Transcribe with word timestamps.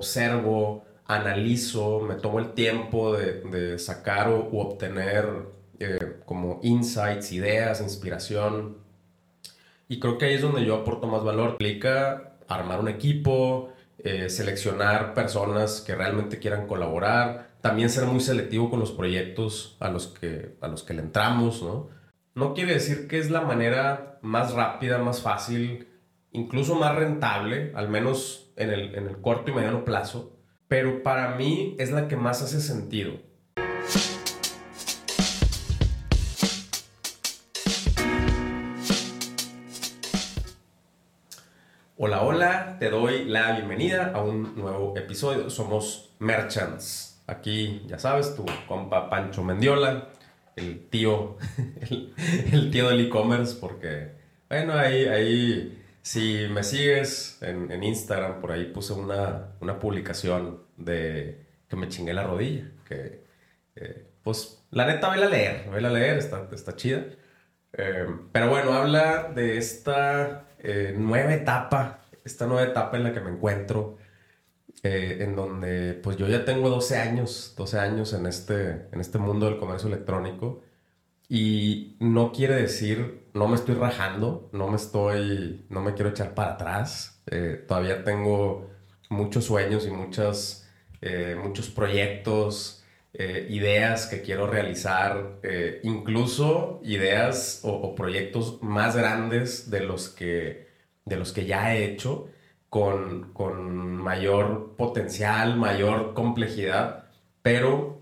observo, 0.00 0.84
analizo, 1.06 2.00
me 2.00 2.14
tomo 2.14 2.38
el 2.38 2.52
tiempo 2.54 3.16
de, 3.16 3.78
sacar 3.78 4.28
o, 4.28 4.48
obtener 4.52 5.26
eh, 5.78 6.16
como 6.24 6.60
insights, 6.62 7.32
ideas, 7.32 7.80
inspiración. 7.80 8.78
Y 9.88 9.98
creo 10.00 10.18
que 10.18 10.26
ahí 10.26 10.34
es 10.34 10.42
donde 10.42 10.64
yo 10.64 10.76
aporto 10.76 11.06
más 11.06 11.22
valor. 11.22 11.50
Implica 11.52 12.36
armar 12.48 12.80
un 12.80 12.88
equipo, 12.88 13.72
eh, 13.98 14.30
seleccionar 14.30 15.14
personas 15.14 15.80
que 15.80 15.94
realmente 15.94 16.38
quieran 16.38 16.66
colaborar, 16.66 17.50
también 17.60 17.90
ser 17.90 18.06
muy 18.06 18.20
selectivo 18.20 18.70
con 18.70 18.80
los 18.80 18.92
proyectos 18.92 19.76
a 19.80 19.90
los 19.90 20.06
que, 20.08 20.56
a 20.60 20.68
los 20.68 20.82
que 20.82 20.94
le 20.94 21.02
entramos, 21.02 21.62
¿no? 21.62 21.88
No 22.34 22.54
quiere 22.54 22.74
decir 22.74 23.08
que 23.08 23.18
es 23.18 23.30
la 23.30 23.42
manera 23.42 24.18
más 24.22 24.54
rápida, 24.54 24.98
más 24.98 25.20
fácil, 25.20 25.88
incluso 26.32 26.76
más 26.76 26.94
rentable, 26.94 27.72
al 27.74 27.88
menos 27.88 28.49
en 28.60 28.70
el, 28.70 28.94
en 28.94 29.08
el 29.08 29.20
corto 29.20 29.50
y 29.50 29.54
mediano 29.54 29.84
plazo, 29.84 30.36
pero 30.68 31.02
para 31.02 31.34
mí 31.34 31.74
es 31.78 31.90
la 31.90 32.08
que 32.08 32.16
más 32.16 32.42
hace 32.42 32.60
sentido. 32.60 33.14
Hola, 41.96 42.22
hola, 42.22 42.76
te 42.78 42.90
doy 42.90 43.24
la 43.24 43.52
bienvenida 43.52 44.12
a 44.14 44.22
un 44.22 44.54
nuevo 44.56 44.96
episodio. 44.96 45.48
Somos 45.48 46.14
Merchants. 46.18 47.22
Aquí, 47.26 47.82
ya 47.86 47.98
sabes, 47.98 48.34
tu 48.36 48.44
compa 48.66 49.08
Pancho 49.08 49.42
Mendiola, 49.42 50.08
el 50.56 50.86
tío, 50.88 51.38
el, 52.52 52.70
tío 52.70 52.88
del 52.90 53.06
e-commerce, 53.06 53.56
porque, 53.58 54.12
bueno, 54.48 54.74
ahí, 54.74 55.04
ahí 55.06 55.79
si 56.02 56.46
me 56.50 56.62
sigues 56.62 57.38
en, 57.42 57.82
Instagram, 57.82 58.40
por 58.40 58.52
ahí 58.52 58.66
puse 58.66 58.92
una, 58.92 59.52
publicación 59.80 60.62
de 60.76 61.46
que 61.68 61.76
me 61.76 61.88
chingué 61.88 62.14
la 62.14 62.24
rodilla. 62.24 62.70
Que, 62.86 63.24
eh, 63.76 64.06
pues, 64.22 64.64
la 64.70 64.86
neta, 64.86 65.10
vela 65.10 65.26
a 65.26 65.30
leer, 65.30 65.70
vela 65.70 65.88
a 65.88 65.92
leer, 65.92 66.18
está, 66.18 66.48
está 66.52 66.76
chida. 66.76 67.04
Eh, 67.72 68.06
pero 68.32 68.48
bueno, 68.48 68.72
habla 68.72 69.30
de 69.34 69.58
esta 69.58 70.48
eh, 70.58 70.94
nueva 70.96 71.34
etapa, 71.34 72.00
esta 72.24 72.46
nueva 72.46 72.64
etapa 72.64 72.96
en 72.96 73.04
la 73.04 73.12
que 73.12 73.20
me 73.20 73.30
encuentro, 73.30 73.98
en 74.82 75.36
donde 75.36 75.92
pues 75.92 76.16
yo 76.16 76.26
ya 76.26 76.46
tengo 76.46 76.70
12 76.70 76.96
años, 76.96 77.54
12 77.56 77.78
años 77.78 78.14
en 78.14 78.24
este, 78.26 78.86
en 78.92 79.00
este 79.00 79.18
mundo 79.18 79.44
del 79.44 79.58
comercio 79.58 79.88
electrónico 79.88 80.62
y 81.28 81.96
no 82.00 82.32
quiere 82.32 82.54
decir, 82.56 83.19
no 83.34 83.48
me 83.48 83.56
estoy 83.56 83.74
rajando, 83.74 84.48
no 84.52 84.68
me 84.68 84.76
estoy, 84.76 85.66
no 85.68 85.80
me 85.80 85.94
quiero 85.94 86.10
echar 86.10 86.34
para 86.34 86.52
atrás. 86.52 87.22
Eh, 87.26 87.64
todavía 87.66 88.04
tengo 88.04 88.70
muchos 89.08 89.44
sueños 89.44 89.86
y 89.86 89.90
muchas, 89.90 90.68
eh, 91.00 91.36
muchos 91.42 91.68
proyectos, 91.70 92.84
eh, 93.12 93.46
ideas 93.50 94.06
que 94.06 94.22
quiero 94.22 94.46
realizar, 94.46 95.40
incluso 95.82 96.80
ideas 96.84 97.60
o, 97.64 97.94
proyectos 97.94 98.62
más 98.62 98.96
grandes 98.96 99.70
de 99.70 99.80
los 99.80 100.08
que, 100.08 100.68
de 101.04 101.16
los 101.16 101.32
que 101.32 101.46
ya 101.46 101.74
he 101.74 101.84
hecho, 101.84 102.28
con, 102.68 103.32
con 103.32 103.96
mayor 103.96 104.76
potencial, 104.76 105.56
mayor 105.56 106.14
complejidad, 106.14 107.06
pero 107.42 108.00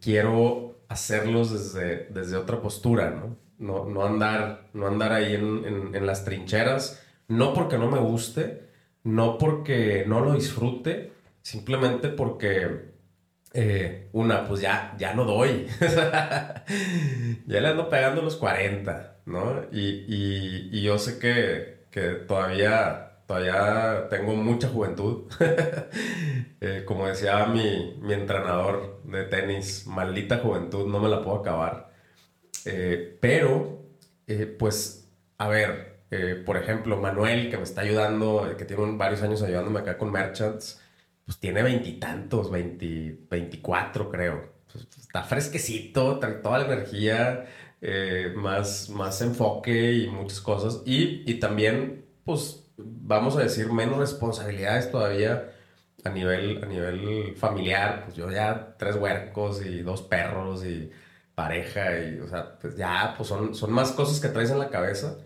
quiero 0.00 0.80
hacerlos 0.88 1.52
desde, 1.52 2.06
desde 2.10 2.36
otra 2.36 2.60
postura, 2.60 3.10
¿no? 3.10 3.47
No, 3.58 3.84
no, 3.84 4.04
andar, 4.04 4.68
no 4.72 4.86
andar 4.86 5.12
ahí 5.12 5.34
en, 5.34 5.94
en, 5.94 6.06
las 6.06 6.24
trincheras, 6.24 7.02
no 7.26 7.54
porque 7.54 7.76
no 7.76 7.90
me 7.90 7.98
guste, 7.98 8.68
no 9.02 9.36
porque 9.36 10.04
no 10.06 10.20
lo 10.20 10.34
disfrute, 10.34 11.12
simplemente 11.42 12.08
porque, 12.08 12.92
eh, 13.52 14.08
una, 14.12 14.46
pues 14.46 14.60
ya, 14.60 14.94
ya 14.98 15.14
no 15.14 15.24
doy. 15.24 15.66
ya 15.80 17.60
le 17.60 17.68
ando 17.68 17.88
pegando 17.88 18.22
los 18.22 18.36
40, 18.36 19.22
¿no? 19.26 19.64
Y, 19.72 20.04
y, 20.06 20.68
y 20.72 20.82
yo 20.82 20.98
sé 20.98 21.18
que, 21.18 21.86
que 21.90 22.14
todavía 22.26 23.08
todavía 23.28 24.08
tengo 24.08 24.34
mucha 24.34 24.68
juventud. 24.68 25.30
Eh, 26.60 26.82
como 26.84 27.06
decía 27.06 27.46
mi, 27.46 27.96
mi, 28.00 28.14
entrenador 28.14 29.00
de 29.04 29.22
tenis, 29.26 29.86
maldita 29.86 30.38
juventud, 30.38 30.88
no 30.88 30.98
me 30.98 31.08
la 31.08 31.22
puedo 31.22 31.38
acabar. 31.38 31.87
Eh, 32.70 33.18
pero, 33.20 33.82
eh, 34.26 34.46
pues, 34.46 35.08
a 35.38 35.48
ver, 35.48 35.98
por 36.46 36.56
ejemplo, 36.56 36.96
Manuel, 36.96 37.50
que 37.50 37.56
me 37.56 37.62
está 37.64 37.82
ayudando, 37.82 38.54
que 38.56 38.64
tiene 38.64 38.96
varios 38.96 39.22
años 39.22 39.42
ayudándome 39.42 39.80
acá 39.80 39.98
con 39.98 40.10
Merchants, 40.10 40.80
pues 41.24 41.38
tiene 41.38 41.62
veintitantos, 41.62 42.50
veinticuatro 42.50 44.10
creo. 44.10 44.52
Pues, 44.72 44.86
está 44.98 45.22
fresquecito, 45.22 46.18
trae 46.18 46.34
toda 46.34 46.58
la 46.60 46.66
energía, 46.72 47.46
más, 48.36 48.88
más 48.90 49.20
enfoque 49.22 49.92
y 49.92 50.08
muchas 50.08 50.40
cosas. 50.40 50.82
Y, 50.86 51.30
y 51.30 51.34
también, 51.40 52.04
pues, 52.24 52.64
vamos 52.78 53.36
a 53.36 53.40
decir, 53.40 53.70
menos 53.72 53.98
responsabilidades 53.98 54.90
todavía 54.90 55.52
a 56.04 56.10
nivel, 56.10 56.62
a 56.62 56.66
nivel 56.66 57.34
familiar. 57.36 58.04
Pues 58.04 58.16
yo 58.16 58.30
ya 58.30 58.76
tres 58.78 58.96
huercos 58.96 59.64
y 59.64 59.82
dos 59.82 60.02
perros 60.02 60.64
y 60.64 60.90
pareja 61.38 62.00
y, 62.00 62.18
o 62.18 62.26
sea, 62.26 62.58
pues 62.60 62.76
ya, 62.76 63.14
pues 63.16 63.28
son, 63.28 63.54
son 63.54 63.70
más 63.70 63.92
cosas 63.92 64.18
que 64.18 64.28
traes 64.28 64.50
en 64.50 64.58
la 64.58 64.70
cabeza. 64.70 65.18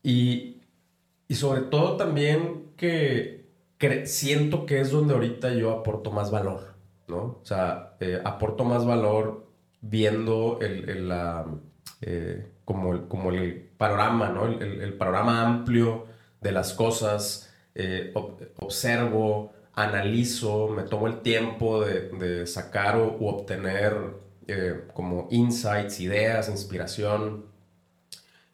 Y, 0.00 0.62
y 1.26 1.34
sobre 1.34 1.62
todo 1.62 1.96
también 1.96 2.70
que, 2.76 3.48
siento 4.04 4.64
que 4.64 4.80
es 4.80 4.92
donde 4.92 5.14
ahorita 5.14 5.54
yo 5.54 5.72
aporto 5.72 6.12
más 6.12 6.30
valor, 6.30 6.74
¿no? 7.08 7.18
O 7.18 7.40
sea, 7.42 7.96
eh, 7.98 8.20
aporto 8.24 8.62
más 8.62 8.86
valor 8.86 9.48
viendo 9.80 10.60
el, 10.60 10.88
el 10.88 11.08
la, 11.08 11.46
eh, 12.00 12.52
como, 12.64 12.92
el, 12.92 13.08
como 13.08 13.30
el 13.32 13.54
panorama, 13.76 14.28
¿no? 14.28 14.46
El, 14.46 14.80
el 14.80 14.94
panorama 14.94 15.42
amplio 15.42 16.06
de 16.40 16.52
las 16.52 16.74
cosas, 16.74 17.52
eh, 17.74 18.14
observo, 18.58 19.52
analizo, 19.74 20.68
me 20.68 20.84
tomo 20.84 21.08
el 21.08 21.22
tiempo 21.22 21.84
de, 21.84 22.46
sacar 22.46 22.96
o, 22.96 23.16
u 23.18 23.26
obtener 23.26 24.27
eh, 24.48 24.84
como 24.94 25.28
insights, 25.30 26.00
ideas, 26.00 26.48
inspiración. 26.48 27.44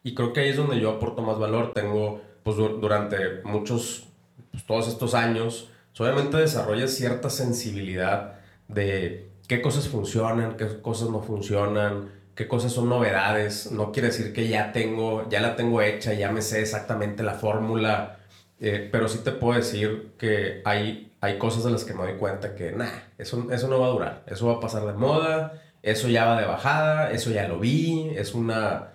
Y 0.03 0.13
creo 0.13 0.33
que 0.33 0.41
ahí 0.41 0.49
es 0.49 0.57
donde 0.57 0.79
yo 0.79 0.91
aporto 0.91 1.21
más 1.21 1.39
valor. 1.39 1.73
Tengo, 1.73 2.21
pues 2.43 2.57
durante 2.57 3.41
muchos, 3.43 4.07
pues, 4.51 4.65
todos 4.65 4.87
estos 4.87 5.13
años, 5.15 5.69
pues, 5.95 6.01
obviamente 6.01 6.37
desarrollas 6.37 6.91
cierta 6.91 7.29
sensibilidad 7.29 8.35
de 8.67 9.29
qué 9.47 9.61
cosas 9.61 9.87
funcionan, 9.87 10.57
qué 10.57 10.81
cosas 10.81 11.09
no 11.09 11.21
funcionan, 11.21 12.11
qué 12.35 12.47
cosas 12.47 12.73
son 12.73 12.89
novedades. 12.89 13.71
No 13.71 13.91
quiere 13.91 14.09
decir 14.09 14.33
que 14.33 14.47
ya 14.49 14.73
tengo, 14.73 15.27
ya 15.29 15.39
la 15.39 15.55
tengo 15.55 15.81
hecha, 15.81 16.13
ya 16.13 16.31
me 16.31 16.41
sé 16.41 16.61
exactamente 16.61 17.23
la 17.23 17.35
fórmula, 17.35 18.17
eh, 18.59 18.89
pero 18.91 19.07
sí 19.07 19.19
te 19.23 19.31
puedo 19.31 19.57
decir 19.57 20.11
que 20.17 20.61
hay, 20.65 21.13
hay 21.21 21.37
cosas 21.37 21.63
de 21.63 21.71
las 21.71 21.83
que 21.85 21.93
me 21.93 22.03
doy 22.03 22.17
cuenta 22.17 22.55
que, 22.55 22.71
nah, 22.71 22.89
eso, 23.17 23.47
eso 23.51 23.67
no 23.67 23.79
va 23.79 23.87
a 23.87 23.89
durar, 23.89 24.23
eso 24.27 24.47
va 24.47 24.55
a 24.55 24.59
pasar 24.59 24.85
de 24.85 24.93
moda, 24.93 25.61
eso 25.85 26.09
ya 26.09 26.25
va 26.25 26.39
de 26.41 26.47
bajada, 26.47 27.11
eso 27.11 27.29
ya 27.31 27.47
lo 27.47 27.59
vi, 27.59 28.09
es 28.15 28.33
una... 28.33 28.91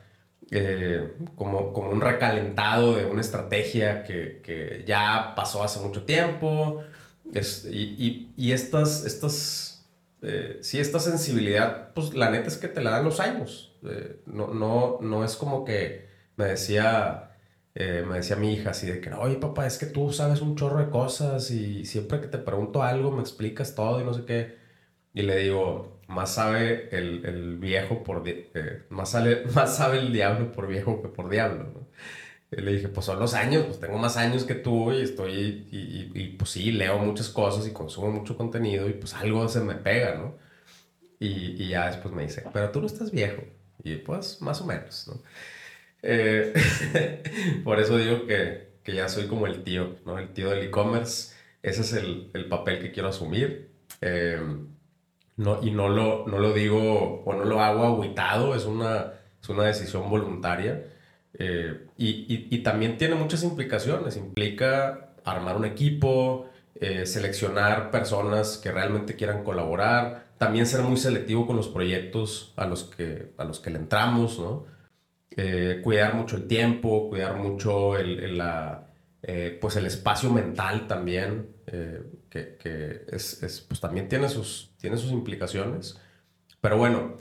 Eh, 0.52 1.12
como, 1.36 1.72
como 1.72 1.90
un 1.90 2.00
recalentado 2.00 2.96
de 2.96 3.04
una 3.04 3.20
estrategia 3.20 4.02
que, 4.02 4.40
que 4.42 4.82
ya 4.84 5.34
pasó 5.36 5.62
hace 5.62 5.78
mucho 5.80 6.02
tiempo. 6.04 6.82
Es, 7.32 7.64
y, 7.70 7.94
y, 7.96 8.32
y 8.36 8.52
estas, 8.52 9.04
estas 9.06 9.88
eh, 10.22 10.58
si 10.62 10.80
esta 10.80 10.98
sensibilidad, 10.98 11.92
pues 11.94 12.14
la 12.14 12.30
neta 12.30 12.48
es 12.48 12.56
que 12.56 12.66
te 12.66 12.82
la 12.82 12.90
dan 12.90 13.04
los 13.04 13.20
años. 13.20 13.76
Eh, 13.88 14.22
no, 14.26 14.48
no, 14.48 14.98
no 15.00 15.24
es 15.24 15.36
como 15.36 15.64
que 15.64 16.08
me 16.36 16.46
decía, 16.46 17.30
me 17.74 18.16
decía 18.16 18.36
mi 18.36 18.52
hija 18.52 18.70
así 18.70 18.86
de 18.88 19.00
que, 19.00 19.12
oye 19.12 19.36
papá, 19.36 19.66
es 19.66 19.78
que 19.78 19.86
tú 19.86 20.12
sabes 20.12 20.40
un 20.42 20.56
chorro 20.56 20.78
de 20.80 20.90
cosas 20.90 21.50
y 21.52 21.84
siempre 21.84 22.20
que 22.20 22.26
te 22.28 22.38
pregunto 22.38 22.82
algo 22.82 23.12
me 23.12 23.20
explicas 23.20 23.74
todo 23.76 24.00
y 24.00 24.04
no 24.04 24.14
sé 24.14 24.24
qué. 24.24 24.58
Y 25.14 25.22
le 25.22 25.36
digo, 25.38 25.99
más 26.10 26.34
sabe 26.34 26.88
el, 26.92 27.24
el 27.24 27.56
viejo 27.58 28.02
por, 28.02 28.24
más, 28.90 29.10
sale, 29.10 29.44
más 29.54 29.76
sabe 29.76 29.98
el 29.98 30.12
diablo 30.12 30.52
por 30.52 30.66
viejo 30.66 31.00
que 31.02 31.08
por 31.08 31.30
diablo, 31.30 31.64
¿no? 31.64 31.88
Y 32.52 32.62
le 32.62 32.72
dije, 32.72 32.88
pues 32.88 33.06
son 33.06 33.20
los 33.20 33.34
años, 33.34 33.64
pues 33.66 33.78
tengo 33.78 33.96
más 33.96 34.16
años 34.16 34.42
que 34.44 34.56
tú 34.56 34.92
y 34.92 35.02
estoy, 35.02 35.68
y, 35.70 36.10
y, 36.12 36.28
pues 36.36 36.50
sí, 36.50 36.72
leo 36.72 36.98
muchas 36.98 37.28
cosas 37.28 37.66
y 37.68 37.72
consumo 37.72 38.10
mucho 38.10 38.36
contenido 38.36 38.88
y 38.88 38.94
pues 38.94 39.14
algo 39.14 39.48
se 39.48 39.60
me 39.60 39.76
pega, 39.76 40.16
¿no? 40.16 40.36
Y, 41.20 41.62
y 41.62 41.68
ya 41.68 41.86
después 41.86 42.12
me 42.12 42.24
dice, 42.24 42.44
pero 42.52 42.70
tú 42.70 42.80
no 42.80 42.86
estás 42.86 43.12
viejo. 43.12 43.42
Y 43.84 43.96
pues 43.96 44.42
más 44.42 44.60
o 44.60 44.66
menos, 44.66 45.06
¿no? 45.08 45.22
Eh, 46.02 46.52
por 47.64 47.78
eso 47.80 47.96
digo 47.98 48.26
que, 48.26 48.70
que, 48.82 48.94
ya 48.94 49.08
soy 49.08 49.26
como 49.28 49.46
el 49.46 49.62
tío, 49.62 49.96
¿no? 50.04 50.18
El 50.18 50.32
tío 50.32 50.50
del 50.50 50.64
e-commerce. 50.64 51.34
Ese 51.62 51.82
es 51.82 51.92
el, 51.92 52.30
el, 52.34 52.46
papel 52.48 52.80
que 52.80 52.90
quiero 52.90 53.10
asumir. 53.10 53.70
Eh, 54.00 54.40
no, 55.40 55.58
y 55.62 55.70
no 55.70 55.88
lo, 55.88 56.26
no 56.26 56.38
lo 56.38 56.52
digo 56.52 57.22
o 57.24 57.32
no 57.32 57.46
lo 57.46 57.62
hago 57.62 57.86
aguitado, 57.86 58.54
es 58.54 58.66
una, 58.66 59.14
es 59.42 59.48
una 59.48 59.64
decisión 59.64 60.10
voluntaria. 60.10 60.84
Eh, 61.32 61.86
y, 61.96 62.46
y, 62.54 62.58
también 62.58 62.98
tiene 62.98 63.14
muchas 63.14 63.42
implicaciones. 63.42 64.18
Implica 64.18 65.12
armar 65.24 65.56
un 65.56 65.64
equipo, 65.64 66.50
eh, 66.74 67.06
seleccionar 67.06 67.90
personas 67.90 68.58
que 68.58 68.70
realmente 68.70 69.16
quieran 69.16 69.42
colaborar, 69.42 70.26
también 70.36 70.66
ser 70.66 70.82
muy 70.82 70.98
selectivo 70.98 71.46
con 71.46 71.56
los 71.56 71.68
proyectos 71.68 72.52
a 72.56 72.66
los 72.66 72.84
que, 72.84 73.32
a 73.38 73.44
los 73.44 73.60
que 73.60 73.70
le 73.70 73.78
entramos, 73.78 74.38
¿no? 74.38 74.66
Eh, 75.30 75.80
cuidar 75.82 76.16
mucho 76.16 76.36
el 76.36 76.46
tiempo, 76.48 77.08
cuidar 77.08 77.36
mucho 77.36 77.96
el, 77.96 78.36
la, 78.36 78.88
eh, 79.22 79.56
pues 79.58 79.76
el 79.76 79.86
espacio 79.86 80.30
mental 80.30 80.86
también, 80.86 81.48
que, 82.30 83.04
es, 83.08 83.42
es, 83.42 83.60
pues 83.60 83.80
también 83.80 84.08
tiene 84.08 84.28
sus, 84.28 84.72
tiene 84.78 84.96
sus 84.96 85.10
implicaciones. 85.10 85.98
Pero 86.60 86.78
bueno, 86.78 87.16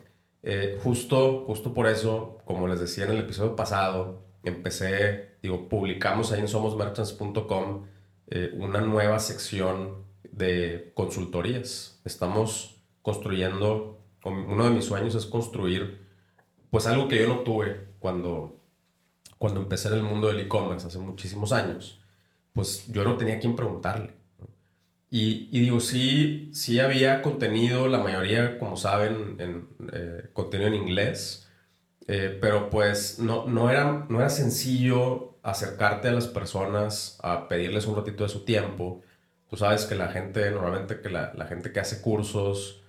justo, 0.84 1.44
justo 1.46 1.74
por 1.74 1.88
eso, 1.88 2.38
como 2.46 2.68
les 2.68 2.80
decía 2.80 3.06
en 3.06 3.12
el 3.12 3.20
episodio 3.20 3.56
pasado, 3.56 4.24
empecé, 4.44 5.38
digo, 5.42 5.68
publicamos 5.68 6.32
ahí 6.32 6.40
en 6.40 6.48
somosmerchants.com 6.48 7.86
eh, 8.28 8.52
una 8.58 8.82
nueva 8.82 9.20
sección 9.20 10.06
de 10.32 10.92
consultorías. 10.94 12.00
Estamos 12.06 12.82
construyendo, 13.02 14.00
uno 14.24 14.66
de 14.66 14.70
mis 14.70 14.86
sueños 14.86 15.16
es 15.16 15.26
construir, 15.26 16.06
pues 16.70 16.86
algo 16.86 17.08
que 17.08 17.20
yo 17.20 17.28
no 17.28 17.40
tuve 17.40 17.88
cuando, 18.00 18.60
cuando 19.38 19.62
empecé 19.62 19.88
en 19.88 19.96
el 19.96 20.04
mundo 20.04 20.28
del 20.28 20.42
e-commerce 20.42 20.88
hace 20.88 21.00
muchísimos 21.00 21.52
años. 21.52 22.00
Pues 22.54 22.88
yo 22.92 23.04
no 23.04 23.18
tenía 23.18 23.40
quien 23.40 23.56
preguntarle. 23.56 24.14
Y, 25.12 25.50
y, 25.52 25.62
digo, 25.62 25.80
sí, 25.80 26.52
sí 26.54 26.80
había 26.80 27.22
contenido, 27.22 27.88
la 27.88 28.00
mayoría, 28.00 28.60
como 28.60 28.78
saben, 28.78 29.38
en, 29.40 29.68
eh, 29.92 30.30
contenido 30.34 30.68
en 30.70 30.76
inglés, 30.76 31.50
eh, 32.08 32.38
pero 32.42 32.70
pues 32.70 33.20
no, 33.20 33.46
no, 33.48 33.70
era, 33.72 34.06
no 34.10 34.20
era 34.20 34.30
sencillo 34.30 35.38
acercarte 35.44 36.10
a 36.10 36.12
las 36.12 36.28
personas, 36.28 37.18
a 37.24 37.48
pedirles 37.48 37.88
un 37.88 37.96
ratito 37.96 38.24
de 38.24 38.30
su 38.30 38.46
tiempo. 38.46 39.02
Tú 39.50 39.58
sabes 39.58 39.86
que 39.86 39.96
la 39.96 40.10
gente, 40.10 40.52
normalmente 40.52 41.02
que 41.02 41.10
la, 41.10 41.34
la 41.36 41.48
gente 41.48 41.72
que 41.72 41.80
hace 41.80 42.02
cursos, 42.02 42.84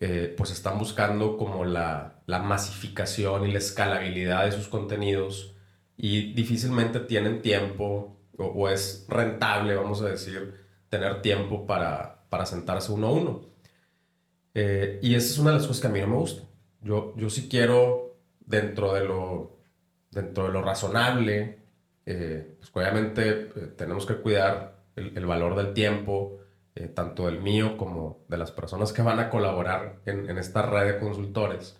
eh, 0.00 0.34
pues 0.36 0.50
están 0.50 0.78
buscando 0.78 1.36
como 1.36 1.64
la, 1.64 2.20
la, 2.26 2.40
masificación 2.40 3.46
y 3.46 3.52
la 3.52 3.58
escalabilidad 3.58 4.44
de 4.44 4.52
sus 4.52 4.68
contenidos 4.68 5.54
y 5.96 6.32
difícilmente 6.34 7.00
tienen 7.00 7.40
tiempo 7.42 8.16
o, 8.36 8.68
es 8.68 9.06
rentable, 9.08 9.74
vamos 9.76 10.02
a 10.02 10.06
decir, 10.08 10.63
tener 10.94 11.22
tiempo 11.22 11.66
para, 11.66 12.24
para 12.28 12.46
sentarse 12.46 12.92
uno 12.92 13.08
a 13.08 13.12
uno. 13.12 13.40
Eh, 14.54 15.00
y 15.02 15.16
esa 15.16 15.26
es 15.26 15.38
una 15.38 15.50
de 15.50 15.56
las 15.56 15.66
cosas 15.66 15.80
que 15.80 15.88
a 15.88 15.90
mí 15.90 16.00
no 16.00 16.06
me 16.06 16.16
gusta. 16.16 16.44
Yo, 16.80 17.14
yo 17.16 17.30
sí 17.30 17.48
quiero, 17.48 18.16
dentro 18.38 18.94
de 18.94 19.04
lo, 19.04 19.58
dentro 20.12 20.44
de 20.44 20.52
lo 20.52 20.62
razonable, 20.62 21.58
eh, 22.06 22.56
pues 22.58 22.70
obviamente 22.72 23.28
eh, 23.28 23.48
tenemos 23.76 24.06
que 24.06 24.16
cuidar 24.16 24.84
el, 24.94 25.26
valor 25.26 25.56
del 25.56 25.74
tiempo, 25.74 26.38
eh, 26.76 26.86
tanto 26.86 27.26
del 27.26 27.40
mío 27.40 27.76
como 27.76 28.24
de 28.28 28.36
las 28.36 28.52
personas 28.52 28.92
que 28.92 29.02
van 29.02 29.18
a 29.18 29.30
colaborar 29.30 30.00
en, 30.06 30.30
en 30.30 30.38
esta 30.38 30.62
red 30.62 30.92
de 30.94 31.00
consultores, 31.00 31.76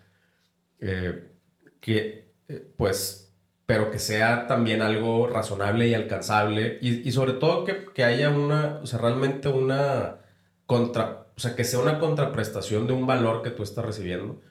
que 1.79 2.33
pues, 2.75 3.24
pero 3.65 3.91
que 3.91 3.99
sea 3.99 4.47
también 4.47 4.81
algo 4.81 5.27
razonable 5.27 5.87
y 5.87 5.93
alcanzable 5.93 6.77
y, 6.81 7.07
y 7.07 7.11
sobre 7.11 7.33
todo 7.33 7.65
que, 7.65 7.85
que, 7.93 8.03
haya 8.03 8.29
una, 8.29 8.79
o 8.83 8.85
sea, 8.87 8.99
realmente 8.99 9.49
una 9.49 10.17
contra, 10.65 11.27
o 11.35 11.39
sea, 11.39 11.55
que 11.55 11.63
sea 11.63 11.79
una 11.79 11.99
contraprestación 11.99 12.87
de 12.87 12.93
un 12.93 13.07
valor 13.07 13.41
que 13.43 13.51
tú 13.51 13.63
estás 13.63 13.85
recibiendo. 13.85 14.41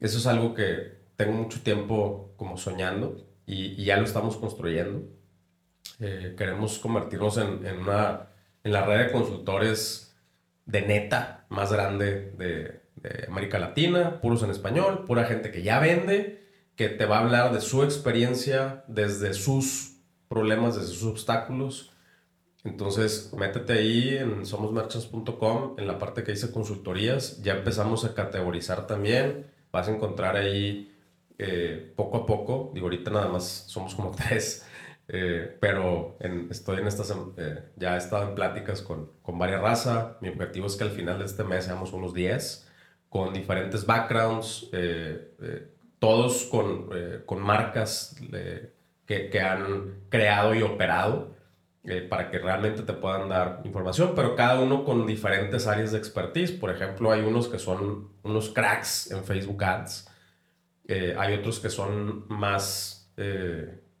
Eso 0.00 0.18
es 0.18 0.26
algo 0.26 0.54
que 0.54 0.98
tengo 1.16 1.32
mucho 1.32 1.62
tiempo 1.62 2.32
como 2.36 2.56
soñando 2.58 3.26
y, 3.46 3.80
y 3.80 3.84
ya 3.84 3.96
lo 3.96 4.04
estamos 4.04 4.36
construyendo. 4.36 5.02
Eh, 6.00 6.34
queremos 6.38 6.78
convertirnos 6.78 7.38
en, 7.38 7.66
en, 7.66 7.78
una, 7.80 8.28
en 8.62 8.72
la 8.72 8.84
red 8.84 9.06
de 9.06 9.12
consultores 9.12 10.14
de 10.64 10.82
neta 10.82 11.46
más 11.48 11.72
grande 11.72 12.32
de, 12.38 12.82
de, 12.96 13.26
América 13.26 13.58
Latina, 13.58 14.20
puros 14.20 14.42
en 14.42 14.50
español, 14.50 15.04
pura 15.06 15.24
gente 15.24 15.50
que 15.50 15.62
ya 15.62 15.80
vende, 15.80 16.37
que 16.78 16.88
te 16.88 17.06
va 17.06 17.18
a 17.18 17.22
hablar 17.22 17.52
de 17.52 17.60
su 17.60 17.82
experiencia, 17.82 18.84
desde 18.86 19.34
sus 19.34 19.96
problemas, 20.28 20.76
desde 20.76 20.94
sus 20.94 21.10
obstáculos. 21.10 21.90
Entonces, 22.62 23.32
métete 23.36 23.72
ahí 23.72 24.16
en 24.16 24.46
somosmerchants.com, 24.46 25.74
en 25.76 25.88
la 25.88 25.98
parte 25.98 26.22
que 26.22 26.30
dice 26.30 26.52
consultorías. 26.52 27.42
Ya 27.42 27.54
empezamos 27.54 28.04
a 28.04 28.14
categorizar 28.14 28.86
también. 28.86 29.50
Vas 29.72 29.88
a 29.88 29.90
encontrar 29.90 30.36
ahí 30.36 30.96
eh, 31.36 31.92
poco 31.96 32.18
a 32.18 32.26
poco. 32.26 32.70
Digo, 32.72 32.86
ahorita 32.86 33.10
nada 33.10 33.26
más 33.26 33.64
somos 33.66 33.96
como 33.96 34.12
tres 34.16 34.64
eh, 35.10 35.56
pero 35.58 36.18
estoy 36.50 36.80
en 36.80 36.86
estas, 36.86 37.12
eh, 37.38 37.64
ya 37.76 37.94
he 37.94 37.98
estado 37.98 38.28
en 38.28 38.34
pláticas 38.36 38.82
con, 38.82 39.10
con 39.22 39.36
varias 39.36 39.62
razas. 39.62 40.12
Mi 40.20 40.28
objetivo 40.28 40.68
es 40.68 40.76
que 40.76 40.84
al 40.84 40.90
final 40.90 41.18
de 41.18 41.24
este 41.24 41.42
mes 41.42 41.64
seamos 41.64 41.92
unos 41.92 42.14
10 42.14 42.68
con 43.08 43.32
diferentes 43.32 43.84
backgrounds, 43.86 44.70
todos 45.98 46.44
con, 46.44 46.90
con 47.26 47.42
marcas 47.42 48.16
que, 49.06 49.30
que, 49.30 49.40
han 49.40 50.04
creado 50.08 50.54
y 50.54 50.62
operado 50.62 51.34
para 52.08 52.30
que 52.30 52.38
realmente 52.38 52.82
te 52.82 52.92
puedan 52.92 53.28
dar 53.28 53.62
información, 53.64 54.12
pero 54.14 54.36
cada 54.36 54.60
uno 54.60 54.84
con 54.84 55.06
diferentes 55.06 55.66
áreas 55.66 55.92
de 55.92 55.98
expertise. 55.98 56.52
Por 56.52 56.70
ejemplo, 56.70 57.10
hay 57.10 57.22
unos 57.22 57.48
que 57.48 57.58
son 57.58 58.10
unos 58.22 58.50
cracks 58.50 59.10
en 59.10 59.24
Facebook 59.24 59.64
Ads, 59.64 60.08
hay 61.16 61.34
otros 61.34 61.60
que 61.60 61.70
son 61.70 62.26
más 62.28 63.10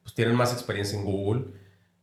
pues, 0.08 0.14
tienen 0.14 0.36
más 0.36 0.54
experiencia 0.54 0.98
en 0.98 1.04
Google. 1.04 1.44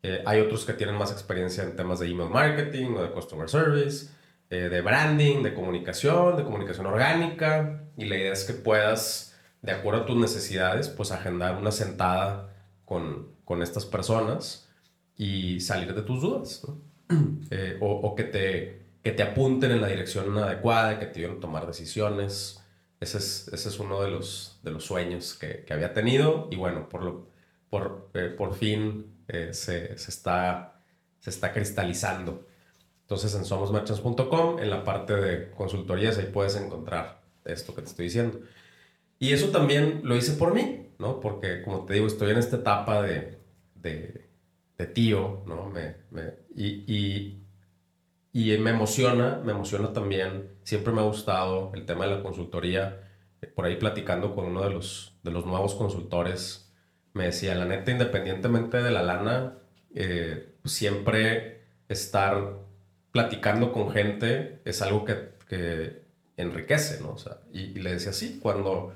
Eh, 0.04 0.22
hay 0.28 0.40
otros 0.40 0.64
que 0.64 0.74
tienen 0.74 0.96
más 0.96 1.12
experiencia 1.12 1.64
en 1.64 1.76
temas 1.76 1.98
de 1.98 2.08
email 2.08 2.30
marketing 2.30 2.92
o 2.92 3.02
de 3.02 3.10
customer 3.10 3.50
service, 3.50 4.12
eh, 4.52 4.70
de 4.70 4.82
branding, 4.82 5.42
de 5.42 5.56
comunicación, 5.56 6.38
de 6.38 6.44
comunicación 6.44 6.86
orgánica. 6.86 7.82
Y 7.98 8.06
la 8.06 8.16
idea 8.16 8.32
es 8.32 8.44
que 8.44 8.54
puedas, 8.54 9.35
de 9.66 9.72
acuerdo 9.72 10.02
a 10.02 10.06
tus 10.06 10.16
necesidades, 10.16 10.90
pues 10.90 11.12
agendar 11.12 11.58
una 11.58 11.72
sentada 11.72 12.54
con, 12.86 13.30
con 13.44 13.64
estas 13.64 13.86
personas 13.86 14.70
y 15.18 15.60
salir 15.60 15.94
de 15.94 16.02
tus 16.02 16.22
dudas. 16.22 16.62
Eh, 17.52 17.78
o, 17.82 18.16
que, 18.16 18.24
te, 18.24 18.82
que 19.04 19.12
te 19.12 19.22
apunten 19.22 19.70
en 19.70 19.80
la 19.80 19.88
dirección 19.88 20.36
adecuada, 20.40 20.98
que 20.98 21.06
te 21.06 21.20
ayuden 21.20 21.38
a 21.38 21.40
tomar 21.40 21.68
decisiones. 21.68 22.60
Ese 23.00 23.20
es, 23.20 23.48
ese 23.54 23.70
es 23.70 23.80
uno 23.80 24.02
de 24.02 24.10
los, 24.10 24.60
de 24.64 24.72
los 24.72 24.84
sueños 24.84 25.36
que, 25.36 25.64
que 25.64 25.74
había 25.74 25.94
tenido. 25.94 26.48
Y 26.52 26.56
bueno, 26.56 26.90
por 26.90 27.04
lo, 27.04 27.28
por, 27.70 28.10
eh, 28.16 28.34
por 28.36 28.56
fin 28.56 29.06
eh, 29.28 29.54
se, 29.54 29.96
se, 30.00 30.10
está, 30.10 30.82
se 31.20 31.30
está 31.30 31.54
cristalizando. 31.54 32.48
Entonces 33.02 33.36
en 33.36 33.46
somosmerchants.com, 33.46 34.58
en 34.58 34.70
la 34.72 34.84
parte 34.84 35.16
de 35.16 35.52
consultorías, 35.52 36.18
ahí 36.18 36.26
puedes 36.34 36.56
encontrar 36.56 37.22
esto 37.46 37.76
que 37.76 37.84
te 37.84 37.90
estoy 37.90 38.06
diciendo. 38.06 38.40
Y 39.20 39.34
eso 39.34 39.50
también 39.50 40.02
lo 40.04 40.16
hice 40.16 40.34
por 40.34 40.54
mí, 40.54 40.90
¿no? 41.00 41.20
Porque 41.20 41.62
como 41.62 41.86
te 41.86 41.94
digo, 41.96 42.08
estoy 42.08 42.32
en 42.32 42.38
esta 42.38 42.58
etapa 42.58 43.02
de, 43.02 43.38
de, 43.76 44.26
de 44.78 44.88
tío, 44.88 45.44
¿no? 45.48 45.70
Me, 45.70 45.96
me, 46.12 46.34
y, 46.56 46.84
y, 46.88 47.42
y, 48.34 48.58
me 48.58 48.72
emociona, 48.72 49.42
me 49.44 49.54
emociona 49.54 49.94
también. 49.94 50.50
Siempre 50.64 50.94
me 50.94 51.02
ha 51.02 51.06
gustado 51.06 51.72
el 51.76 51.86
tema 51.86 52.06
de 52.06 52.16
la 52.16 52.24
consultoría. 52.24 53.02
Por 53.56 53.66
ahí 53.66 53.78
platicando 53.78 54.36
con 54.36 54.46
uno 54.46 54.64
de 54.64 54.72
los, 54.72 55.18
de 55.24 55.32
los 55.32 55.46
nuevos 55.46 55.76
consultores 55.76 56.66
me 57.16 57.26
decía, 57.26 57.56
la 57.56 57.66
neta, 57.66 57.92
independientemente 57.92 58.84
de 58.84 58.92
la 58.92 59.02
lana, 59.02 59.54
eh, 59.96 60.54
siempre 60.66 61.62
estar 61.88 62.58
platicando 63.12 63.72
con 63.72 63.92
gente 63.92 64.60
es 64.66 64.82
algo 64.82 65.06
que, 65.06 65.30
que 65.48 66.02
enriquece, 66.36 67.02
¿no? 67.02 67.12
O 67.12 67.18
sea, 67.18 67.40
y, 67.54 67.68
le 67.80 67.94
decía, 67.94 68.12
sí, 68.12 68.40
cuando, 68.44 68.94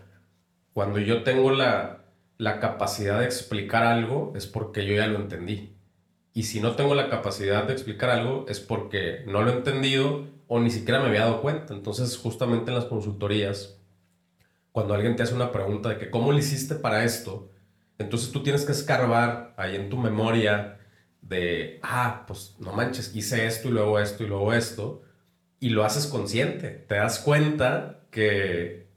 cuando 0.73 0.99
yo 0.99 1.23
tengo 1.23 1.51
la, 1.51 2.05
la 2.37 2.59
capacidad 2.59 3.19
de 3.19 3.25
explicar 3.25 3.83
algo 3.83 4.33
es 4.35 4.47
porque 4.47 4.85
yo 4.85 4.95
ya 4.95 5.07
lo 5.07 5.19
entendí. 5.19 5.75
Y 6.33 6.43
si 6.43 6.61
no 6.61 6.75
tengo 6.75 6.95
la 6.95 7.09
capacidad 7.09 7.65
de 7.65 7.73
explicar 7.73 8.09
algo 8.09 8.45
es 8.47 8.59
porque 8.59 9.23
no 9.27 9.41
lo 9.41 9.51
he 9.51 9.55
entendido 9.55 10.27
o 10.47 10.59
ni 10.59 10.71
siquiera 10.71 10.99
me 10.99 11.07
había 11.07 11.21
dado 11.21 11.41
cuenta. 11.41 11.73
Entonces, 11.73 12.17
justamente 12.17 12.71
en 12.71 12.75
las 12.75 12.85
consultorías, 12.85 13.79
cuando 14.71 14.93
alguien 14.93 15.15
te 15.15 15.23
hace 15.23 15.35
una 15.35 15.51
pregunta 15.51 15.89
de 15.89 15.97
que, 15.97 16.09
¿cómo 16.09 16.31
lo 16.31 16.37
hiciste 16.37 16.75
para 16.75 17.03
esto? 17.03 17.51
Entonces 17.97 18.31
tú 18.31 18.41
tienes 18.41 18.65
que 18.65 18.71
escarbar 18.71 19.53
ahí 19.57 19.75
en 19.75 19.89
tu 19.89 19.97
memoria 19.97 20.79
de, 21.21 21.79
ah, 21.83 22.23
pues 22.25 22.55
no 22.59 22.71
manches, 22.71 23.15
hice 23.15 23.45
esto 23.45 23.67
y 23.67 23.71
luego 23.71 23.99
esto 23.99 24.23
y 24.23 24.27
luego 24.27 24.53
esto, 24.53 25.03
y 25.59 25.69
lo 25.69 25.83
haces 25.83 26.07
consciente. 26.07 26.69
Te 26.69 26.95
das 26.95 27.19
cuenta 27.19 28.01
que, 28.09 28.88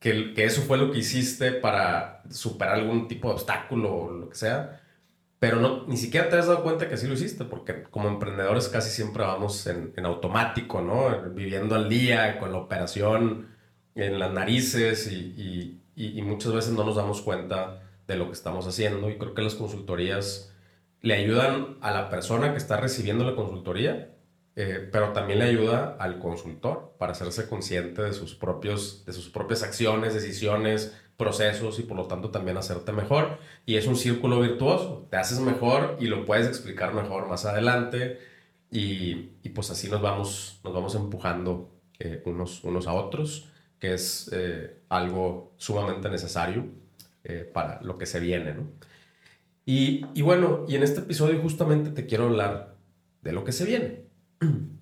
que, 0.00 0.34
que 0.34 0.44
eso 0.44 0.62
fue 0.62 0.78
lo 0.78 0.90
que 0.92 0.98
hiciste 0.98 1.52
para 1.52 2.22
superar 2.30 2.74
algún 2.76 3.08
tipo 3.08 3.28
de 3.28 3.34
obstáculo 3.34 3.94
o 3.94 4.10
lo 4.10 4.28
que 4.28 4.36
sea, 4.36 4.80
pero 5.38 5.60
no, 5.60 5.86
ni 5.86 5.96
siquiera 5.96 6.28
te 6.28 6.36
has 6.36 6.46
dado 6.46 6.62
cuenta 6.62 6.88
que 6.88 6.94
así 6.94 7.06
lo 7.06 7.14
hiciste, 7.14 7.44
porque 7.44 7.84
como 7.84 8.08
emprendedores 8.08 8.68
casi 8.68 8.90
siempre 8.90 9.22
vamos 9.22 9.66
en, 9.66 9.92
en 9.96 10.06
automático, 10.06 10.80
¿no? 10.80 11.10
Viviendo 11.32 11.74
al 11.74 11.88
día, 11.88 12.38
con 12.38 12.52
la 12.52 12.58
operación 12.58 13.48
en 13.94 14.18
las 14.18 14.32
narices 14.32 15.10
y, 15.12 15.80
y, 15.96 16.18
y 16.18 16.22
muchas 16.22 16.52
veces 16.52 16.72
no 16.72 16.84
nos 16.84 16.96
damos 16.96 17.22
cuenta 17.22 17.82
de 18.06 18.16
lo 18.16 18.26
que 18.26 18.32
estamos 18.32 18.66
haciendo 18.66 19.10
y 19.10 19.18
creo 19.18 19.34
que 19.34 19.42
las 19.42 19.54
consultorías 19.54 20.52
le 21.02 21.14
ayudan 21.14 21.78
a 21.80 21.90
la 21.92 22.08
persona 22.10 22.52
que 22.52 22.58
está 22.58 22.78
recibiendo 22.78 23.24
la 23.24 23.36
consultoría 23.36 24.15
eh, 24.58 24.88
pero 24.90 25.12
también 25.12 25.38
le 25.40 25.44
ayuda 25.44 25.96
al 26.00 26.18
consultor 26.18 26.94
para 26.98 27.12
hacerse 27.12 27.46
consciente 27.46 28.00
de 28.00 28.14
sus, 28.14 28.34
propios, 28.34 29.04
de 29.04 29.12
sus 29.12 29.28
propias 29.28 29.62
acciones, 29.62 30.14
decisiones, 30.14 30.96
procesos 31.18 31.78
y 31.78 31.82
por 31.82 31.98
lo 31.98 32.06
tanto 32.06 32.30
también 32.30 32.56
hacerte 32.56 32.92
mejor. 32.92 33.38
Y 33.66 33.76
es 33.76 33.86
un 33.86 33.96
círculo 33.96 34.40
virtuoso, 34.40 35.06
te 35.10 35.18
haces 35.18 35.40
mejor 35.40 35.98
y 36.00 36.06
lo 36.06 36.24
puedes 36.24 36.46
explicar 36.46 36.94
mejor 36.94 37.28
más 37.28 37.44
adelante 37.44 38.18
y, 38.70 39.32
y 39.42 39.50
pues 39.50 39.70
así 39.70 39.90
nos 39.90 40.00
vamos, 40.00 40.58
nos 40.64 40.72
vamos 40.72 40.94
empujando 40.94 41.70
eh, 41.98 42.22
unos, 42.24 42.64
unos 42.64 42.86
a 42.86 42.94
otros, 42.94 43.50
que 43.78 43.92
es 43.92 44.30
eh, 44.32 44.78
algo 44.88 45.52
sumamente 45.58 46.08
necesario 46.08 46.64
para 47.52 47.82
lo 47.82 47.98
que 47.98 48.06
se 48.06 48.20
viene. 48.20 48.54
¿no? 48.54 48.68
Y, 49.64 50.06
y 50.14 50.22
bueno, 50.22 50.64
y 50.68 50.76
en 50.76 50.84
este 50.84 51.00
episodio 51.00 51.40
justamente 51.42 51.90
te 51.90 52.06
quiero 52.06 52.26
hablar 52.26 52.76
de 53.22 53.32
lo 53.32 53.42
que 53.42 53.50
se 53.50 53.64
viene. 53.64 54.05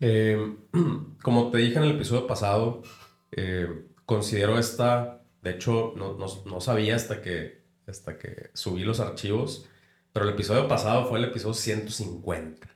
Eh, 0.00 0.56
como 1.22 1.50
te 1.50 1.58
dije 1.58 1.78
en 1.78 1.84
el 1.84 1.92
episodio 1.92 2.26
pasado, 2.26 2.82
eh, 3.30 3.86
considero 4.04 4.58
esta, 4.58 5.22
de 5.40 5.52
hecho 5.52 5.94
no, 5.96 6.18
no, 6.18 6.26
no, 6.44 6.60
sabía 6.60 6.96
hasta 6.96 7.22
que, 7.22 7.62
hasta 7.86 8.18
que 8.18 8.50
subí 8.52 8.82
los 8.82 9.00
archivos, 9.00 9.66
pero 10.12 10.26
el 10.26 10.34
episodio 10.34 10.68
pasado 10.68 11.06
fue 11.06 11.20
el 11.20 11.26
episodio 11.26 11.54
150 11.54 12.68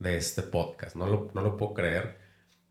de 0.00 0.16
este 0.16 0.42
podcast, 0.42 0.96
no 0.96 1.06
lo, 1.06 1.30
no 1.32 1.42
lo 1.42 1.56
puedo 1.56 1.74
creer. 1.74 2.18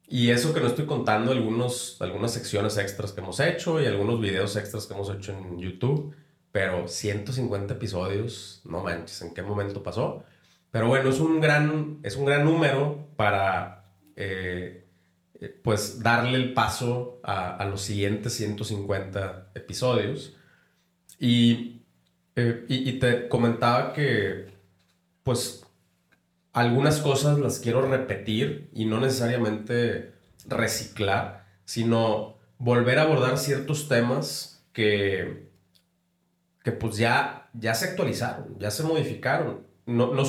Y 0.08 0.32
eso 0.32 0.54
que 0.54 0.60
no 0.60 0.68
estoy 0.68 0.86
contando 0.86 1.32
algunos, 1.32 1.98
algunas 2.02 2.34
secciones 2.34 2.78
extras 2.78 3.14
que 3.14 3.22
hemos 3.22 3.40
hecho 3.40 3.82
y 3.82 3.86
algunos 3.86 4.20
videos 4.20 4.56
extras 4.58 4.86
que 4.86 4.94
hemos 4.94 5.10
hecho 5.10 5.32
en 5.32 5.60
YouTube, 5.60 6.14
pero 6.52 6.88
150 6.88 7.74
episodios, 7.76 8.62
no 8.66 8.84
manches, 8.84 9.22
¿en 9.22 9.34
qué 9.34 9.42
momento 9.42 9.82
pasó? 9.82 10.24
Pero 10.74 10.88
bueno, 10.88 11.12
es 11.12 11.20
un 11.20 11.40
gran, 11.40 12.00
es 12.02 12.16
un 12.16 12.26
gran 12.26 12.46
número 12.46 13.08
para 13.16 13.86
eh, 14.16 14.88
eh, 15.40 15.60
pues 15.64 16.02
darle 16.02 16.36
el 16.36 16.56
paso 16.56 17.20
a, 17.22 17.64
los 17.70 17.84
siguientes 17.84 18.34
150 18.34 19.52
episodios. 19.54 20.36
Y, 21.20 21.84
eh, 22.36 22.66
y, 22.68 22.90
y, 22.90 22.94
te 22.98 23.28
comentaba 23.28 23.94
que 23.94 24.48
pues 25.22 25.64
algunas 26.54 27.02
cosas 27.02 27.38
las 27.38 27.60
quiero 27.60 27.88
repetir 27.88 28.72
y 28.74 28.86
no 28.86 29.00
necesariamente 29.00 30.14
reciclar, 30.48 31.46
sino 31.66 32.40
volver 32.58 32.98
a 32.98 33.04
abordar 33.04 33.38
ciertos 33.38 33.88
temas 33.88 34.66
que, 34.74 35.52
que 36.64 36.72
pues 36.72 36.98
ya, 36.98 37.52
ya 37.54 37.76
se 37.76 37.90
actualizaron, 37.90 38.58
ya 38.58 38.72
se 38.72 38.82
modificaron. 38.82 39.68
No, 39.86 40.16
no, 40.16 40.24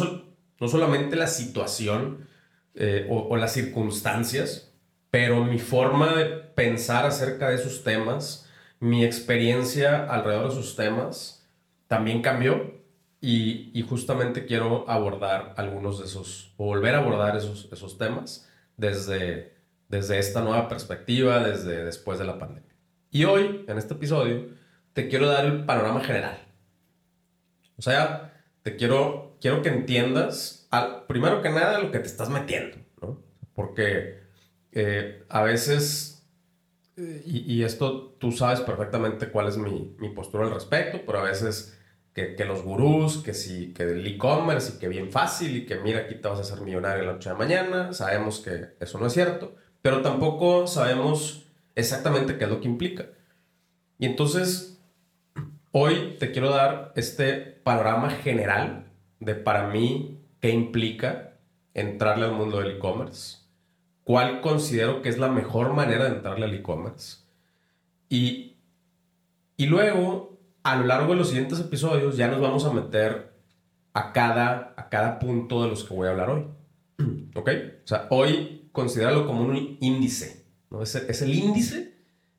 no 0.61 0.69
solamente 0.69 1.17
la 1.17 1.27
situación 1.27 2.27
eh, 2.75 3.07
o, 3.11 3.37
las 3.37 3.53
circunstancias, 3.53 4.73
pero 5.11 5.45
mi 5.45 5.59
forma 5.59 6.15
de 6.15 6.25
pensar 6.27 7.07
acerca 7.07 7.49
de 7.49 7.57
esos 7.57 7.85
temas, 7.85 8.49
mi 8.81 9.05
experiencia 9.05 10.05
alrededor 10.05 10.49
de 10.49 10.61
esos 10.61 10.77
temas, 10.77 11.47
también 11.87 12.23
cambió 12.23 12.75
y, 13.21 13.85
justamente 13.89 14.45
quiero 14.45 14.89
abordar 14.89 15.55
algunos 15.57 15.99
de 15.99 16.07
esos, 16.07 16.53
volver 16.57 16.95
a 16.95 16.99
abordar 16.99 17.37
esos, 17.37 17.69
esos 17.73 17.97
temas 17.97 18.49
desde, 18.77 19.55
desde 19.89 20.19
esta 20.19 20.41
nueva 20.41 20.69
perspectiva, 20.69 21.39
desde 21.41 21.85
después 21.85 22.19
de 22.19 22.25
la 22.25 22.39
pandemia. 22.39 22.75
Y 23.11 23.25
hoy, 23.25 23.65
en 23.69 23.79
este 23.79 23.95
episodio, 23.95 24.49
te 24.93 25.09
quiero 25.09 25.29
dar 25.29 25.45
el 25.45 25.65
panorama 25.65 26.01
general. 26.01 26.39
O 27.77 27.83
sea, 27.83 28.33
te 28.63 28.77
quiero, 28.77 29.34
quiero 29.45 29.61
que 29.61 29.69
entiendas, 29.69 30.67
al, 30.71 31.05
primero 31.05 31.43
que 31.43 31.51
nada, 31.51 31.79
lo 31.79 31.91
que 31.91 31.99
te 31.99 32.07
estás 32.07 32.31
metiendo, 32.31 32.79
¿no? 33.03 33.21
Porque 33.55 34.21
eh, 34.73 35.23
a 35.29 35.43
veces, 35.43 36.27
eh, 36.97 37.23
y, 37.27 37.63
esto 37.63 38.17
tú 38.19 38.33
sabes 38.33 38.63
perfectamente 38.63 39.29
cuál 39.29 39.49
es 39.49 39.59
mi, 39.59 39.95
mi 39.99 40.09
postura 40.09 40.47
al 40.47 40.55
respecto, 40.55 41.03
pero 41.05 41.19
a 41.19 41.25
veces 41.25 41.79
que, 42.15 42.37
que, 42.37 42.47
los 42.47 42.63
gurús, 42.63 43.19
que 43.19 43.35
sí, 43.35 43.75
que 43.75 43.83
el 43.83 44.07
e-commerce 44.07 44.77
y 44.77 44.79
que 44.79 44.89
bien 44.89 45.13
fácil 45.13 45.55
y 45.59 45.67
que 45.67 45.77
mira, 45.77 46.01
aquí 46.01 46.15
te 46.15 46.27
vas 46.27 46.39
a 46.39 46.43
hacer 46.43 46.63
millonario 46.63 47.03
en 47.03 47.09
la 47.09 47.13
noche 47.13 47.29
de 47.29 47.37
mañana, 47.37 47.93
sabemos 47.93 48.41
que 48.41 48.77
eso 48.81 48.99
no 48.99 49.09
es 49.09 49.13
cierto, 49.13 49.57
pero 49.83 50.01
tampoco 50.01 50.67
sabemos 50.67 51.53
exactamente 51.75 52.39
qué 52.39 52.45
es 52.45 52.51
lo 52.51 52.63
que 52.63 52.69
implica. 52.69 53.11
Y 53.99 54.07
entonces 54.07 54.75
Hoy 55.77 56.15
te 56.21 56.31
quiero 56.31 56.51
dar 56.51 56.93
este 56.95 57.35
panorama 57.65 58.09
general 58.09 58.84
de 59.25 59.35
para 59.35 59.69
mí 59.69 60.21
qué 60.41 60.51
implica 60.51 61.39
entrarle 61.73 62.27
al 62.27 62.33
mundo 62.33 62.61
del 62.61 62.77
e-commerce, 62.77 63.39
cuál 64.05 64.41
considero 64.41 65.03
que 65.03 65.09
es 65.09 65.19
la 65.19 65.29
mejor 65.29 65.73
manera 65.73 66.05
de 66.05 66.17
entrarle 66.17 66.45
al 66.45 66.55
e-commerce. 66.55 67.19
Y, 68.09 68.57
y 69.57 69.67
luego, 69.67 70.39
a 70.63 70.77
lo 70.77 70.87
largo 70.87 71.13
de 71.13 71.19
los 71.19 71.29
siguientes 71.29 71.59
episodios, 71.61 72.17
ya 72.17 72.29
nos 72.29 72.41
vamos 72.41 72.65
a 72.65 72.73
meter 72.73 73.33
a 73.93 74.13
cada, 74.13 74.75
a 74.77 74.89
cada 74.89 75.19
punto 75.19 75.63
de 75.63 75.69
los 75.69 75.85
que 75.85 75.95
voy 75.95 76.09
a 76.09 76.11
hablar 76.11 76.31
hoy. 76.31 76.47
¿Ok? 77.35 77.51
O 77.85 77.87
sea, 77.87 78.07
hoy 78.11 78.69
considéralo 78.73 79.27
como 79.27 79.43
un 79.43 79.79
índice. 79.81 80.47
¿no? 80.71 80.83
Es, 80.83 80.95
es 80.95 81.23
el 81.23 81.35
índice 81.35 81.95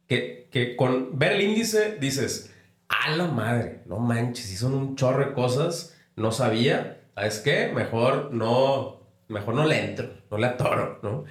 que, 0.07 0.49
que 0.51 0.75
con 0.75 1.17
ver 1.17 1.33
el 1.33 1.41
índice 1.41 1.97
dices, 1.99 2.53
a 2.87 3.11
la 3.11 3.27
madre, 3.27 3.81
no 3.87 3.99
manches, 3.99 4.45
si 4.45 4.55
son 4.55 4.73
un 4.73 4.95
chorro 4.95 5.25
de 5.25 5.33
cosas, 5.33 5.94
no 6.15 6.31
sabía, 6.31 7.01
¿sabes 7.15 7.39
qué? 7.39 7.71
Mejor 7.73 8.33
no, 8.33 9.01
mejor 9.27 9.55
no 9.55 9.65
le 9.65 9.83
entro, 9.83 10.09
no 10.31 10.37
le 10.37 10.47
atoro, 10.47 10.99
¿no? 11.03 11.25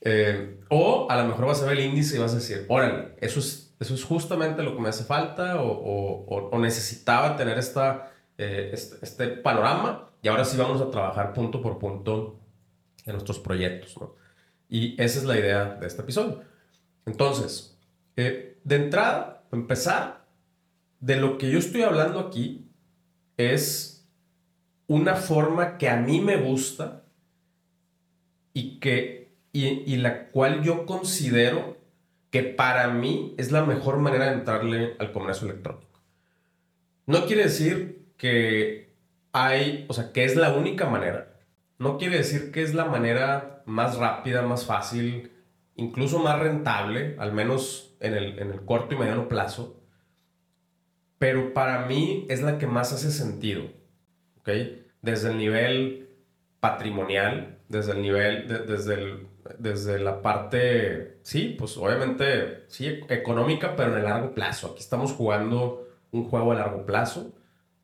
Eh, 0.00 0.60
o 0.68 1.06
a 1.10 1.16
lo 1.16 1.28
mejor 1.28 1.46
vas 1.46 1.62
a 1.62 1.66
ver 1.66 1.78
el 1.78 1.86
índice 1.86 2.16
y 2.16 2.18
vas 2.18 2.32
a 2.32 2.36
decir, 2.36 2.66
órale, 2.68 3.14
eso 3.20 3.40
es, 3.40 3.74
eso 3.80 3.94
es 3.94 4.04
justamente 4.04 4.62
lo 4.62 4.74
que 4.74 4.82
me 4.82 4.90
hace 4.90 5.04
falta 5.04 5.62
o, 5.62 5.68
o, 5.68 6.50
o 6.50 6.58
necesitaba 6.58 7.36
tener 7.36 7.58
esta, 7.58 8.12
eh, 8.36 8.70
este, 8.72 8.96
este, 9.00 9.28
panorama 9.28 10.10
y 10.20 10.26
ahora 10.26 10.44
sí 10.44 10.56
vamos 10.56 10.80
a 10.80 10.90
trabajar 10.90 11.32
punto 11.32 11.62
por 11.62 11.78
punto 11.78 12.40
en 13.06 13.12
nuestros 13.12 13.38
proyectos, 13.38 13.96
¿no? 14.00 14.16
Y 14.68 15.00
esa 15.00 15.20
es 15.20 15.24
la 15.24 15.38
idea 15.38 15.76
de 15.76 15.86
este 15.86 16.02
episodio. 16.02 16.42
Entonces, 17.06 17.78
eh, 18.16 18.58
de 18.64 18.74
entrada, 18.74 19.44
empezar, 19.52 20.26
de 20.98 21.14
lo 21.16 21.38
que 21.38 21.48
yo 21.48 21.60
estoy 21.60 21.82
hablando 21.82 22.18
aquí 22.18 22.68
es 23.36 23.93
una 24.86 25.16
forma 25.16 25.78
que 25.78 25.88
a 25.88 25.96
mí 25.96 26.20
me 26.20 26.36
gusta 26.36 27.04
y 28.52 28.78
que 28.80 29.24
y, 29.52 29.96
la 29.96 30.28
cual 30.30 30.62
yo 30.64 30.84
considero 30.84 31.76
que 32.30 32.42
para 32.42 32.88
mí 32.88 33.34
es 33.38 33.52
la 33.52 33.64
mejor 33.64 33.98
manera 33.98 34.26
de 34.26 34.34
entrarle 34.34 34.96
al 34.98 35.12
comercio 35.12 35.48
electrónico. 35.48 36.00
No 37.06 37.26
quiere 37.26 37.44
decir 37.44 38.08
que 38.16 38.92
hay, 39.32 39.86
o 39.88 39.92
sea, 39.92 40.10
que 40.12 40.24
es 40.24 40.34
la 40.34 40.52
única 40.54 40.86
manera. 40.88 41.36
No 41.78 41.98
quiere 41.98 42.16
decir 42.16 42.50
que 42.50 42.62
es 42.62 42.74
la 42.74 42.86
manera 42.86 43.62
más 43.64 43.96
rápida, 43.96 44.42
más 44.42 44.66
fácil, 44.66 45.30
incluso 45.76 46.18
más 46.18 46.40
rentable, 46.40 47.14
al 47.20 47.32
menos 47.32 47.96
en 48.00 48.14
el, 48.14 48.38
en 48.40 48.50
el 48.50 48.64
corto 48.64 48.96
y 48.96 48.98
mediano 48.98 49.28
plazo 49.28 49.84
pero 51.24 51.54
para 51.54 51.86
mí 51.86 52.26
es 52.28 52.42
la 52.42 52.58
que 52.58 52.66
más 52.66 52.92
hace 52.92 53.10
sentido, 53.10 53.62
¿ok? 54.44 54.50
Desde 55.00 55.30
el 55.30 55.38
nivel 55.38 56.08
patrimonial, 56.60 57.58
desde 57.68 57.92
el 57.92 58.02
nivel, 58.02 58.48
desde, 58.48 59.26
desde 59.58 59.98
la 59.98 60.22
parte, 60.22 61.18
sí, 61.22 61.56
pues 61.58 61.76
obviamente, 61.76 62.64
sí, 62.68 63.00
económica, 63.08 63.74
pero 63.76 63.92
en 63.92 63.98
el 63.98 64.04
largo 64.04 64.34
plazo. 64.34 64.68
Aquí 64.68 64.80
estamos 64.80 65.12
jugando 65.12 65.88
un 66.12 66.24
juego 66.28 66.52
a 66.52 66.56
largo 66.56 66.86
plazo, 66.86 67.32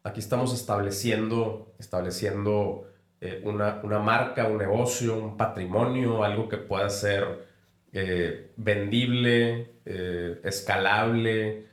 aquí 0.03 0.21
estamos 0.21 0.55
estableciendo, 0.55 1.73
estableciendo 1.79 2.87
eh, 3.21 3.41
una, 3.45 3.81
una, 3.83 3.99
marca, 3.99 4.47
un 4.47 4.59
negocio, 4.59 5.19
un 5.19 5.37
patrimonio, 5.37 6.23
algo 6.23 6.49
que 6.49 6.59
pueda 6.59 6.89
ser 6.89 7.47
eh, 7.93 8.53
vendible, 8.57 9.73
eh, 9.85 10.41
escalable, 10.45 11.67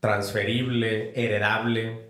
transferible, 0.00 1.12
heredable. 1.14 2.09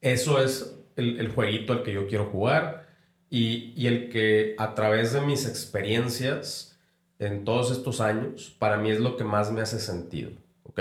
Eso 0.00 0.42
es 0.42 0.76
el, 0.96 1.28
jueguito 1.28 1.72
al 1.72 1.82
que 1.82 1.92
yo 1.92 2.06
quiero 2.06 2.26
jugar 2.26 2.88
y, 3.30 3.86
el 3.86 4.10
que 4.10 4.54
a 4.58 4.74
través 4.74 5.12
de 5.12 5.20
mis 5.20 5.46
experiencias 5.46 6.78
en 7.18 7.44
todos 7.44 7.70
estos 7.70 8.00
años, 8.00 8.54
para 8.58 8.76
mí 8.76 8.90
es 8.90 9.00
lo 9.00 9.16
que 9.16 9.24
más 9.24 9.50
me 9.52 9.60
hace 9.60 9.80
sentido, 9.80 10.30
¿ok? 10.64 10.80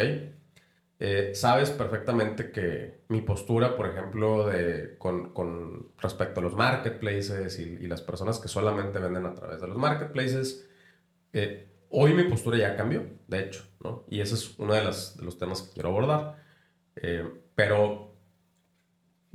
Eh, 1.00 1.32
sabes 1.36 1.70
perfectamente 1.72 2.52
que 2.52 3.02
mi 3.10 3.22
postura, 3.22 3.76
por 3.76 3.88
ejemplo, 3.88 4.48
de, 4.48 4.98
con, 4.98 5.92
respecto 6.00 6.40
a 6.40 6.44
los 6.44 6.56
marketplaces 6.56 7.60
y, 7.60 7.88
las 7.88 8.02
personas 8.02 8.40
que 8.40 8.48
solamente 8.48 9.00
venden 9.00 9.26
a 9.26 9.36
través 9.36 9.62
de 9.62 9.68
los 9.68 9.78
marketplaces, 9.78 10.68
eh, 11.34 11.68
Hoy 11.90 12.14
mi 12.14 12.24
postura 12.24 12.58
ya 12.58 12.76
cambió, 12.76 13.06
de 13.28 13.40
hecho, 13.40 13.64
¿no? 13.82 14.04
Y 14.10 14.20
ese 14.20 14.36
es 14.36 14.60
uno 14.60 14.74
de, 14.74 14.82
de 14.82 14.86
los 15.24 15.38
temas 15.38 15.62
que 15.62 15.74
quiero 15.74 15.90
abordar. 15.90 16.44
Eh, 16.98 17.26
pero 17.56 18.07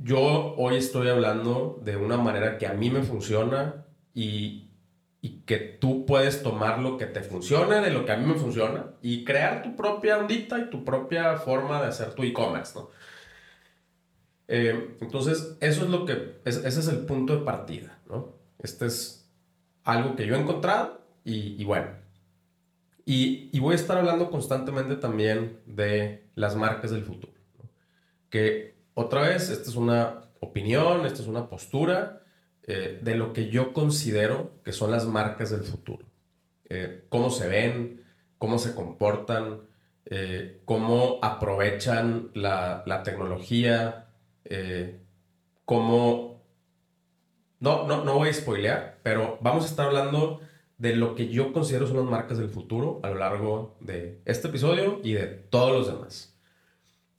yo 0.03 0.53
hoy 0.57 0.75
estoy 0.75 1.07
hablando 1.07 1.79
de 1.81 1.95
una 1.95 2.17
manera 2.17 2.57
que 2.57 2.67
a 2.67 2.73
mí 2.73 2.89
me 2.89 3.03
funciona 3.03 3.85
y, 4.13 4.69
y 5.21 5.43
que 5.45 5.57
tú 5.57 6.05
puedes 6.05 6.43
tomar 6.43 6.79
lo 6.79 6.97
que 6.97 7.05
te 7.05 7.21
funcione 7.21 7.79
de 7.79 7.89
lo 7.89 8.03
que 8.05 8.11
a 8.11 8.17
mí 8.17 8.25
me 8.25 8.35
funciona 8.37 8.91
y 9.01 9.23
crear 9.23 9.63
tu 9.63 9.77
propia 9.77 10.17
ondita 10.17 10.59
y 10.59 10.69
tu 10.69 10.83
propia 10.83 11.37
forma 11.37 11.81
de 11.81 11.87
hacer 11.87 12.13
tu 12.13 12.23
e-commerce, 12.23 12.77
¿no? 12.77 12.89
Eh, 14.49 14.97
entonces, 14.99 15.55
eso 15.61 15.85
es 15.85 15.89
lo 15.89 16.05
que, 16.05 16.41
ese 16.43 16.67
es 16.67 16.87
el 16.89 17.05
punto 17.05 17.37
de 17.37 17.45
partida, 17.45 17.97
¿no? 18.09 18.35
Este 18.59 18.87
es 18.87 19.31
algo 19.85 20.17
que 20.17 20.27
yo 20.27 20.35
he 20.35 20.39
encontrado 20.39 21.01
y, 21.23 21.55
y 21.61 21.63
bueno. 21.63 21.91
Y, 23.05 23.49
y, 23.53 23.59
voy 23.59 23.73
a 23.73 23.75
estar 23.75 23.97
hablando 23.97 24.29
constantemente 24.29 24.95
también 24.97 25.59
de 25.65 26.25
las 26.35 26.55
marcas 26.55 26.91
del 26.91 27.03
futuro. 27.03 27.33
Que 28.29 28.72
otra 28.93 29.21
vez, 29.21 29.49
esta 29.49 29.69
es 29.69 29.75
una 29.75 30.21
opinión, 30.39 31.05
esta 31.05 31.21
es 31.21 31.27
una 31.27 31.49
postura 31.49 32.21
eh, 32.65 32.99
de 33.01 33.15
lo 33.15 33.33
que 33.33 33.49
yo 33.49 33.73
considero 33.73 34.61
que 34.63 34.71
son 34.71 34.91
las 34.91 35.05
marcas 35.05 35.49
del 35.49 35.63
futuro. 35.63 36.05
Eh, 36.69 37.05
cómo 37.09 37.29
se 37.29 37.47
ven, 37.47 38.03
cómo 38.37 38.59
se 38.59 38.75
comportan, 38.75 39.61
eh, 40.05 40.61
cómo 40.65 41.19
aprovechan 41.21 42.29
la, 42.33 42.83
tecnología, 43.03 44.07
cómo... 45.65 46.43
No, 47.59 47.87
no, 47.87 48.03
no 48.03 48.15
voy 48.15 48.29
a 48.29 48.33
spoilear, 48.33 48.99
pero 49.03 49.37
vamos 49.41 49.63
a 49.63 49.67
estar 49.67 49.87
hablando 49.87 50.41
de 50.77 50.95
lo 50.95 51.15
que 51.15 51.29
yo 51.29 51.53
considero 51.53 51.87
son 51.87 51.97
las 51.97 52.05
marcas 52.05 52.37
del 52.37 52.49
futuro 52.49 52.99
a 53.03 53.09
lo 53.09 53.15
largo 53.15 53.77
de 53.79 54.21
este 54.25 54.49
episodio 54.49 54.99
y 55.03 55.13
de 55.13 55.27
todos 55.27 55.71
los 55.71 55.87
demás. 55.87 56.32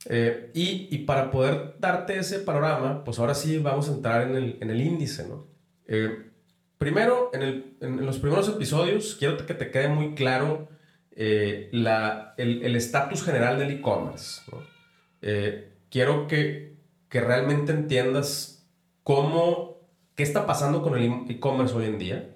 Eh, 0.07 0.51
y, 0.53 0.99
para 0.99 1.31
poder 1.31 1.75
darte 1.79 2.19
ese 2.19 2.39
panorama, 2.39 3.03
pues 3.03 3.17
ahora 3.17 3.33
sí 3.33 3.57
vamos 3.57 3.89
a 3.89 3.93
entrar 3.93 4.27
en 4.27 4.35
el, 4.35 4.57
en 4.61 4.69
el 4.69 4.81
índice, 4.81 5.27
¿no? 5.27 5.47
Eh, 5.87 6.29
primero, 6.77 7.31
en, 7.33 7.41
el, 7.41 7.77
en, 7.81 8.05
los 8.05 8.19
primeros 8.19 8.47
episodios, 8.49 9.15
quiero 9.17 9.37
que 9.45 9.53
te 9.55 9.71
quede 9.71 9.87
muy 9.87 10.13
claro 10.13 10.67
eh, 11.15 11.69
el 11.71 12.75
estatus 12.75 13.23
general 13.23 13.57
del 13.57 13.71
e-commerce, 13.71 14.41
¿no? 14.51 14.63
quiero 15.89 16.27
que, 16.27 16.75
que 17.09 17.19
realmente 17.21 17.71
entiendas 17.71 18.67
cómo, 19.01 19.79
qué 20.13 20.21
está 20.21 20.45
pasando 20.45 20.83
con 20.83 20.95
el 20.95 21.31
e-commerce 21.31 21.73
hoy 21.73 21.85
en 21.85 21.97
día. 21.97 22.35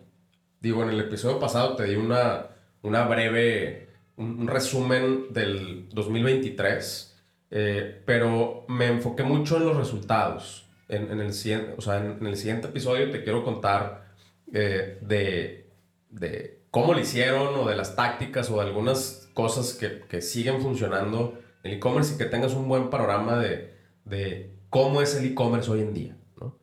Digo, 0.59 0.81
en 0.81 0.89
el 0.89 0.99
episodio 0.99 1.39
pasado 1.39 1.75
te 1.75 1.83
di 1.83 1.95
una, 1.95 2.47
una 2.81 3.05
breve, 3.05 3.89
un, 4.15 4.39
un 4.39 4.47
resumen 4.47 5.31
del 5.33 5.87
2023 5.89 7.08
eh, 7.51 8.01
pero 8.05 8.65
me 8.67 8.87
enfoqué 8.87 9.23
mucho 9.23 9.57
en 9.57 9.65
los 9.65 9.77
resultados. 9.77 10.67
En, 10.87 11.11
en 11.11 11.19
el, 11.19 11.29
o 11.77 11.81
sea, 11.81 11.97
en, 11.97 12.25
el 12.25 12.35
siguiente 12.35 12.67
episodio 12.67 13.11
te 13.11 13.23
quiero 13.23 13.43
contar 13.43 14.07
eh, 14.53 14.97
de, 15.01 15.69
de, 16.09 16.61
cómo 16.71 16.93
lo 16.93 16.99
hicieron 16.99 17.55
o 17.55 17.67
de 17.67 17.75
las 17.75 17.95
tácticas 17.95 18.49
o 18.49 18.55
de 18.55 18.67
algunas 18.67 19.29
cosas 19.33 19.73
que, 19.73 20.01
que 20.07 20.21
siguen 20.21 20.61
funcionando 20.61 21.39
en 21.63 21.71
el 21.71 21.77
e-commerce 21.77 22.15
y 22.15 22.17
que 22.17 22.25
tengas 22.25 22.53
un 22.53 22.67
buen 22.67 22.89
panorama 22.89 23.37
de, 23.37 23.75
de 24.05 24.55
cómo 24.69 25.01
es 25.01 25.15
el 25.15 25.25
e-commerce 25.25 25.69
hoy 25.69 25.81
en 25.81 25.93
día. 25.93 26.17
¿no? 26.39 26.57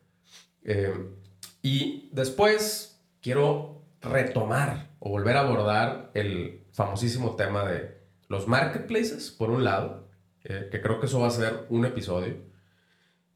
Eh, 0.63 0.93
y 1.61 2.09
después 2.11 3.01
quiero 3.21 3.81
retomar 4.01 4.89
o 4.99 5.09
volver 5.09 5.37
a 5.37 5.41
abordar 5.41 6.11
el 6.13 6.65
famosísimo 6.71 7.35
tema 7.35 7.65
de 7.65 7.97
los 8.29 8.47
marketplaces, 8.47 9.31
por 9.31 9.49
un 9.49 9.63
lado, 9.63 10.06
eh, 10.49 10.69
que 10.71 10.81
creo 10.81 10.99
que 10.99 11.07
eso 11.07 11.19
va 11.19 11.27
a 11.27 11.31
ser 11.31 11.65
un 11.69 11.83
episodio. 11.83 12.37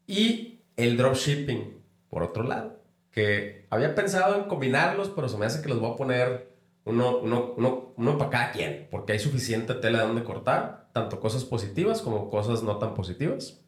Y 0.06 0.62
el 0.76 0.96
dropshipping, 0.96 1.78
por 2.08 2.22
otro 2.22 2.42
lado, 2.42 2.80
que 3.10 3.66
había 3.68 3.94
pensado 3.94 4.36
en 4.36 4.44
combinarlos, 4.44 5.10
pero 5.10 5.28
se 5.28 5.36
me 5.36 5.44
hace 5.44 5.60
que 5.60 5.68
los 5.68 5.78
voy 5.78 5.92
a 5.92 5.96
poner 5.96 6.52
uno, 6.84 7.18
uno, 7.18 7.52
uno, 7.58 7.92
uno 7.96 8.18
para 8.18 8.30
cada 8.30 8.52
quien, 8.52 8.88
porque 8.90 9.12
hay 9.12 9.18
suficiente 9.18 9.74
tela 9.74 9.98
de 9.98 10.06
donde 10.06 10.24
cortar, 10.24 10.88
tanto 10.94 11.20
cosas 11.20 11.44
positivas 11.44 12.00
como 12.00 12.30
cosas 12.30 12.62
no 12.62 12.78
tan 12.78 12.94
positivas. 12.94 13.60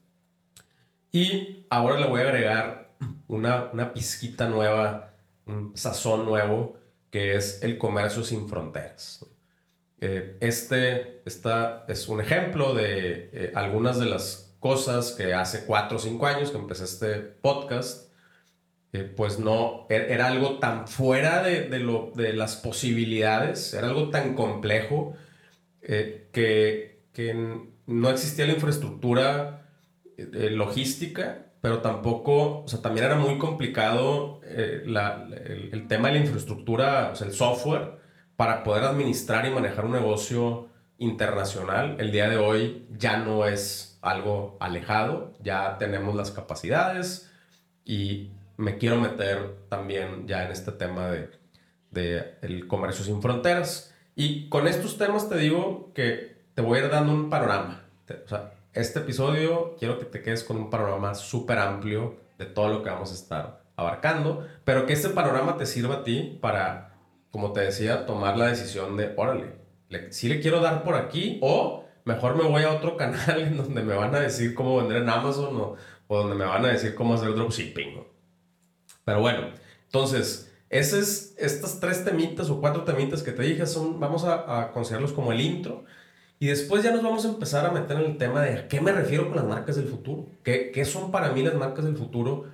Y 1.13 1.67
ahora 1.69 2.01
le 2.01 2.07
voy 2.07 2.23
a 2.23 2.25
agregar 2.25 2.97
una, 3.29 3.69
una 3.75 3.93
pizquita 3.93 4.49
nueva, 4.49 5.13
un 5.45 5.77
sazón 5.77 6.25
nuevo, 6.25 6.79
que 7.11 7.37
es 7.37 7.63
el 7.63 7.77
comercio 7.77 8.25
sin 8.25 8.49
fronteras. 8.49 9.27
Eh, 10.01 10.37
este 10.41 11.23
es 11.87 12.09
un 12.09 12.21
ejemplo 12.21 12.75
de 12.75 13.31
eh, 13.33 13.53
algunas 13.55 13.99
de 13.99 14.07
las 14.07 14.55
cosas 14.61 15.13
que 15.13 15.35
hace 15.35 15.65
cuatro 15.67 15.99
o 15.99 16.01
cinco 16.01 16.27
años 16.27 16.51
que 16.51 16.59
empecé 16.59 16.85
este 16.85 17.15
podcast, 17.17 18.13
eh, 18.93 19.03
pues 19.05 19.39
no, 19.39 19.87
er, 19.89 20.11
era, 20.11 20.27
algo 20.27 20.59
tan 20.59 20.89
fuera 20.89 21.43
de, 21.43 21.69
de, 21.69 21.79
lo, 21.79 22.13
de, 22.15 22.33
las 22.33 22.57
posibilidades, 22.57 23.75
era 23.75 23.89
algo 23.89 24.11
tan 24.11 24.35
complejo 24.35 25.15
que, 25.83 27.03
que, 27.13 27.61
no 27.87 28.11
existía 28.11 28.47
la 28.47 28.55
infraestructura 28.55 29.69
logística, 30.17 31.47
pero 31.61 31.81
tampoco, 31.81 32.63
o 32.63 32.69
sea, 32.69 32.81
también 32.81 33.07
era 33.07 33.17
muy 33.17 33.37
complicado 33.37 34.41
la, 34.87 35.29
el, 35.45 35.71
el, 35.73 35.87
tema 35.89 36.09
de 36.09 36.15
la 36.15 36.21
infraestructura, 36.21 37.11
o 37.13 37.17
sea, 37.17 37.27
el 37.27 37.35
software 37.35 38.04
para 38.37 38.65
poder 38.65 38.85
administrar 38.85 39.47
y 39.47 39.51
manejar 39.51 39.85
un 39.85 39.93
negocio 39.93 40.69
internacional, 40.99 41.97
el 41.99 42.13
día 42.13 42.29
de 42.29 42.37
hoy 42.37 42.87
ya 42.97 43.17
no 43.19 43.47
es 43.47 43.99
algo 44.03 44.57
alejado, 44.61 45.33
ya 45.41 45.79
tenemos 45.79 46.15
las 46.15 46.31
capacidades 46.31 47.31
y 47.85 48.31
me 48.57 48.79
quiero 48.79 49.01
meter 49.01 49.57
también 49.69 50.27
ya 50.27 50.45
en 50.45 50.53
este 50.53 50.73
tema 50.73 51.11
de, 51.11 51.31
de 51.91 52.35
el 52.43 52.67
comercio 52.67 53.05
sin 53.05 53.21
fronteras. 53.21 53.95
Y 54.15 54.49
con 54.49 54.69
estos 54.69 54.97
temas 54.99 55.29
te 55.29 55.37
digo 55.37 55.91
que 55.95 56.37
te 56.55 56.63
voy 56.63 56.79
a 56.79 56.85
ir 56.85 56.91
dando 56.91 57.13
un 57.13 57.31
panorama. 57.31 57.85
O 58.25 58.29
sea, 58.29 58.53
este 58.73 59.01
episodio 59.01 59.77
quiero 59.79 59.99
que 59.99 60.05
te 60.05 60.23
quedes 60.23 60.45
con 60.45 60.57
un 60.57 60.71
panorama 60.71 61.15
súper 61.15 61.59
amplio 61.59 62.17
de 62.39 62.47
todo 62.47 62.69
lo 62.69 62.83
que 62.83 62.91
vamos 62.91 63.11
a 63.11 63.15
estar 63.15 63.63
abarcando, 63.77 64.47
pero 64.65 64.87
que 64.87 64.93
este 64.93 65.09
panorama 65.09 65.57
te 65.57 65.67
sirva 65.67 65.97
a 65.97 66.05
ti 66.05 66.39
para 66.41 66.94
como 67.35 67.53
te 67.53 67.63
decía, 67.63 68.07
tomar 68.07 68.39
la 68.39 68.47
decisión 68.47 68.97
de, 68.97 69.13
órale, 69.17 69.57
si 70.11 70.29
le 70.29 70.39
quiero 70.39 70.61
dar 70.61 70.85
por 70.85 70.95
aquí 70.95 71.41
o 71.43 71.85
mejor 72.05 72.37
me 72.37 72.45
voy 72.45 72.63
a 72.63 72.71
otro 72.71 72.97
canal 72.97 73.41
en 73.41 73.57
donde 73.57 73.83
me 73.83 73.93
van 73.93 74.15
a 74.15 74.21
decir 74.21 74.55
cómo 74.55 74.77
vender 74.77 74.99
en 74.99 75.09
Amazon 75.09 75.57
o, 75.57 75.75
o 76.07 76.17
donde 76.17 76.37
me 76.37 76.45
van 76.45 76.65
a 76.65 76.69
decir 76.69 76.95
cómo 76.95 77.15
hacer 77.15 77.35
dropshipping. 77.35 78.05
Pero 79.05 79.21
bueno, 79.21 79.49
entonces, 79.87 80.53
es, 80.71 81.35
estas 81.37 81.81
tres 81.81 82.05
temitas 82.05 82.51
o 82.51 82.61
cuatro 82.61 82.85
temitas 82.85 83.25
que 83.25 83.33
te 83.33 83.43
dije 83.43 83.67
son, 83.67 83.99
vamos 83.99 84.23
a, 84.23 84.61
a 84.61 84.71
considerarlos 84.71 85.13
como 85.13 85.33
el 85.33 85.41
intro. 85.41 85.85
Y 86.39 86.47
después 86.47 86.85
ya 86.85 86.93
nos 86.93 87.03
vamos 87.03 87.25
a 87.25 87.31
empezar 87.31 87.67
a 87.67 87.73
meter 87.73 87.97
en 87.97 88.13
el 88.13 88.17
tema 88.17 88.43
de 88.43 88.59
a 88.59 88.69
qué 88.69 88.81
me 88.81 88.93
refiero 88.93 89.27
con 89.27 89.35
las 89.35 89.45
marcas 89.45 89.75
del 89.75 89.89
futuro. 89.89 90.29
¿Qué, 90.45 90.71
qué 90.73 90.85
son 90.85 91.11
para 91.11 91.33
mí 91.33 91.43
las 91.43 91.55
marcas 91.55 91.85
del 91.85 91.97
futuro? 91.97 92.45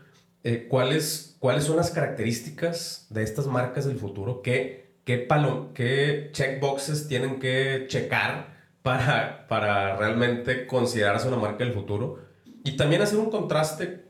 Eh, 0.42 0.68
¿cuáles, 0.70 1.29
cuáles 1.40 1.64
son 1.64 1.76
las 1.76 1.90
características 1.90 3.06
de 3.10 3.24
estas 3.24 3.46
marcas 3.46 3.86
del 3.86 3.98
futuro, 3.98 4.42
qué, 4.42 4.94
qué, 5.04 5.18
palo, 5.18 5.70
qué 5.74 6.28
checkboxes 6.32 7.08
tienen 7.08 7.40
que 7.40 7.86
checar 7.88 8.60
para, 8.82 9.48
para 9.48 9.96
realmente 9.96 10.66
considerarse 10.66 11.26
una 11.26 11.38
marca 11.38 11.64
del 11.64 11.72
futuro. 11.72 12.20
Y 12.62 12.76
también 12.76 13.02
hacer 13.02 13.18
un 13.18 13.30
contraste 13.30 14.04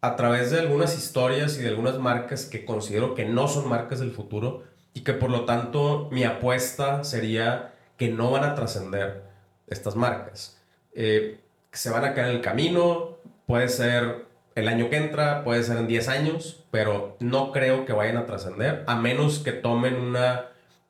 a 0.00 0.16
través 0.16 0.50
de 0.50 0.58
algunas 0.58 0.98
historias 0.98 1.56
y 1.56 1.62
de 1.62 1.68
algunas 1.68 1.98
marcas 1.98 2.44
que 2.44 2.64
considero 2.64 3.14
que 3.14 3.24
no 3.24 3.48
son 3.48 3.68
marcas 3.68 4.00
del 4.00 4.10
futuro 4.10 4.64
y 4.92 5.00
que 5.00 5.12
por 5.12 5.30
lo 5.30 5.44
tanto 5.44 6.08
mi 6.10 6.24
apuesta 6.24 7.04
sería 7.04 7.74
que 7.96 8.08
no 8.08 8.30
van 8.32 8.44
a 8.44 8.54
trascender 8.54 9.22
estas 9.68 9.94
marcas. 9.94 10.60
Eh, 10.94 11.40
se 11.70 11.90
van 11.90 12.04
a 12.04 12.12
quedar 12.12 12.30
en 12.30 12.36
el 12.36 12.42
camino, 12.42 13.18
puede 13.46 13.68
ser 13.68 14.25
el 14.56 14.68
año 14.68 14.88
que 14.88 14.96
entra, 14.96 15.44
puede 15.44 15.62
ser 15.62 15.76
en 15.76 15.86
10 15.86 16.08
años, 16.08 16.64
pero 16.70 17.16
no 17.20 17.52
creo 17.52 17.84
que 17.84 17.92
vayan 17.92 18.16
a 18.16 18.24
trascender, 18.24 18.84
a 18.86 18.96
menos 18.96 19.38
que 19.38 19.52
tomen 19.52 19.96
una, 19.96 20.46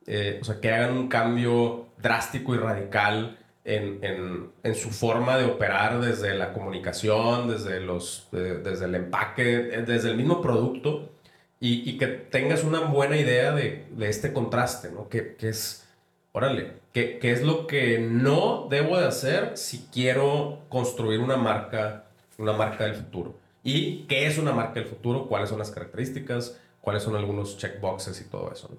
eh, 0.07 0.39
o 0.41 0.45
sea, 0.45 0.61
que 0.61 0.73
hagan 0.73 0.97
un 0.97 1.09
cambio 1.09 1.89
drástico 1.99 2.55
y 2.55 2.59
radical 2.59 3.39
en, 3.65 3.99
en, 4.05 4.51
en, 4.63 4.75
su 4.77 4.91
forma 4.91 5.37
de 5.37 5.47
operar 5.47 6.01
desde 6.01 6.35
la 6.35 6.53
comunicación, 6.53 7.49
desde, 7.49 7.81
los, 7.81 8.29
desde 8.31 8.85
el 8.85 8.95
empaque, 8.95 9.57
eh, 9.57 9.83
desde 9.85 10.11
el 10.11 10.17
mismo 10.17 10.41
producto, 10.41 11.11
y, 11.59 11.91
y 11.91 11.99
que 11.99 12.07
tengas 12.07 12.63
una 12.63 12.81
buena 12.81 13.17
idea 13.17 13.51
de, 13.51 13.87
de 13.91 14.09
este 14.09 14.33
contraste, 14.33 14.93
¿no? 14.93 15.09
Que, 15.09 15.35
que 15.35 15.49
es, 15.49 15.89
órale, 16.31 16.75
¿qué, 16.93 17.19
¿qué 17.19 17.33
es 17.33 17.43
lo 17.43 17.67
que 17.67 17.99
no 17.99 18.69
debo 18.71 18.97
de 18.97 19.07
hacer 19.07 19.57
si 19.57 19.89
quiero 19.93 20.61
construir 20.69 21.19
una 21.19 21.37
marca, 21.37 22.05
una 22.39 22.53
marca 22.53 22.85
del 22.85 22.95
futuro? 22.95 23.46
Y 23.67 24.05
qué 24.07 24.29
es 24.29 24.39
una 24.39 24.53
marca 24.53 24.75
del 24.75 24.85
futuro, 24.85 25.27
cuáles 25.27 25.49
son 25.49 25.59
las 25.59 25.73
características, 25.73 26.57
cuáles 26.81 27.03
son 27.03 27.17
algunos 27.17 27.59
checkboxes 27.59 28.21
y 28.21 28.25
todo 28.31 28.53
eso. 28.53 28.71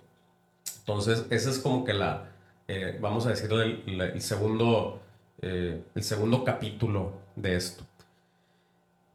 Entonces, 0.80 1.26
ese 1.30 1.50
es 1.50 1.60
como 1.60 1.84
que 1.84 1.94
la, 1.94 2.32
eh, 2.70 2.98
vamos 3.02 3.26
a 3.26 3.32
decir, 3.32 3.52
el, 3.52 4.22
segundo, 4.22 5.02
eh, 5.42 5.84
el 5.94 6.04
segundo 6.04 6.46
capítulo 6.46 7.20
de 7.36 7.58
esto. 7.58 7.84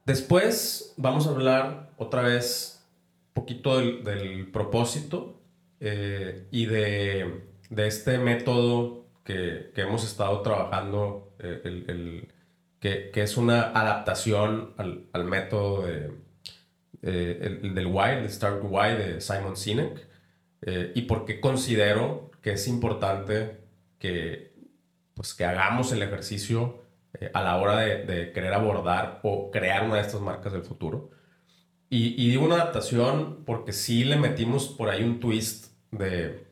Después 0.05 0.93
vamos 0.99 1.27
a 1.27 1.31
hablar 1.31 1.89
otra 1.97 2.21
vez 2.21 2.85
poquito 3.33 3.79
del, 3.79 4.49
propósito 4.53 5.41
eh, 5.81 6.49
y 6.51 6.67
de, 6.67 7.45
este 7.79 8.19
método 8.19 9.07
que, 9.25 9.73
hemos 9.77 10.05
estado 10.05 10.43
trabajando, 10.43 11.33
el, 11.39 12.29
que, 12.83 13.13
es 13.15 13.37
una 13.37 13.71
adaptación 13.71 14.75
al, 14.77 15.25
método 15.25 15.87
de, 15.87 16.11
el, 17.03 17.75
del 17.75 17.87
Why, 17.87 18.19
el 18.19 18.29
Start 18.29 18.61
Why 18.65 18.97
de 18.97 19.21
Simon 19.21 19.57
Sinek, 19.57 20.09
y 20.95 21.03
porque 21.03 21.41
considero 21.41 22.33
que 22.43 22.53
es 22.55 22.67
importante 22.67 23.61
que, 24.01 24.53
pues, 25.15 25.33
que 25.33 25.45
hagamos 25.45 25.93
el 25.93 26.03
ejercicio 26.03 26.83
a 27.33 27.43
la 27.43 27.57
hora 27.57 27.77
de, 27.79 28.33
querer 28.33 28.53
abordar 28.53 29.21
o 29.23 29.53
crear 29.53 29.85
una 29.85 29.97
de 29.97 30.01
estas 30.01 30.21
marcas 30.21 30.53
del 30.53 30.63
futuro. 30.63 31.11
Y, 31.89 32.21
y, 32.21 32.31
digo 32.31 32.45
una 32.45 32.57
adaptación 32.57 33.45
porque 33.45 33.73
sí 33.73 34.03
le 34.03 34.17
metimos 34.17 34.67
por 34.67 34.89
ahí 34.89 35.05
un 35.05 35.21
twist 35.21 35.73
de, 35.93 36.25
eh, 36.27 36.47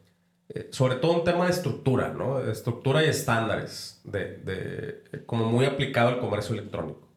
sobre 0.70 0.96
todo 0.96 1.12
un 1.12 1.24
tema 1.24 1.44
de 1.46 1.52
estructura, 1.52 2.08
¿no? 2.08 2.40
Estructura 2.40 3.04
y 3.04 3.08
estándares, 3.08 4.00
de, 4.04 4.36
de, 4.38 5.24
como 5.26 5.46
muy 5.46 5.64
aplicado 5.64 6.08
al 6.08 6.18
comercio 6.18 6.54
electrónico. 6.54 7.08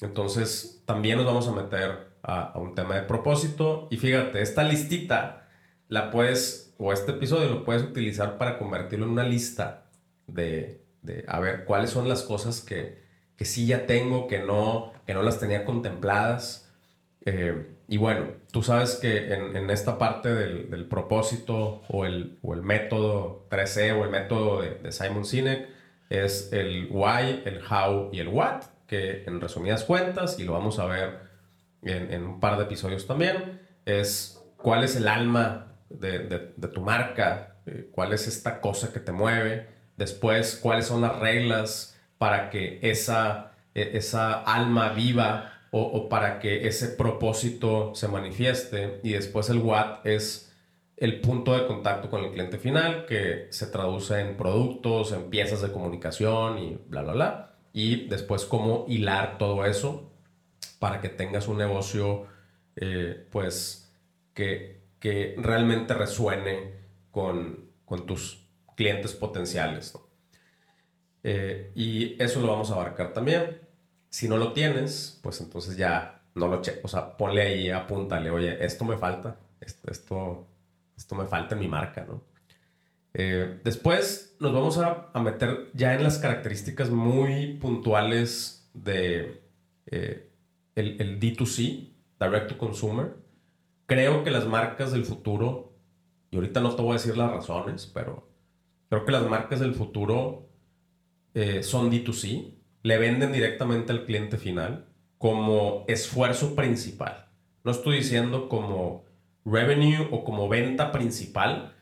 Entonces, 0.00 0.82
también 0.84 1.18
nos 1.18 1.26
vamos 1.26 1.48
a 1.48 1.52
meter 1.52 2.12
a, 2.22 2.52
a, 2.52 2.58
un 2.58 2.74
tema 2.74 2.94
de 2.96 3.02
propósito. 3.02 3.88
Y 3.90 3.96
fíjate, 3.96 4.40
esta 4.42 4.64
listita 4.64 5.48
la 5.88 6.10
puedes, 6.10 6.74
o 6.78 6.92
este 6.92 7.12
episodio 7.12 7.48
lo 7.48 7.64
puedes 7.64 7.82
utilizar 7.82 8.38
para 8.38 8.58
convertirlo 8.58 9.06
en 9.06 9.12
una 9.12 9.24
lista 9.24 9.84
de, 10.26 10.82
de 11.02 11.24
a 11.28 11.40
ver 11.40 11.64
cuáles 11.64 11.90
son 11.90 12.08
las 12.08 12.22
cosas 12.22 12.60
que, 12.60 13.02
que 13.36 13.44
sí 13.44 13.66
ya 13.66 13.86
tengo, 13.86 14.26
que 14.26 14.38
no, 14.38 14.92
que 15.06 15.14
no 15.14 15.22
las 15.22 15.38
tenía 15.38 15.64
contempladas 15.64 16.72
eh, 17.24 17.66
y 17.92 17.98
bueno, 17.98 18.24
tú 18.50 18.62
sabes 18.62 18.94
que 18.94 19.34
en, 19.34 19.68
esta 19.68 19.98
parte 19.98 20.32
del, 20.32 20.86
propósito 20.86 21.82
o 21.88 22.06
el, 22.06 22.38
o 22.40 22.54
el, 22.54 22.62
método 22.62 23.46
3C 23.50 23.94
o 23.94 24.04
el 24.04 24.10
método 24.10 24.62
de, 24.62 24.90
Simon 24.90 25.26
Sinek 25.26 25.68
es 26.08 26.50
el 26.54 26.88
why, 26.90 27.42
el 27.44 27.60
how 27.70 28.08
y 28.10 28.20
el 28.20 28.28
what, 28.28 28.62
que 28.86 29.24
en 29.24 29.42
resumidas 29.42 29.84
cuentas, 29.84 30.38
y 30.38 30.44
lo 30.44 30.54
vamos 30.54 30.78
a 30.78 30.86
ver 30.86 31.18
en, 31.82 32.24
un 32.24 32.40
par 32.40 32.56
de 32.56 32.64
episodios 32.64 33.06
también, 33.06 33.60
es 33.84 34.42
cuál 34.56 34.84
es 34.84 34.96
el 34.96 35.06
alma 35.06 35.74
de, 35.90 36.38
tu 36.72 36.80
marca, 36.80 37.56
eh, 37.66 37.90
cuál 37.92 38.14
es 38.14 38.26
esta 38.26 38.62
cosa 38.62 38.90
que 38.90 39.00
te 39.00 39.12
mueve, 39.12 39.66
después 39.98 40.56
cuáles 40.56 40.86
son 40.86 41.02
las 41.02 41.18
reglas 41.18 42.00
para 42.16 42.48
que 42.48 42.78
esa, 42.80 43.52
e, 43.74 43.98
esa 43.98 44.40
alma 44.40 44.94
viva 44.94 45.51
o, 45.74 46.10
para 46.10 46.38
que 46.38 46.68
ese 46.68 46.88
propósito 46.88 47.94
se 47.94 48.06
manifieste. 48.06 49.00
Y 49.02 49.12
después 49.12 49.48
el 49.48 49.58
what 49.58 50.06
es 50.06 50.52
el 50.98 51.22
punto 51.22 51.58
de 51.58 51.66
contacto 51.66 52.10
con 52.10 52.22
el 52.22 52.30
cliente 52.30 52.58
final, 52.58 53.06
que 53.06 53.48
se 53.50 53.66
traduce 53.68 54.20
en 54.20 54.36
productos, 54.36 55.12
en 55.12 55.30
piezas 55.30 55.62
de 55.62 55.72
comunicación 55.72 56.58
y 56.58 56.78
bla, 56.88 57.02
bla, 57.02 57.12
bla. 57.14 57.54
Y 57.72 58.06
después 58.06 58.44
cómo 58.44 58.84
hilar 58.86 59.38
todo 59.38 59.64
eso 59.64 60.12
para 60.78 61.00
que 61.00 61.08
tengas 61.08 61.48
un 61.48 61.56
negocio, 61.56 62.26
eh, 62.76 63.26
pues, 63.30 63.90
que, 64.34 64.82
que, 65.00 65.34
realmente 65.38 65.94
resuene 65.94 66.74
con, 67.10 67.70
con 67.86 68.04
tus 68.04 68.46
clientes 68.76 69.14
potenciales. 69.14 69.94
Eh, 71.24 71.72
y 71.74 72.22
eso 72.22 72.42
lo 72.42 72.48
vamos 72.48 72.70
a 72.70 72.74
abarcar 72.74 73.14
también. 73.14 73.61
Si 74.12 74.28
no 74.28 74.36
lo 74.36 74.52
tienes, 74.52 75.18
pues 75.22 75.40
entonces 75.40 75.74
ya 75.78 76.22
no 76.34 76.46
lo 76.46 76.60
cheques. 76.60 76.84
O 76.84 76.88
sea, 76.88 77.16
ponle 77.16 77.40
ahí, 77.40 77.70
apúntale, 77.70 78.30
oye, 78.30 78.62
esto 78.62 78.84
me 78.84 78.98
falta, 78.98 79.38
esto, 79.58 79.90
esto, 79.90 80.46
esto 80.94 81.14
me 81.14 81.26
falta 81.26 81.54
en 81.54 81.60
mi 81.62 81.68
marca, 81.68 82.04
¿no? 82.06 82.22
Eh, 83.14 83.60
después 83.64 84.36
nos 84.38 84.52
vamos 84.52 84.76
a, 84.76 85.08
a, 85.14 85.22
meter 85.22 85.70
ya 85.72 85.94
en 85.94 86.02
las 86.02 86.18
características 86.18 86.90
muy 86.90 87.54
puntuales 87.54 88.70
de 88.74 89.42
eh, 89.86 90.30
el, 90.74 91.00
el, 91.00 91.18
D2C, 91.18 91.94
Direct 92.20 92.48
to 92.48 92.58
Consumer. 92.58 93.14
Creo 93.86 94.24
que 94.24 94.30
las 94.30 94.46
marcas 94.46 94.92
del 94.92 95.06
futuro, 95.06 95.72
y 96.30 96.36
ahorita 96.36 96.60
no 96.60 96.76
te 96.76 96.82
voy 96.82 96.90
a 96.90 96.94
decir 96.94 97.16
las 97.16 97.30
razones, 97.30 97.86
pero 97.86 98.28
creo 98.90 99.06
que 99.06 99.12
las 99.12 99.26
marcas 99.26 99.60
del 99.60 99.74
futuro 99.74 100.50
eh, 101.32 101.62
son 101.62 101.90
D2C 101.90 102.61
le 102.82 102.98
venden 102.98 103.32
directamente 103.32 103.92
al 103.92 104.04
cliente 104.04 104.38
final 104.38 104.86
como 105.18 105.84
esfuerzo 105.88 106.54
principal. 106.54 107.28
No 107.64 107.70
estoy 107.70 107.98
diciendo 107.98 108.48
como 108.48 109.04
revenue 109.44 110.08
o 110.10 110.24
como 110.24 110.48
venta 110.48 110.90
principal. 110.90 111.76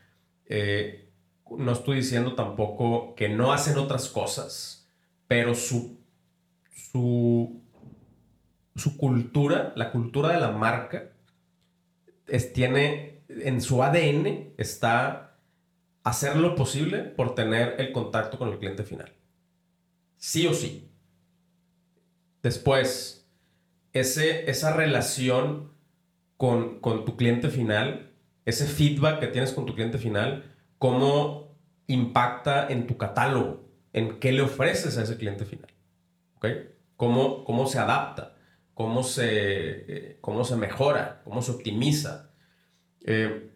Eh, 0.45 1.09
no 1.57 1.71
estoy 1.71 1.97
diciendo 1.97 2.35
tampoco 2.35 3.15
que 3.15 3.29
no 3.29 3.51
hacen 3.51 3.77
otras 3.77 4.09
cosas, 4.09 4.87
pero 5.27 5.55
su, 5.55 5.99
su, 6.71 7.61
su 8.75 8.97
cultura, 8.97 9.73
la 9.75 9.91
cultura 9.91 10.33
de 10.33 10.39
la 10.39 10.51
marca, 10.51 11.11
es, 12.27 12.53
tiene 12.53 13.23
en 13.27 13.61
su 13.61 13.81
ADN 13.81 14.53
está 14.57 15.37
hacer 16.03 16.37
lo 16.37 16.55
posible 16.55 16.99
por 16.99 17.35
tener 17.35 17.75
el 17.79 17.91
contacto 17.91 18.37
con 18.37 18.49
el 18.49 18.59
cliente 18.59 18.83
final. 18.83 19.11
Sí 20.17 20.47
o 20.47 20.53
sí. 20.53 20.90
Después, 22.43 23.29
ese, 23.93 24.49
esa 24.49 24.73
relación 24.73 25.71
con, 26.37 26.79
con 26.79 27.05
tu 27.05 27.17
cliente 27.17 27.49
final, 27.49 28.11
ese 28.45 28.65
feedback 28.65 29.19
que 29.19 29.27
tienes 29.27 29.53
con 29.53 29.65
tu 29.65 29.75
cliente 29.75 29.97
final, 29.97 30.55
cómo 30.77 31.55
impacta 31.87 32.67
en 32.69 32.87
tu 32.87 32.97
catálogo, 32.97 33.69
en 33.93 34.19
qué 34.19 34.31
le 34.31 34.41
ofreces 34.41 34.97
a 34.97 35.03
ese 35.03 35.17
cliente 35.17 35.45
final. 35.45 35.71
¿Okay? 36.37 36.69
¿Cómo, 36.95 37.43
cómo 37.43 37.67
se 37.67 37.77
adapta, 37.77 38.35
cómo 38.73 39.03
se, 39.03 39.27
eh, 39.27 40.17
cómo 40.21 40.43
se 40.43 40.55
mejora, 40.55 41.21
cómo 41.23 41.41
se 41.41 41.51
optimiza. 41.51 42.31
Eh, 43.05 43.51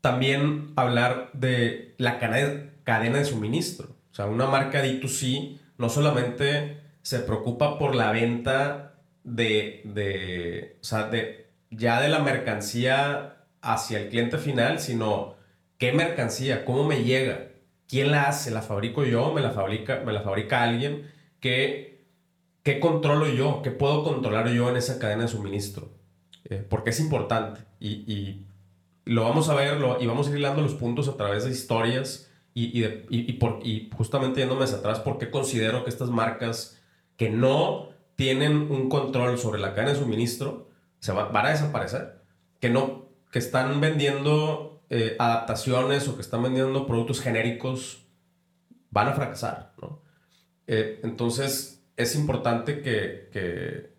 también 0.00 0.72
hablar 0.76 1.30
de 1.34 1.94
la 1.98 2.18
cadena, 2.18 2.70
cadena 2.84 3.18
de 3.18 3.24
suministro. 3.24 3.96
O 4.10 4.14
sea, 4.14 4.26
una 4.26 4.46
marca 4.46 4.82
D2C 4.82 5.58
no 5.76 5.88
solamente 5.88 6.80
se 7.02 7.20
preocupa 7.20 7.78
por 7.78 7.94
la 7.94 8.12
venta 8.12 8.94
de, 9.24 9.82
de, 9.84 10.78
o 10.80 10.84
sea, 10.84 11.04
de, 11.08 11.50
ya 11.70 12.00
de 12.00 12.08
la 12.08 12.20
mercancía 12.20 13.44
hacia 13.60 14.00
el 14.00 14.08
cliente 14.08 14.38
final, 14.38 14.80
sino 14.80 15.36
qué 15.78 15.92
mercancía, 15.92 16.64
cómo 16.64 16.84
me 16.84 17.04
llega, 17.04 17.48
quién 17.88 18.10
la 18.10 18.28
hace, 18.28 18.50
la 18.50 18.62
fabrico 18.62 19.04
yo, 19.04 19.32
me 19.32 19.40
la 19.40 19.50
fabrica, 19.50 20.02
me 20.04 20.12
la 20.12 20.22
fabrica 20.22 20.62
alguien, 20.62 21.10
qué, 21.40 22.04
qué 22.62 22.80
controlo 22.80 23.26
yo, 23.26 23.62
qué 23.62 23.70
puedo 23.70 24.04
controlar 24.04 24.48
yo 24.50 24.68
en 24.68 24.76
esa 24.76 24.98
cadena 24.98 25.22
de 25.22 25.28
suministro, 25.28 25.90
eh, 26.44 26.64
porque 26.68 26.90
es 26.90 27.00
importante. 27.00 27.62
Y, 27.80 28.12
y, 28.12 28.44
lo 29.04 29.24
vamos 29.24 29.48
a 29.48 29.54
ver 29.54 29.78
y 30.00 30.06
vamos 30.06 30.26
a 30.26 30.30
ir 30.30 30.36
hilando 30.36 30.60
los 30.60 30.74
puntos 30.74 31.08
a 31.08 31.16
través 31.16 31.44
de 31.44 31.50
historias 31.50 32.30
y, 32.52 32.78
y, 32.78 33.06
y, 33.08 33.32
por, 33.34 33.62
justamente 33.96 34.40
yéndome 34.40 34.64
hacia 34.64 34.78
atrás, 34.78 35.00
porque 35.00 35.30
considero 35.30 35.82
que 35.82 35.88
estas 35.88 36.10
marcas 36.10 36.77
que 37.18 37.28
no 37.28 37.90
tienen 38.16 38.70
un 38.70 38.88
control 38.88 39.38
sobre 39.38 39.60
la 39.60 39.74
cadena 39.74 39.92
de 39.92 39.98
suministro 39.98 40.70
se 41.00 41.12
van 41.12 41.36
a 41.36 41.50
desaparecer. 41.50 42.22
Que 42.60 42.70
no, 42.70 43.10
que 43.30 43.38
están 43.38 43.80
vendiendo 43.80 44.82
eh, 44.88 45.16
adaptaciones 45.18 46.08
o 46.08 46.14
que 46.14 46.22
están 46.22 46.42
vendiendo 46.42 46.86
productos 46.86 47.20
genéricos 47.20 48.06
van 48.90 49.08
a 49.08 49.12
fracasar, 49.12 49.74
¿no? 49.82 50.00
Eh, 50.66 51.00
entonces 51.02 51.84
es 51.96 52.14
importante 52.14 52.80
que, 52.80 53.92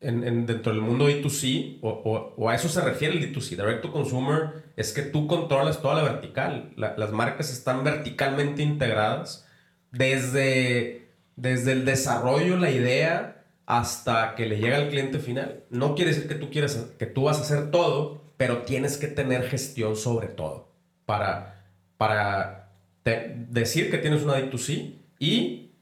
en, 0.00 0.46
dentro 0.46 0.72
del 0.72 0.80
mundo 0.80 1.08
D2C, 1.08 1.78
o, 1.82 2.48
a 2.48 2.54
eso 2.54 2.68
se 2.68 2.80
refiere 2.80 3.14
el 3.14 3.32
D2C, 3.32 3.50
Direct 3.50 3.82
to 3.82 3.92
Consumer, 3.92 4.64
es 4.76 4.92
que 4.92 5.02
tú 5.02 5.26
controlas 5.26 5.82
toda 5.82 5.94
la 5.94 6.02
vertical. 6.02 6.72
las 6.76 7.12
marcas 7.12 7.52
están 7.52 7.84
verticalmente 7.84 8.62
integradas 8.62 9.46
desde 9.92 11.03
desde 11.36 11.72
el 11.72 11.84
desarrollo, 11.84 12.56
la 12.56 12.70
idea, 12.70 13.44
hasta 13.66 14.34
que 14.34 14.46
le 14.46 14.58
llega 14.58 14.76
al 14.76 14.88
cliente 14.88 15.18
final. 15.18 15.64
No 15.70 15.94
quiere 15.94 16.12
decir 16.12 16.28
que 16.28 16.34
tú, 16.34 16.50
quieres, 16.50 16.92
que 16.98 17.06
tú 17.06 17.24
vas 17.24 17.38
a 17.38 17.42
hacer 17.42 17.70
todo, 17.70 18.22
pero 18.36 18.62
tienes 18.62 18.96
que 18.96 19.06
tener 19.06 19.48
gestión 19.48 19.96
sobre 19.96 20.28
todo 20.28 20.68
para, 21.06 21.64
para 21.96 22.70
decir 23.04 23.90
que 23.90 23.98
tienes 23.98 24.22
una 24.22 24.38
D2C 24.38 24.94
y, 25.18 25.72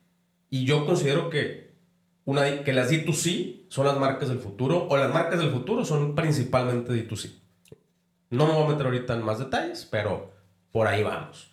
y 0.51 0.65
yo 0.65 0.87
considero 0.87 1.31
que, 1.31 1.73
una, 2.25 2.63
que 2.63 2.73
las 2.73 2.91
D2C 2.91 3.63
son 3.69 3.87
las 3.87 3.99
marcas 3.99 4.29
del 4.29 4.39
futuro 4.39 4.87
o 4.89 4.97
las 4.97 5.13
marcas 5.13 5.39
del 5.39 5.51
futuro 5.51 5.85
son 5.85 6.15
principalmente 6.15 6.93
D2C. 6.93 7.33
No 8.31 8.47
me 8.47 8.55
voy 8.55 8.65
a 8.65 8.69
meter 8.69 8.87
ahorita 8.87 9.15
en 9.15 9.23
más 9.23 9.39
detalles, 9.39 9.87
pero 9.91 10.33
por 10.73 10.87
ahí 10.87 11.03
vamos. 11.03 11.53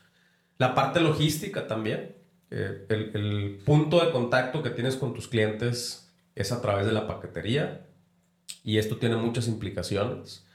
La 0.57 0.75
parte 0.75 0.99
logística 0.99 1.67
también. 1.67 2.15
Eh, 2.51 2.85
el, 2.89 3.61
punto 3.63 4.03
de 4.03 4.11
contacto 4.11 4.63
que 4.63 4.71
tienes 4.71 4.95
con 4.95 5.13
tus 5.13 5.27
clientes 5.27 6.11
es 6.33 6.51
a 6.51 6.61
través 6.61 6.87
de 6.87 6.93
la 6.93 7.05
paquetería 7.05 7.85
Y 8.63 8.79
esto 8.79 8.97
tiene 8.97 9.17
muchas 9.17 9.47
implicaciones. 9.47 10.45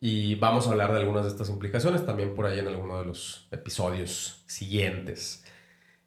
Y 0.00 0.36
vamos 0.36 0.66
a 0.66 0.70
hablar 0.70 0.92
de 0.92 0.98
algunas 0.98 1.24
de 1.24 1.30
estas 1.30 1.48
implicaciones 1.48 2.06
también 2.06 2.34
por 2.34 2.46
ahí 2.46 2.58
en 2.58 2.68
alguno 2.68 2.98
de 2.98 3.04
los 3.06 3.48
episodios 3.50 4.44
siguientes. 4.46 5.44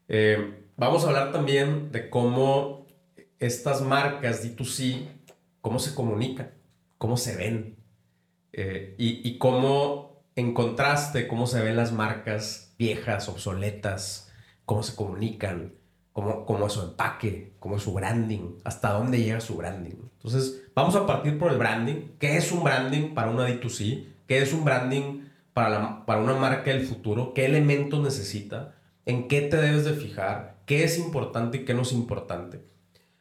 Eh, 0.08 0.65
vamos 0.78 1.04
a 1.04 1.08
hablar 1.08 1.32
también 1.32 1.91
de 1.91 2.10
cómo 2.10 2.88
estas 3.39 3.82
marcas 3.82 4.46
D2C, 4.46 5.08
cómo 5.62 5.80
se 5.80 5.94
comunican, 5.94 6.52
cómo 6.98 7.17
se 7.17 7.36
ven 7.36 7.78
eh, 8.54 8.96
y, 8.98 9.28
y 9.28 9.38
cómo 9.38 10.24
en 10.36 10.54
contraste, 10.54 11.28
cómo 11.28 11.48
se 11.48 11.62
ven 11.62 11.76
las 11.76 11.91
marcas 11.91 12.74
viejas, 12.78 13.28
obsoletas, 13.28 14.31
cómo 14.71 14.84
se 14.84 14.95
comunican, 14.95 15.73
cómo, 16.13 16.45
cómo 16.45 16.65
es 16.65 16.71
su 16.71 16.81
empaque, 16.81 17.55
cómo 17.60 17.75
es 17.75 17.84
su 17.84 17.93
branding, 17.93 18.55
hasta 18.63 18.93
dónde 18.93 19.21
llega 19.21 19.41
su 19.41 19.57
branding. 19.57 19.95
Entonces, 20.13 20.63
vamos 20.73 20.95
a 20.95 21.05
partir 21.05 21.38
por 21.38 21.51
el 21.51 21.57
branding. 21.57 22.13
¿Qué 22.17 22.38
es 22.38 22.53
un 22.53 22.63
branding 22.63 23.13
para 23.13 23.31
una 23.31 23.49
D2C? 23.49 24.05
¿Qué 24.29 24.41
es 24.41 24.53
un 24.53 24.63
branding 24.63 25.25
para, 25.51 25.71
la, 25.71 26.05
para 26.05 26.21
una 26.21 26.36
marca 26.36 26.71
del 26.71 26.86
futuro? 26.86 27.34
¿Qué 27.34 27.43
elementos 27.43 28.01
necesita? 28.01 28.75
¿En 29.05 29.27
qué 29.27 29.41
te 29.41 29.57
debes 29.57 29.84
de 29.84 29.91
fijar? 29.91 30.62
¿Qué 30.65 30.86
es 30.86 30.97
importante 30.97 31.57
y 31.57 31.65
qué 31.65 31.73
no 31.73 31.81
es 31.81 31.91
importante? 31.91 32.63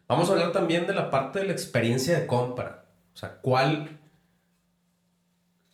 Vamos 0.07 0.29
a 0.29 0.35
hablar 0.35 0.53
también 0.53 0.87
de 0.87 0.95
la 0.95 1.11
parte 1.11 1.41
de 1.41 1.47
la 1.47 1.53
experiencia 1.53 2.17
de 2.17 2.29
compra. 2.29 2.85
O 3.13 3.17
sea, 3.17 3.41
¿cuál... 3.41 3.99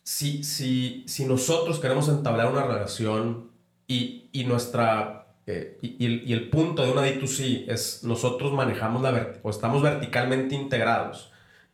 Si, 0.01 0.43
si, 0.43 1.03
si 1.07 1.25
nosotros 1.25 1.79
queremos 1.79 2.09
entablar 2.09 2.51
una 2.51 2.65
relación 2.65 3.51
y, 3.85 4.29
y 4.31 4.45
nuestra 4.45 5.26
eh, 5.49 5.77
y, 5.81 6.05
y, 6.05 6.33
el, 6.33 6.49
punto 6.49 6.83
de 6.83 6.91
una 6.91 7.07
D2C 7.07 7.69
es 7.69 8.03
nosotros 8.03 8.51
manejamos 8.51 9.01
la 9.01 9.39
o 9.43 9.49
estamos 9.49 9.81
verticalmente 9.81 10.55
integrados. 10.55 11.31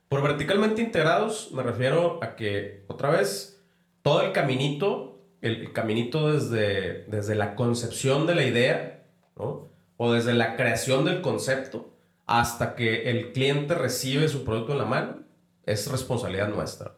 Por 0.09 0.21
verticalmente 0.21 0.83
integrados 0.83 1.51
me 1.53 1.63
refiero 1.63 2.19
a 2.21 2.35
que, 2.35 2.85
otra 2.87 3.09
vez, 3.09 3.63
todo 4.03 4.21
el 4.21 4.31
caminito, 4.31 5.19
el, 5.41 5.73
caminito 5.73 6.31
desde, 6.31 7.05
desde 7.05 7.33
la 7.33 7.55
concepción 7.55 8.27
de 8.27 8.35
la 8.35 8.43
idea, 8.45 9.05
¿no? 9.35 9.69
O 9.97 10.13
desde 10.13 10.35
la 10.35 10.55
creación 10.55 11.03
del 11.03 11.21
concepto 11.21 11.95
hasta 12.27 12.75
que 12.75 13.09
el 13.09 13.31
cliente 13.31 13.73
recibe 13.73 14.27
su 14.27 14.43
producto 14.43 14.73
en 14.73 14.77
la 14.77 14.85
mano, 14.85 15.23
es 15.65 15.89
responsabilidad 15.89 16.49
nuestra. 16.49 16.93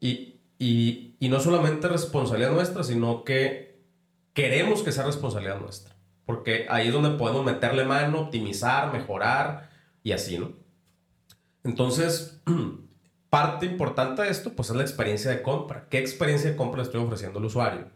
Y, 0.00 0.40
y, 0.58 1.14
y 1.20 1.28
no 1.28 1.40
solamente 1.40 1.88
responsabilidad 1.88 2.52
nuestra, 2.52 2.84
sino 2.84 3.22
que 3.22 3.78
queremos 4.32 4.82
que 4.82 4.92
sea 4.92 5.04
responsabilidad 5.04 5.60
nuestra. 5.60 5.89
Porque 6.30 6.66
ahí 6.70 6.86
es 6.86 6.92
donde 6.92 7.18
podemos 7.18 7.44
meterle 7.44 7.84
mano, 7.84 8.20
optimizar, 8.20 8.92
mejorar 8.92 9.68
y 10.04 10.12
así, 10.12 10.38
¿no? 10.38 10.52
Entonces, 11.64 12.40
parte 13.30 13.66
importante 13.66 14.22
de 14.22 14.28
esto, 14.28 14.52
pues 14.52 14.70
es 14.70 14.76
la 14.76 14.82
experiencia 14.82 15.32
de 15.32 15.42
compra. 15.42 15.88
¿Qué 15.90 15.98
experiencia 15.98 16.48
de 16.48 16.56
compra 16.56 16.82
estoy 16.82 17.02
ofreciendo 17.02 17.40
al 17.40 17.46
usuario? 17.46 17.88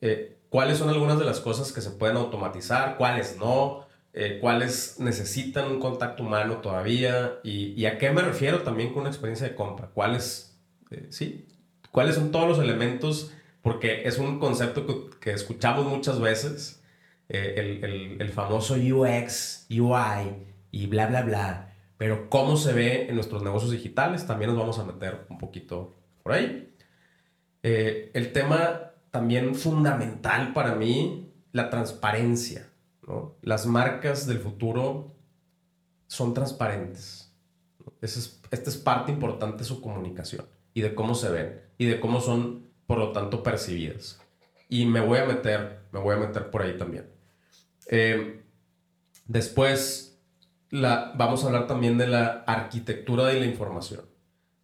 Eh, 0.00 0.38
¿Cuáles 0.48 0.78
son 0.78 0.88
algunas 0.88 1.18
de 1.18 1.26
las 1.26 1.40
cosas 1.40 1.70
que 1.70 1.82
se 1.82 1.90
pueden 1.90 2.16
automatizar? 2.16 2.96
¿Cuáles 2.96 3.36
no? 3.36 3.86
Eh, 4.14 4.38
¿Cuáles 4.40 4.98
necesitan 4.98 5.70
un 5.70 5.78
contacto 5.78 6.22
humano 6.22 6.62
todavía? 6.62 7.38
Y, 7.44 7.84
a 7.84 7.98
qué 7.98 8.10
me 8.12 8.22
refiero 8.22 8.62
también 8.62 8.94
con 8.94 9.00
una 9.00 9.10
experiencia 9.10 9.46
de 9.46 9.54
compra? 9.54 9.90
¿Cuáles, 9.92 10.58
eh, 10.90 11.08
sí? 11.10 11.46
¿Cuáles 11.92 12.14
son 12.14 12.30
todos 12.30 12.48
los 12.48 12.58
elementos 12.60 13.30
porque 13.60 14.08
es 14.08 14.16
un 14.16 14.38
concepto 14.38 15.10
que, 15.20 15.32
escuchamos 15.32 15.84
muchas 15.84 16.18
veces, 16.18 16.77
eh, 17.28 17.54
el, 17.56 17.84
el, 17.84 18.22
el, 18.22 18.28
famoso 18.30 18.74
UX, 18.74 19.66
UI 19.70 20.46
y 20.70 20.86
bla, 20.86 21.06
bla, 21.06 21.22
bla. 21.22 21.74
Pero 21.98 22.30
cómo 22.30 22.56
se 22.56 22.72
ve 22.72 23.08
en 23.08 23.16
nuestros 23.16 23.42
negocios 23.42 23.72
digitales, 23.72 24.26
también 24.26 24.50
nos 24.50 24.58
vamos 24.60 24.78
a 24.78 24.84
meter 24.84 25.26
un 25.28 25.38
poquito 25.38 25.96
por 26.22 26.32
ahí. 26.32 26.72
Eh, 27.62 28.10
el 28.14 28.32
tema 28.32 28.92
también 29.10 29.54
fundamental 29.54 30.52
para 30.52 30.74
mí, 30.74 31.32
la 31.52 31.70
transparencia. 31.70 32.70
¿no? 33.06 33.36
Las 33.42 33.66
marcas 33.66 34.26
del 34.26 34.38
futuro 34.38 35.14
son 36.06 36.34
transparentes. 36.34 37.34
es, 38.00 38.40
esta 38.50 38.70
es 38.70 38.76
parte 38.76 39.12
importante 39.12 39.58
de 39.58 39.64
su 39.64 39.80
comunicación 39.80 40.46
y 40.72 40.80
de 40.80 40.94
cómo 40.94 41.14
se 41.14 41.30
ven 41.30 41.60
y 41.78 41.86
de 41.86 42.00
cómo 42.00 42.20
son 42.20 42.68
por 42.86 42.98
lo 42.98 43.12
tanto 43.12 43.42
percibidas. 43.42 44.20
Y 44.68 44.86
me 44.86 45.00
voy 45.00 45.18
a 45.18 45.24
meter, 45.24 45.80
me 45.92 46.00
voy 46.00 46.14
a 46.14 46.18
meter 46.18 46.50
por 46.50 46.62
ahí 46.62 46.76
también. 46.76 47.17
Eh, 47.88 48.42
después, 49.26 50.20
la, 50.70 51.12
vamos 51.16 51.42
a 51.42 51.48
hablar 51.48 51.66
también 51.66 51.98
de 51.98 52.06
la 52.06 52.44
arquitectura 52.46 53.26
de 53.26 53.40
la 53.40 53.46
información. 53.46 54.02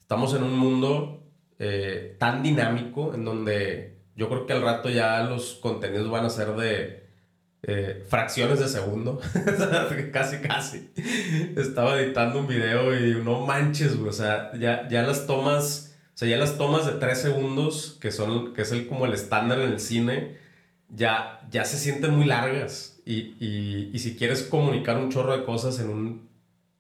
Estamos 0.01 0.35
en 0.35 0.43
un 0.43 0.57
mundo 0.57 1.25
eh, 1.59 2.17
tan 2.19 2.43
dinámico 2.43 3.15
en 3.15 3.25
donde 3.25 3.99
yo 4.15 4.29
creo 4.29 4.47
que 4.47 4.53
al 4.53 4.63
rato 4.63 4.91
ya 4.91 5.23
los 5.25 5.55
contenidos 5.55 6.11
van 6.11 6.25
a 6.25 6.31
ser 6.31 6.55
de 6.55 7.09
eh, 7.63 8.05
fracciones 8.09 8.61
de 8.61 8.69
segundo. 8.69 9.21
casi, 10.13 10.39
casi. 10.39 10.93
Estaba 11.57 11.99
editando 11.99 12.39
un 12.39 12.47
video 12.47 12.95
y 12.95 13.23
no 13.25 13.45
manches, 13.47 13.95
O 13.97 14.13
sea, 14.13 14.53
ya, 14.59 14.87
ya 14.89 15.03
las 15.03 15.27
tomas 15.27 15.95
o 16.15 16.17
sea, 16.17 16.29
ya 16.29 16.37
las 16.37 16.57
tomas 16.57 16.87
de 16.87 16.93
tres 16.93 17.21
segundos, 17.21 17.99
que, 18.01 18.13
son, 18.13 18.55
que 18.55 18.63
es 18.63 18.71
el, 18.71 18.87
como 18.87 19.05
el 19.05 19.15
estándar 19.15 19.59
en 19.59 19.73
el 19.73 19.81
cine, 19.81 20.37
ya, 20.95 21.47
ya 21.51 21.65
se 21.65 21.79
sienten 21.79 22.15
muy 22.15 22.27
largas. 22.27 23.01
Y, 23.05 23.37
y, 23.39 23.91
y 23.93 23.99
si 23.99 24.17
quieres 24.17 24.43
comunicar 24.43 24.97
un 24.97 25.11
chorro 25.11 25.37
de 25.37 25.45
cosas 25.45 25.79
en 25.81 25.91
un, 25.91 26.29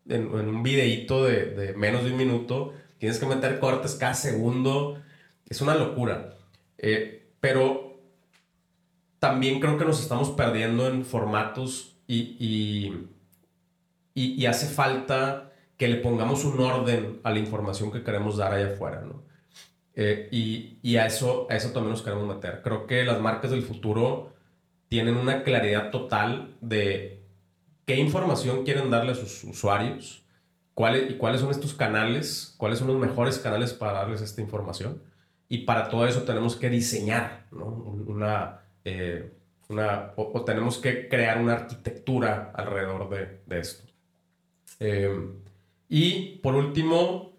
en, 0.09 0.27
un 0.27 0.62
videíto 0.62 1.24
de, 1.24 1.46
de, 1.46 1.72
menos 1.74 2.05
de 2.05 2.12
un 2.12 2.16
minuto, 2.16 2.72
tienes 2.98 3.18
que 3.18 3.27
meter 3.27 3.59
cortes 3.59 3.94
cada 3.94 4.14
segundo. 4.14 5.03
Es 5.48 5.61
una 5.61 5.74
locura. 5.74 6.37
Eh, 6.79 7.31
pero 7.40 8.00
también 9.18 9.61
creo 9.61 9.79
que 9.79 9.85
nos 9.85 10.00
estamos 10.00 10.31
perdiendo 10.31 10.87
en 10.87 11.05
formatos 11.05 11.96
y, 12.07 12.37
y, 12.38 13.09
y, 14.14 14.46
hace 14.46 14.66
falta 14.66 15.53
que 15.79 15.88
le 15.88 15.96
pongamos 15.96 16.44
un 16.44 16.61
orden 16.61 17.20
a 17.24 17.31
la 17.31 17.38
información 17.38 17.90
que 17.90 18.03
queremos 18.03 18.37
dar 18.37 18.53
allá 18.53 18.74
afuera, 18.74 19.00
¿no? 19.00 19.22
Eh, 19.96 20.28
y, 20.33 20.78
y 20.83 20.96
a, 20.96 21.07
eso, 21.07 21.46
a 21.48 21.57
eso 21.57 21.70
también 21.70 21.90
nos 21.90 22.02
queremos 22.02 22.26
meter. 22.26 22.62
Creo 22.62 22.87
que 22.87 23.04
las 23.04 23.20
marcas 23.20 23.50
del 23.50 23.62
futuro 23.62 24.33
tienen 24.88 25.16
una 25.16 25.42
claridad 25.42 25.90
total 25.90 26.57
de 26.61 27.22
qué 27.87 27.96
información 27.96 28.64
quieren 28.64 28.90
darle 28.90 29.12
a 29.12 29.14
sus 29.14 29.44
usuarios 29.44 30.24
cuáles, 30.74 31.11
y 31.11 31.14
cuáles 31.14 31.40
son 31.40 31.50
estos 31.50 31.74
canales, 31.74 32.54
cuáles 32.59 32.78
son 32.78 32.88
los 32.88 32.98
mejores 32.98 33.38
canales 33.38 33.72
para 33.72 33.92
darles 33.92 34.20
esta 34.20 34.40
información. 34.40 35.02
Y 35.48 35.59
para 35.59 35.88
todo 35.88 36.07
eso 36.07 36.22
tenemos 36.22 36.57
que 36.57 36.70
diseñar 36.70 37.46
¿no? 37.52 37.66
una, 37.66 38.61
eh, 38.85 39.33
una 39.68 40.12
o, 40.16 40.44
tenemos 40.44 40.78
que 40.78 41.09
crear 41.09 41.40
una 41.40 41.54
arquitectura 41.54 42.52
alrededor 42.54 43.09
de, 43.11 43.40
de 43.46 43.61
esto. 43.61 43.85
Eh, 44.80 45.16
y 45.88 46.38
por 46.38 46.54
último, 46.54 47.34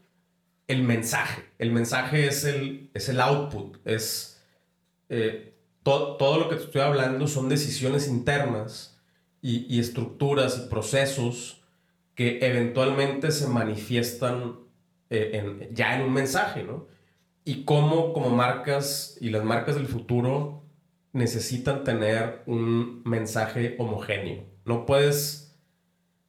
el 0.67 0.83
mensaje. 0.83 1.43
El 1.59 1.71
mensaje 1.71 2.27
es 2.27 2.43
el, 2.43 2.89
es 2.93 3.09
el 3.09 3.19
output, 3.21 3.77
es 3.85 4.41
eh, 5.09 5.53
todo 5.83 6.39
lo 6.39 6.49
que 6.49 6.55
te 6.55 6.63
estoy 6.63 6.81
hablando 6.81 7.27
son 7.27 7.47
decisiones 7.47 8.07
internas 8.07 8.99
y, 9.41 9.79
estructuras 9.79 10.57
y 10.57 10.69
procesos 10.69 11.61
que 12.15 12.39
eventualmente 12.41 13.31
se 13.31 13.47
manifiestan 13.47 14.55
eh, 15.11 15.69
ya 15.71 15.95
en 15.95 16.01
un 16.01 16.13
mensaje, 16.13 16.63
¿no? 16.63 16.87
Y 17.43 17.63
cómo 17.63 18.13
como 18.13 18.31
marcas 18.31 19.17
y 19.21 19.29
las 19.29 19.43
marcas 19.43 19.75
del 19.75 19.85
futuro 19.85 20.63
necesitan 21.13 21.83
tener 21.83 22.41
un 22.47 23.03
mensaje 23.05 23.75
homogéneo. 23.77 24.43
No 24.65 24.87
puedes, 24.87 25.55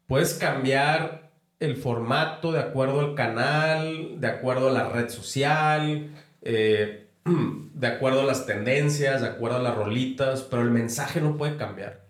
puedes 0.06 0.34
cambiar 0.34 1.25
el 1.58 1.76
formato 1.76 2.52
de 2.52 2.60
acuerdo 2.60 3.00
al 3.00 3.14
canal, 3.14 4.20
de 4.20 4.26
acuerdo 4.26 4.68
a 4.68 4.72
la 4.72 4.88
red 4.88 5.08
social, 5.08 6.10
eh, 6.42 7.08
de 7.24 7.86
acuerdo 7.86 8.20
a 8.20 8.24
las 8.24 8.46
tendencias, 8.46 9.22
de 9.22 9.28
acuerdo 9.28 9.56
a 9.58 9.62
las 9.62 9.74
rolitas, 9.74 10.42
pero 10.42 10.62
el 10.62 10.70
mensaje 10.70 11.20
no 11.20 11.36
puede 11.36 11.56
cambiar. 11.56 12.04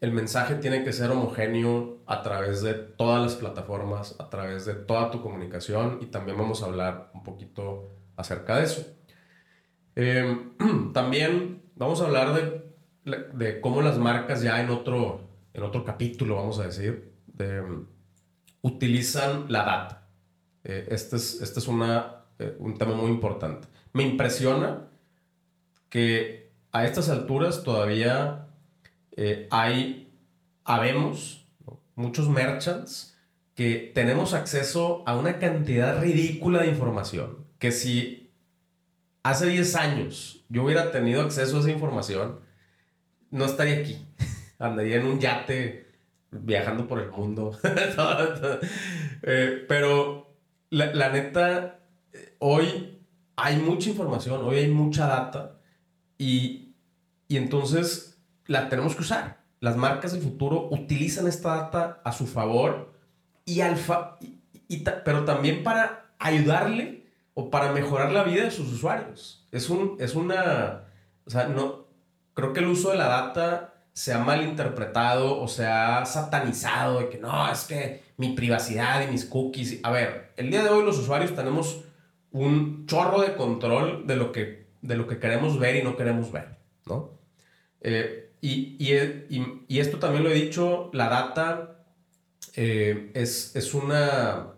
El 0.00 0.12
mensaje 0.12 0.56
tiene 0.56 0.84
que 0.84 0.92
ser 0.92 1.10
homogéneo 1.10 2.02
a 2.06 2.22
través 2.22 2.62
de 2.62 2.74
todas 2.74 3.22
las 3.22 3.36
plataformas, 3.36 4.16
a 4.18 4.28
través 4.28 4.66
de 4.66 4.74
toda 4.74 5.10
tu 5.10 5.22
comunicación 5.22 5.98
y 6.02 6.06
también 6.06 6.36
vamos 6.36 6.62
a 6.62 6.66
hablar 6.66 7.10
un 7.14 7.22
poquito 7.22 7.90
acerca 8.16 8.56
de 8.56 8.64
eso. 8.64 8.86
Em, 9.96 10.52
también 10.92 11.62
vamos 11.74 12.02
a 12.02 12.06
hablar 12.06 12.34
de, 12.34 13.24
de, 13.32 13.60
cómo 13.62 13.80
las 13.80 13.98
marcas 13.98 14.42
ya 14.42 14.60
en 14.60 14.68
otro, 14.68 15.22
en 15.54 15.62
otro 15.62 15.84
capítulo, 15.84 16.36
vamos 16.36 16.58
a 16.58 16.64
decir, 16.64 17.14
de 17.26 17.62
utilizan 18.64 19.44
la 19.48 19.62
data. 19.62 20.08
Eh, 20.64 20.88
este 20.90 21.16
es, 21.16 21.42
este 21.42 21.60
es 21.60 21.68
una, 21.68 22.24
eh, 22.38 22.56
un 22.58 22.78
tema 22.78 22.94
muy 22.94 23.10
importante. 23.10 23.68
Me 23.92 24.02
impresiona 24.02 24.88
que 25.90 26.50
a 26.72 26.86
estas 26.86 27.10
alturas 27.10 27.62
todavía 27.62 28.46
eh, 29.16 29.46
hay, 29.50 30.10
habemos, 30.64 31.46
muchos 31.94 32.28
merchants 32.28 33.16
que 33.54 33.92
tenemos 33.94 34.32
acceso 34.32 35.04
a 35.06 35.14
una 35.14 35.38
cantidad 35.38 36.00
ridícula 36.00 36.62
de 36.62 36.68
información, 36.68 37.46
que 37.58 37.70
si 37.70 38.32
hace 39.22 39.46
10 39.46 39.76
años 39.76 40.44
yo 40.48 40.64
hubiera 40.64 40.90
tenido 40.90 41.20
acceso 41.20 41.58
a 41.58 41.60
esa 41.60 41.70
información, 41.70 42.40
no 43.30 43.44
estaría 43.44 43.76
aquí. 43.76 44.04
Andaría 44.58 44.96
en 44.96 45.06
un 45.06 45.20
yate 45.20 45.83
viajando 46.42 46.86
por 46.86 47.00
el 47.00 47.10
mundo. 47.10 47.58
Eh, 49.26 49.64
pero 49.66 50.36
la, 50.68 50.92
la 50.92 51.08
neta, 51.08 51.78
hoy 52.40 53.00
hay 53.36 53.56
mucha 53.56 53.88
información, 53.88 54.44
hoy 54.44 54.56
hay 54.58 54.70
mucha 54.70 55.06
data 55.06 55.60
y, 56.18 56.74
y 57.26 57.38
entonces 57.38 58.22
la 58.46 58.68
tenemos 58.68 58.94
que 58.94 59.02
usar. 59.02 59.44
Las 59.60 59.76
marcas 59.76 60.12
del 60.12 60.22
futuro 60.22 60.68
utilizan 60.70 61.26
esta 61.26 61.56
data 61.56 62.02
a 62.04 62.12
su 62.12 62.26
favor 62.26 62.92
y 63.44 63.60
alfa, 63.60 64.18
y, 64.20 64.78
pero 65.04 65.24
también 65.24 65.62
para 65.62 66.14
ayudarle 66.18 67.06
o 67.34 67.50
para 67.50 67.72
mejorar 67.72 68.12
la 68.12 68.24
vida 68.24 68.44
de 68.44 68.50
sus 68.50 68.72
usuarios. 68.72 69.48
Es, 69.50 69.70
un, 69.70 69.96
es 70.00 70.14
una, 70.14 70.84
o 71.26 71.30
sea, 71.30 71.48
no, 71.48 71.86
creo 72.34 72.52
que 72.52 72.60
el 72.60 72.66
uso 72.66 72.90
de 72.90 72.98
la 72.98 73.08
data 73.08 73.73
se 73.94 74.12
ha 74.12 74.18
malinterpretado 74.18 75.40
o 75.40 75.46
se 75.46 75.66
ha 75.66 76.04
satanizado 76.04 76.98
de 76.98 77.08
que 77.08 77.18
no, 77.18 77.50
es 77.50 77.62
que 77.64 78.02
mi 78.16 78.34
privacidad 78.34 79.06
y 79.06 79.10
mis 79.10 79.24
cookies. 79.24 79.78
A 79.84 79.92
ver, 79.92 80.32
el 80.36 80.50
día 80.50 80.64
de 80.64 80.68
hoy 80.68 80.84
los 80.84 80.98
usuarios 80.98 81.34
tenemos 81.34 81.84
un 82.32 82.86
chorro 82.86 83.20
de 83.20 83.36
control 83.36 84.06
de 84.08 84.16
lo 84.16 84.32
que, 84.32 84.66
de 84.82 84.96
lo 84.96 85.06
que 85.06 85.20
queremos 85.20 85.60
ver 85.60 85.76
y 85.76 85.84
no 85.84 85.96
queremos 85.96 86.32
ver, 86.32 86.56
¿no? 86.86 87.12
Eh, 87.80 88.32
y, 88.40 88.76
y, 88.80 89.64
y, 89.68 89.78
esto 89.78 89.98
también 89.98 90.24
lo 90.24 90.30
he 90.30 90.34
dicho, 90.34 90.90
la 90.92 91.08
data 91.08 91.84
eh, 92.56 93.12
es, 93.14 93.54
es, 93.54 93.74
una... 93.74 94.54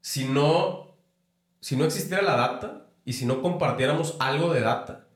Si 0.00 0.26
no, 0.26 0.96
si 1.60 1.76
no 1.76 1.84
existiera 1.84 2.22
la 2.22 2.36
data 2.36 2.86
y 3.04 3.14
si 3.14 3.26
no 3.26 3.42
compartiéramos 3.42 4.16
algo 4.20 4.54
de 4.54 4.60
data, 4.60 5.08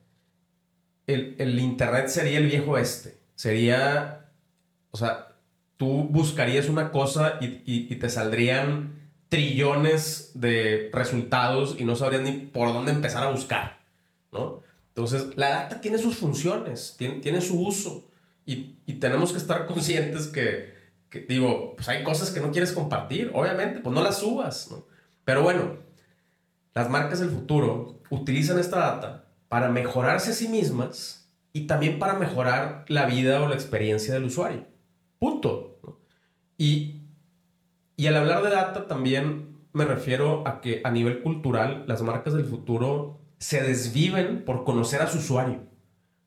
el, 1.07 1.35
el 1.39 1.57
Internet 1.59 2.09
sería 2.09 2.37
el 2.37 2.47
viejo 2.47 2.77
este. 2.77 3.18
Sería, 3.39 4.25
o 4.91 4.97
sea, 4.97 5.37
tú 5.77 6.09
buscarías 6.09 6.67
una 6.67 6.91
cosa 6.91 7.37
y, 7.39 7.63
y, 7.65 7.95
te 7.95 8.09
saldrían 8.09 8.99
trillones 9.29 10.31
de 10.33 10.89
resultados 10.91 11.77
y 11.79 11.85
no 11.85 11.95
sabrías 11.95 12.23
ni 12.23 12.33
por 12.33 12.73
dónde 12.73 12.91
empezar 12.91 13.23
a 13.23 13.31
buscar, 13.31 13.79
¿no? 14.33 14.61
Entonces, 14.89 15.37
la 15.37 15.51
data 15.51 15.79
tiene 15.79 15.99
sus 15.99 16.17
funciones, 16.17 16.95
tiene, 16.97 17.21
tiene 17.21 17.39
su 17.39 17.65
uso 17.65 18.09
y, 18.45 18.75
y 18.85 18.95
tenemos 18.95 19.31
que 19.31 19.37
estar 19.37 19.65
conscientes 19.67 20.27
que, 20.27 20.73
que 21.09 21.21
digo, 21.21 21.77
pues 21.77 21.87
hay 21.87 22.03
cosas 22.03 22.31
que 22.31 22.41
no 22.41 22.51
quieres 22.51 22.73
compartir, 22.73 23.31
obviamente, 23.33 23.79
pues 23.79 23.95
no 23.95 24.03
las 24.03 24.17
subas, 24.17 24.69
¿no? 24.69 24.85
Pero 25.23 25.43
bueno, 25.43 25.77
las 26.73 26.89
marcas 26.89 27.21
del 27.21 27.29
futuro 27.29 28.01
utilizan 28.09 28.59
esta 28.59 28.79
data 28.79 29.29
para 29.47 29.69
mejorarse 29.69 30.31
a 30.31 30.33
sí 30.33 30.49
mismas 30.49 31.18
y 31.53 31.67
también 31.67 31.99
para 31.99 32.13
mejorar 32.13 32.85
la 32.87 33.05
vida 33.05 33.41
o 33.41 33.47
la 33.47 33.55
experiencia 33.55 34.13
del 34.13 34.25
usuario. 34.25 34.65
Punto. 35.17 35.79
Y, 36.57 37.01
y 37.95 38.07
al 38.07 38.17
hablar 38.17 38.43
de 38.43 38.49
data 38.49 38.87
también 38.87 39.49
me 39.73 39.85
refiero 39.85 40.47
a 40.47 40.61
que 40.61 40.81
a 40.83 40.91
nivel 40.91 41.21
cultural 41.21 41.85
las 41.87 42.01
marcas 42.01 42.33
del 42.33 42.45
futuro 42.45 43.19
se 43.37 43.61
desviven 43.63 44.43
por 44.43 44.63
conocer 44.63 45.01
a 45.01 45.07
su 45.07 45.19
usuario, 45.19 45.61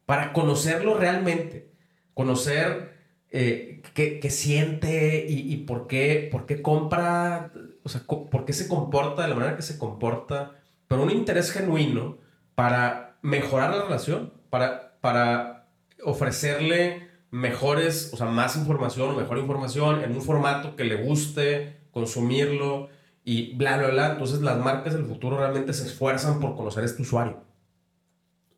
para 0.06 0.32
conocerlo 0.32 0.96
realmente, 0.96 1.70
conocer 2.14 2.92
eh, 3.30 3.82
qué, 3.94 4.30
siente 4.30 5.26
y, 5.28 5.56
por, 5.58 5.86
qué, 5.86 6.28
por 6.30 6.46
qué 6.46 6.62
compra, 6.62 7.52
o 7.82 7.88
sea, 7.88 8.02
por 8.06 8.44
qué 8.44 8.52
se 8.52 8.68
comporta 8.68 9.22
de 9.22 9.28
la 9.28 9.34
manera 9.34 9.56
que 9.56 9.62
se 9.62 9.78
comporta, 9.78 10.56
pero 10.88 11.02
un 11.02 11.10
interés 11.10 11.50
genuino 11.50 12.18
para 12.54 13.18
mejorar 13.22 13.74
la 13.74 13.84
relación, 13.84 14.32
para, 14.50 14.91
para 15.02 15.68
ofrecerle 16.02 17.06
mejores, 17.30 18.10
o 18.14 18.16
sea, 18.16 18.26
más 18.26 18.56
información 18.56 19.10
o 19.10 19.14
mejor 19.14 19.36
información 19.36 20.02
en 20.02 20.12
un 20.12 20.22
formato 20.22 20.74
que 20.74 20.84
le 20.84 20.96
guste, 20.96 21.80
consumirlo 21.90 22.88
y 23.24 23.54
bla, 23.54 23.76
bla, 23.76 23.88
bla. 23.88 24.12
Entonces 24.12 24.40
las 24.40 24.56
marcas 24.56 24.94
del 24.94 25.04
futuro 25.04 25.36
realmente 25.36 25.74
se 25.74 25.84
esfuerzan 25.84 26.40
por 26.40 26.56
conocer 26.56 26.84
a 26.84 26.86
este 26.86 27.02
usuario. 27.02 27.42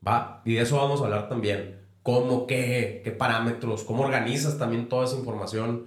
Va, 0.06 0.42
y 0.44 0.54
de 0.54 0.62
eso 0.62 0.76
vamos 0.76 1.00
a 1.00 1.04
hablar 1.04 1.28
también 1.28 1.80
cómo, 2.04 2.46
qué, 2.46 3.00
qué 3.02 3.10
parámetros, 3.10 3.82
cómo 3.82 4.04
organizas 4.04 4.58
también 4.58 4.88
toda 4.88 5.06
esa 5.06 5.16
información. 5.16 5.86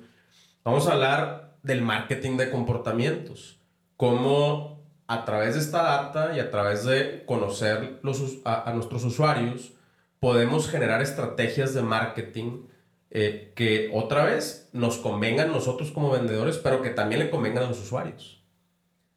Vamos 0.66 0.88
a 0.88 0.94
hablar 0.94 1.56
del 1.64 1.82
marketing 1.82 2.36
de 2.36 2.50
comportamientos, 2.50 3.62
cómo 3.96 4.84
a 5.08 5.24
través 5.24 5.54
de 5.54 5.62
esta 5.62 5.84
data 5.84 6.36
y 6.36 6.40
a 6.40 6.52
través 6.52 6.84
de 6.84 7.24
conocer 7.26 8.00
los, 8.04 8.40
a, 8.44 8.72
nuestros 8.74 9.06
usuarios, 9.06 9.74
podemos 10.20 10.70
generar 10.70 11.02
estrategias 11.02 11.74
de 11.74 11.82
marketing 11.82 12.64
eh, 13.10 13.54
que 13.56 13.90
otra 13.94 14.26
vez 14.26 14.70
nos 14.74 14.98
convengan 14.98 15.52
nosotros 15.52 15.92
como 15.92 16.12
vendedores, 16.12 16.58
pero 16.58 16.82
que 16.82 16.90
también 16.90 17.20
le 17.20 17.30
convengan 17.30 17.64
a 17.64 17.68
los 17.68 17.80
usuarios. 17.80 18.44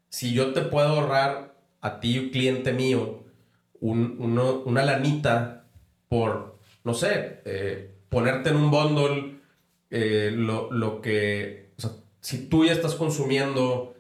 Si 0.09 0.33
yo 0.33 0.53
te 0.53 0.63
puedo 0.63 0.89
ahorrar 0.89 1.55
a 1.81 2.01
ti, 2.01 2.31
cliente 2.31 2.73
mío, 2.73 3.25
una 3.81 4.85
lanita 4.85 5.65
por 6.09 6.51
no 6.85 6.95
sé, 6.95 7.41
eh, 7.45 7.95
ponerte 8.09 8.51
en 8.51 8.57
un 8.57 8.71
bundle 8.71 9.41
eh, 9.91 10.31
lo, 10.35 10.71
lo, 10.71 11.01
que, 11.01 11.73
o 11.79 11.81
sea, 11.81 11.91
si 12.21 12.49
tú 12.49 12.65
ya 12.65 12.73
estás 12.73 12.95
consumiendo 12.95 13.95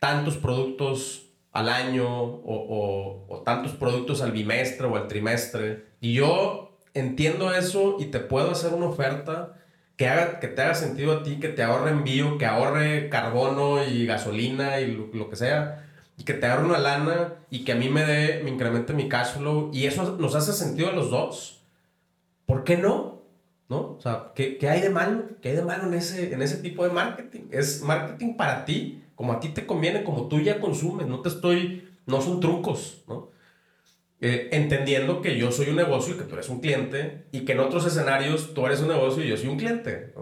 tantos 0.00 0.36
productos 0.36 1.30
al 1.52 1.68
año 1.68 2.08
o, 2.08 3.26
o, 3.28 3.42
tantos 3.42 3.72
productos 3.72 4.22
al 4.22 4.32
bimestre 4.32 4.86
o 4.86 4.96
al 4.96 5.06
trimestre, 5.06 5.93
y 6.04 6.12
yo 6.12 6.76
entiendo 6.92 7.54
eso 7.54 7.96
y 7.98 8.06
te 8.06 8.20
puedo 8.20 8.50
hacer 8.50 8.74
una 8.74 8.86
oferta 8.86 9.54
que, 9.96 10.06
haga, 10.06 10.38
que 10.38 10.48
te 10.48 10.60
haga 10.60 10.74
sentido 10.74 11.12
a 11.12 11.22
ti, 11.22 11.40
que 11.40 11.48
te 11.48 11.62
ahorre 11.62 11.92
envío, 11.92 12.36
que 12.36 12.44
ahorre 12.44 13.08
carbono 13.08 13.82
y 13.82 14.04
gasolina 14.04 14.80
y 14.80 14.92
lo, 14.92 15.06
lo 15.14 15.30
que 15.30 15.36
sea, 15.36 15.86
y 16.18 16.24
que 16.24 16.34
te 16.34 16.46
ahorre 16.46 16.66
una 16.66 16.78
lana 16.78 17.34
y 17.48 17.64
que 17.64 17.72
a 17.72 17.76
mí 17.76 17.88
me 17.88 18.04
dé, 18.04 18.42
me 18.44 18.50
incremente 18.50 18.92
mi 18.92 19.08
cash 19.08 19.38
flow, 19.38 19.70
y 19.72 19.86
eso 19.86 20.18
nos 20.18 20.34
hace 20.34 20.52
sentido 20.52 20.90
a 20.90 20.92
los 20.92 21.10
dos 21.10 21.62
¿por 22.44 22.64
qué 22.64 22.76
no? 22.76 23.22
¿No? 23.70 23.96
O 23.96 23.98
sea, 23.98 24.32
¿qué, 24.34 24.58
¿qué, 24.58 24.68
hay 24.68 24.82
de 24.82 24.90
malo? 24.90 25.24
¿Qué 25.40 25.48
hay 25.48 25.56
de 25.56 25.62
malo 25.62 25.84
en 25.84 25.94
ese, 25.94 26.34
en 26.34 26.42
ese 26.42 26.58
tipo 26.58 26.84
de 26.84 26.92
marketing? 26.92 27.44
Es 27.50 27.80
marketing 27.80 28.34
para 28.34 28.66
ti, 28.66 29.02
como 29.14 29.32
a 29.32 29.40
ti 29.40 29.48
te 29.48 29.64
conviene, 29.64 30.04
como 30.04 30.28
tú 30.28 30.38
ya 30.38 30.60
consumes, 30.60 31.06
no 31.06 31.22
te 31.22 31.30
estoy, 31.30 31.88
no 32.04 32.20
son 32.20 32.40
trucos, 32.40 33.02
¿no? 33.08 33.32
Eh, 34.26 34.48
entendiendo 34.52 35.20
que 35.20 35.36
yo 35.36 35.52
soy 35.52 35.68
un 35.68 35.76
negocio 35.76 36.14
y 36.14 36.16
que 36.16 36.24
tú 36.24 36.34
eres 36.34 36.48
un 36.48 36.60
cliente 36.60 37.26
y 37.30 37.44
que 37.44 37.52
en 37.52 37.60
otros 37.60 37.84
escenarios 37.84 38.54
tú 38.54 38.64
eres 38.64 38.80
un 38.80 38.88
negocio 38.88 39.22
y 39.22 39.28
yo 39.28 39.36
soy 39.36 39.48
un 39.48 39.58
cliente, 39.58 40.14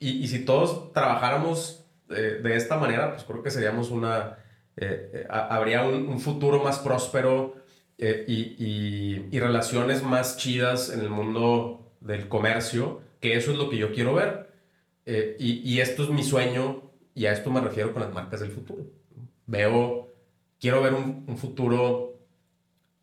y, 0.00 0.10
y, 0.24 0.26
si 0.26 0.44
todos 0.44 0.92
trabajáramos 0.92 1.86
de, 2.08 2.40
de 2.40 2.56
esta 2.56 2.76
manera, 2.76 3.12
pues 3.12 3.22
creo 3.22 3.44
que 3.44 3.50
seríamos 3.52 3.90
una, 3.90 4.38
eh, 4.76 5.10
eh, 5.14 5.26
habría 5.28 5.84
un, 5.84 6.08
un 6.08 6.18
futuro 6.18 6.62
más 6.64 6.80
próspero, 6.80 7.54
eh, 7.98 8.24
y, 8.28 9.26
y, 9.32 9.40
relaciones 9.40 10.02
más 10.02 10.36
chidas 10.36 10.90
en 10.90 11.00
el 11.00 11.08
mundo 11.08 11.94
del 12.00 12.28
comercio, 12.28 13.00
que 13.20 13.36
eso 13.36 13.52
es 13.52 13.58
lo 13.58 13.70
que 13.70 13.78
yo 13.78 13.92
quiero 13.92 14.14
ver. 14.14 14.50
Eh, 15.06 15.36
y, 15.38 15.60
y, 15.64 15.80
esto 15.80 16.02
es 16.02 16.10
mi 16.10 16.22
sueño 16.22 16.90
y 17.14 17.26
a 17.26 17.32
esto 17.32 17.50
me 17.50 17.60
refiero 17.60 17.92
con 17.92 18.02
las 18.02 18.12
marcas 18.12 18.40
del 18.40 18.50
futuro. 18.50 18.84
Veo, 19.46 20.12
quiero 20.60 20.82
ver 20.82 20.92
un, 20.94 21.24
un 21.26 21.38
futuro 21.38 22.15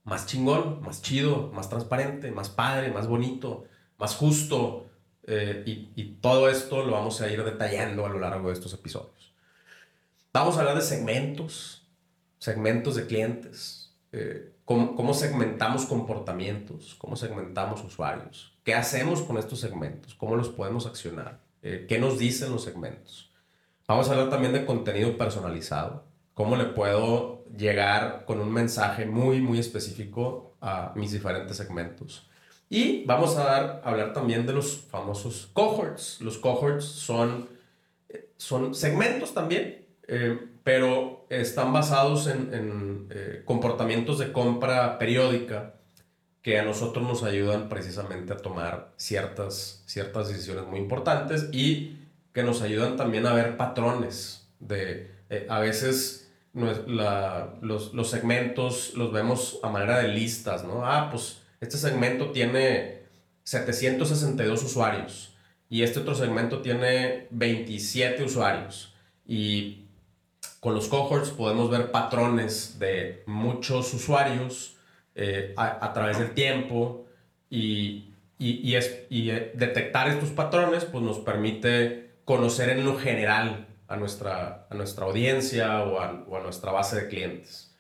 más 0.04 0.26
chingón, 0.26 0.82
más 0.82 1.02
chido, 1.02 1.52
más 1.54 1.70
transparente, 1.70 2.32
más 2.32 2.50
padre, 2.50 2.92
más 2.92 3.08
bonito, 3.08 3.66
más 3.98 4.16
justo. 4.16 4.88
Eh, 5.26 5.64
y, 5.66 5.92
y, 5.96 6.16
todo 6.16 6.50
esto 6.50 6.84
lo 6.84 6.92
vamos 6.92 7.22
a 7.22 7.32
ir 7.32 7.42
detallando 7.44 8.06
a 8.06 8.10
lo 8.10 8.20
largo 8.20 8.50
de 8.50 8.54
estos 8.56 8.74
episodios. 8.74 9.34
Vamos 10.34 10.58
a 10.58 10.62
hablar 10.62 10.76
de 10.76 10.82
segmentos, 10.82 11.88
segmentos 12.40 12.96
de 12.96 13.06
clientes, 13.06 13.96
eh, 14.12 14.54
cómo, 14.66 15.14
segmentamos 15.14 15.86
comportamientos, 15.86 16.96
cómo 16.96 17.16
segmentamos 17.16 17.84
usuarios, 17.84 18.54
qué 18.64 18.74
hacemos 18.74 19.22
con 19.22 19.38
estos 19.38 19.60
segmentos, 19.60 20.14
cómo 20.16 20.36
los 20.36 20.50
podemos 20.50 20.86
accionar, 20.86 21.40
eh, 21.62 21.86
qué 21.88 22.00
nos 22.00 22.20
dicen 22.20 22.52
los 22.52 22.64
segmentos. 22.64 23.32
Vamos 23.88 24.08
a 24.08 24.12
hablar 24.12 24.30
también 24.30 24.54
de 24.54 24.66
contenido 24.66 25.18
personalizado, 25.18 26.06
cómo 26.34 26.56
le 26.56 26.66
puedo 26.66 27.43
llegar 27.56 28.24
con 28.26 28.40
un 28.40 28.52
mensaje 28.52 29.06
muy, 29.06 29.42
muy 29.42 29.60
específico 29.60 30.56
a 30.62 30.92
mis 30.96 31.12
diferentes 31.12 31.58
segmentos. 31.58 32.28
Y 32.70 33.06
vamos 33.06 33.38
a, 33.38 33.82
hablar 33.84 34.14
también 34.14 34.48
de 34.48 34.54
los 34.54 34.78
famosos 34.90 35.50
cohorts. 35.54 36.22
Los 36.22 36.38
cohorts 36.38 36.86
son, 36.86 37.48
eh, 38.10 38.30
son 38.38 38.74
segmentos 38.74 39.34
también, 39.34 39.86
eh, 40.08 40.40
pero 40.64 41.28
están 41.30 41.72
basados 41.74 42.28
en, 42.28 43.08
eh, 43.12 43.44
comportamientos 43.46 44.18
de 44.18 44.32
compra 44.32 44.98
periódica 44.98 45.76
que 46.42 46.60
a 46.60 46.64
nosotros 46.64 47.08
nos 47.08 47.24
ayudan 47.24 47.70
precisamente 47.70 48.34
a 48.34 48.38
tomar 48.38 48.92
ciertas, 48.98 49.84
ciertas 49.86 50.30
decisiones 50.30 50.66
muy 50.66 50.80
importantes 50.80 51.50
y 51.52 52.00
que 52.34 52.44
nos 52.44 52.62
ayudan 52.62 52.98
también 52.98 53.28
a 53.28 53.34
ver 53.34 53.56
patrones 53.56 54.50
de 54.60 55.12
a 55.50 55.60
veces 55.60 56.23
los, 56.54 57.94
los, 57.94 58.10
segmentos 58.10 58.94
los 58.96 59.12
vemos 59.12 59.60
a 59.64 59.70
manera 59.70 60.00
de 60.00 60.10
listas, 60.10 60.64
¿no? 60.64 60.86
Ah, 60.86 61.10
pues 61.10 61.42
este 61.62 61.78
segmento 61.78 62.32
tiene 62.32 63.04
762 63.44 64.64
usuarios 64.64 65.36
y 65.70 65.82
este 65.82 66.00
otro 66.00 66.14
segmento 66.14 66.62
tiene 66.62 67.28
27 67.32 68.24
usuarios. 68.24 68.94
Y 69.26 69.86
con 70.60 70.76
los 70.76 70.88
cohorts 70.88 71.32
podemos 71.32 71.70
ver 71.70 71.92
patrones 71.92 72.78
de 72.80 73.24
muchos 73.26 73.94
usuarios 73.94 74.78
eh, 75.16 75.54
a, 75.58 75.86
a, 75.86 75.94
través 75.94 76.20
del 76.20 76.34
tiempo 76.34 77.06
y, 77.50 78.14
y, 78.40 78.76
es, 78.76 79.06
y, 79.10 79.30
eh, 79.30 79.52
detectar 79.56 80.10
estos 80.10 80.30
patrones 80.30 80.86
pues 80.86 81.04
nos 81.04 81.20
permite 81.20 82.12
conocer 82.26 82.70
en 82.70 82.84
lo 82.84 82.98
general 82.98 83.68
a 83.88 83.96
nuestra, 83.98 84.68
a 84.70 84.76
nuestra 84.76 85.06
audiencia 85.06 85.84
o 85.84 86.00
a, 86.00 86.26
o 86.28 86.38
a 86.38 86.42
nuestra 86.42 86.72
base 86.72 86.96
de 87.02 87.08
clientes. 87.08 87.74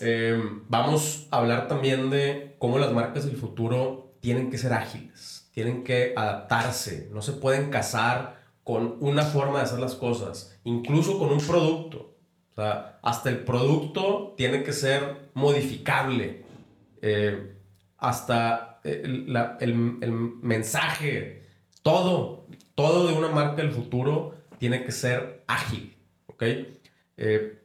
Eh, 0.00 0.40
vamos 0.68 1.26
a 1.30 1.38
hablar 1.38 1.68
también 1.68 2.10
de 2.10 2.56
cómo 2.58 2.78
las 2.78 2.92
marcas 2.92 3.24
del 3.24 3.36
futuro 3.36 4.14
tienen 4.20 4.50
que 4.50 4.58
ser 4.58 4.72
ágiles, 4.72 5.50
tienen 5.52 5.82
que 5.84 6.12
adaptarse, 6.16 7.08
no 7.12 7.22
se 7.22 7.32
pueden 7.32 7.70
casar 7.70 8.38
con 8.62 8.96
una 9.00 9.22
forma 9.22 9.58
de 9.58 9.64
hacer 9.64 9.78
las 9.78 9.94
cosas, 9.94 10.58
incluso 10.64 11.18
con 11.18 11.32
un 11.32 11.40
producto. 11.40 12.16
O 12.52 12.54
sea, 12.60 12.98
hasta 13.02 13.30
el 13.30 13.44
producto 13.44 14.34
tiene 14.36 14.62
que 14.62 14.72
ser 14.72 15.30
modificable. 15.34 16.44
Eh, 17.00 17.54
hasta 17.96 18.80
el, 18.84 19.34
el, 19.60 19.98
el, 20.00 20.12
mensaje, 20.12 21.46
todo, 21.82 22.46
todo 22.74 23.08
de 23.08 23.14
una 23.14 23.28
marca 23.28 23.62
del 23.62 23.72
futuro 23.72 24.34
tiene 24.58 24.84
que 24.84 24.92
ser 24.92 25.44
ágil, 25.46 25.96
¿ok? 26.26 26.42
Eh, 27.16 27.62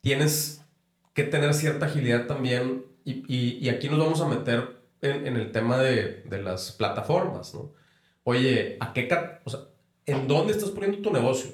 tienes 0.00 0.64
que 1.14 1.24
tener 1.24 1.54
cierta 1.54 1.86
agilidad 1.86 2.26
también 2.26 2.84
y, 3.04 3.24
y, 3.26 3.68
aquí 3.70 3.88
nos 3.88 3.98
vamos 3.98 4.20
a 4.20 4.28
meter 4.28 4.82
en, 5.00 5.36
el 5.36 5.50
tema 5.50 5.78
de, 5.78 6.22
de, 6.24 6.42
las 6.42 6.72
plataformas, 6.72 7.54
¿no? 7.54 7.72
Oye, 8.22 8.76
¿a 8.80 8.92
qué, 8.92 9.08
o 9.44 9.50
sea, 9.50 9.60
¿en 10.04 10.28
dónde 10.28 10.52
estás 10.52 10.70
poniendo 10.70 11.00
tu 11.00 11.10
negocio? 11.10 11.50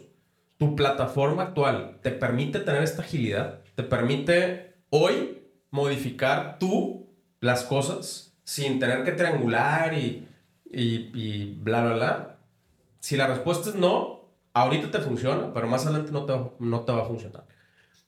Tu 0.56 0.74
plataforma 0.74 1.44
actual 1.44 2.00
te 2.02 2.10
permite 2.10 2.58
tener 2.58 2.82
esta 2.82 3.02
agilidad, 3.02 3.60
te 3.76 3.84
permite 3.84 4.74
hoy 4.90 5.44
modificar 5.70 6.58
tú 6.58 7.08
las 7.40 7.62
cosas 7.62 8.36
sin 8.42 8.80
tener 8.80 9.04
que 9.04 9.12
triangular 9.12 9.94
y, 9.94 10.26
y, 10.70 11.10
y 11.14 11.58
bla, 11.60 11.84
bla, 11.84 11.94
bla. 11.94 12.38
Si 12.98 13.16
la 13.16 13.28
respuesta 13.28 13.70
es 13.70 13.76
no, 13.76 14.23
ahorita 14.54 14.90
te 14.90 15.00
funciona, 15.00 15.52
pero 15.52 15.66
más 15.66 15.84
adelante 15.84 16.12
no 16.12 16.24
te, 16.24 16.32
no 16.60 16.80
te 16.80 16.92
va 16.92 17.02
a 17.02 17.06
funcionar. 17.06 17.44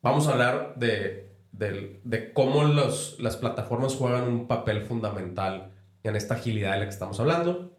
Vamos 0.00 0.26
a 0.26 0.32
hablar 0.32 0.74
de, 0.76 1.32
de, 1.52 2.00
de 2.04 2.32
cómo 2.32 2.64
los, 2.64 3.16
las 3.18 3.36
plataformas 3.36 3.94
juegan 3.94 4.24
un 4.28 4.46
papel 4.46 4.82
fundamental 4.82 5.72
en 6.02 6.16
esta 6.16 6.34
agilidad 6.34 6.72
de 6.72 6.78
la 6.78 6.84
que 6.84 6.90
estamos 6.90 7.18
hablando. 7.20 7.76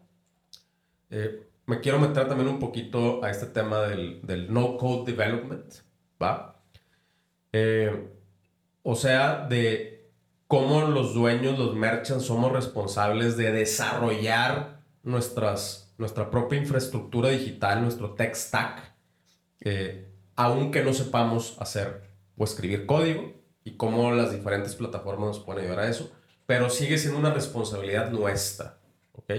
Eh, 1.10 1.48
me 1.66 1.80
quiero 1.80 1.98
meter 1.98 2.28
también 2.28 2.48
un 2.48 2.58
poquito 2.58 3.24
a 3.24 3.30
este 3.30 3.46
tema 3.46 3.80
del, 3.80 4.20
del 4.22 4.52
no-code 4.52 5.10
development, 5.10 5.74
¿va? 6.22 6.62
Eh, 7.52 8.10
o 8.82 8.94
sea, 8.94 9.46
de 9.48 10.10
cómo 10.46 10.82
los 10.82 11.14
dueños, 11.14 11.58
los 11.58 11.74
merchants, 11.74 12.24
somos 12.24 12.52
responsables 12.52 13.36
de 13.36 13.52
desarrollar 13.52 14.77
nuestras 15.08 15.88
nuestra 15.98 16.30
propia 16.30 16.58
infraestructura 16.58 17.28
digital, 17.28 17.82
nuestro 17.82 18.14
tech 18.14 18.34
stack, 18.34 18.92
eh, 19.60 20.08
aunque 20.36 20.82
no 20.82 20.94
sepamos 20.94 21.56
hacer 21.58 22.02
o 22.36 22.44
escribir 22.44 22.86
código 22.86 23.32
y 23.64 23.72
cómo 23.72 24.12
las 24.12 24.32
diferentes 24.32 24.76
plataformas 24.76 25.28
nos 25.28 25.40
pueden 25.40 25.64
ayudar 25.64 25.80
a 25.80 25.90
eso, 25.90 26.12
pero 26.46 26.70
sigue 26.70 26.96
siendo 26.96 27.18
una 27.18 27.34
responsabilidad 27.34 28.10
nuestra, 28.10 28.78
¿ok? 29.12 29.32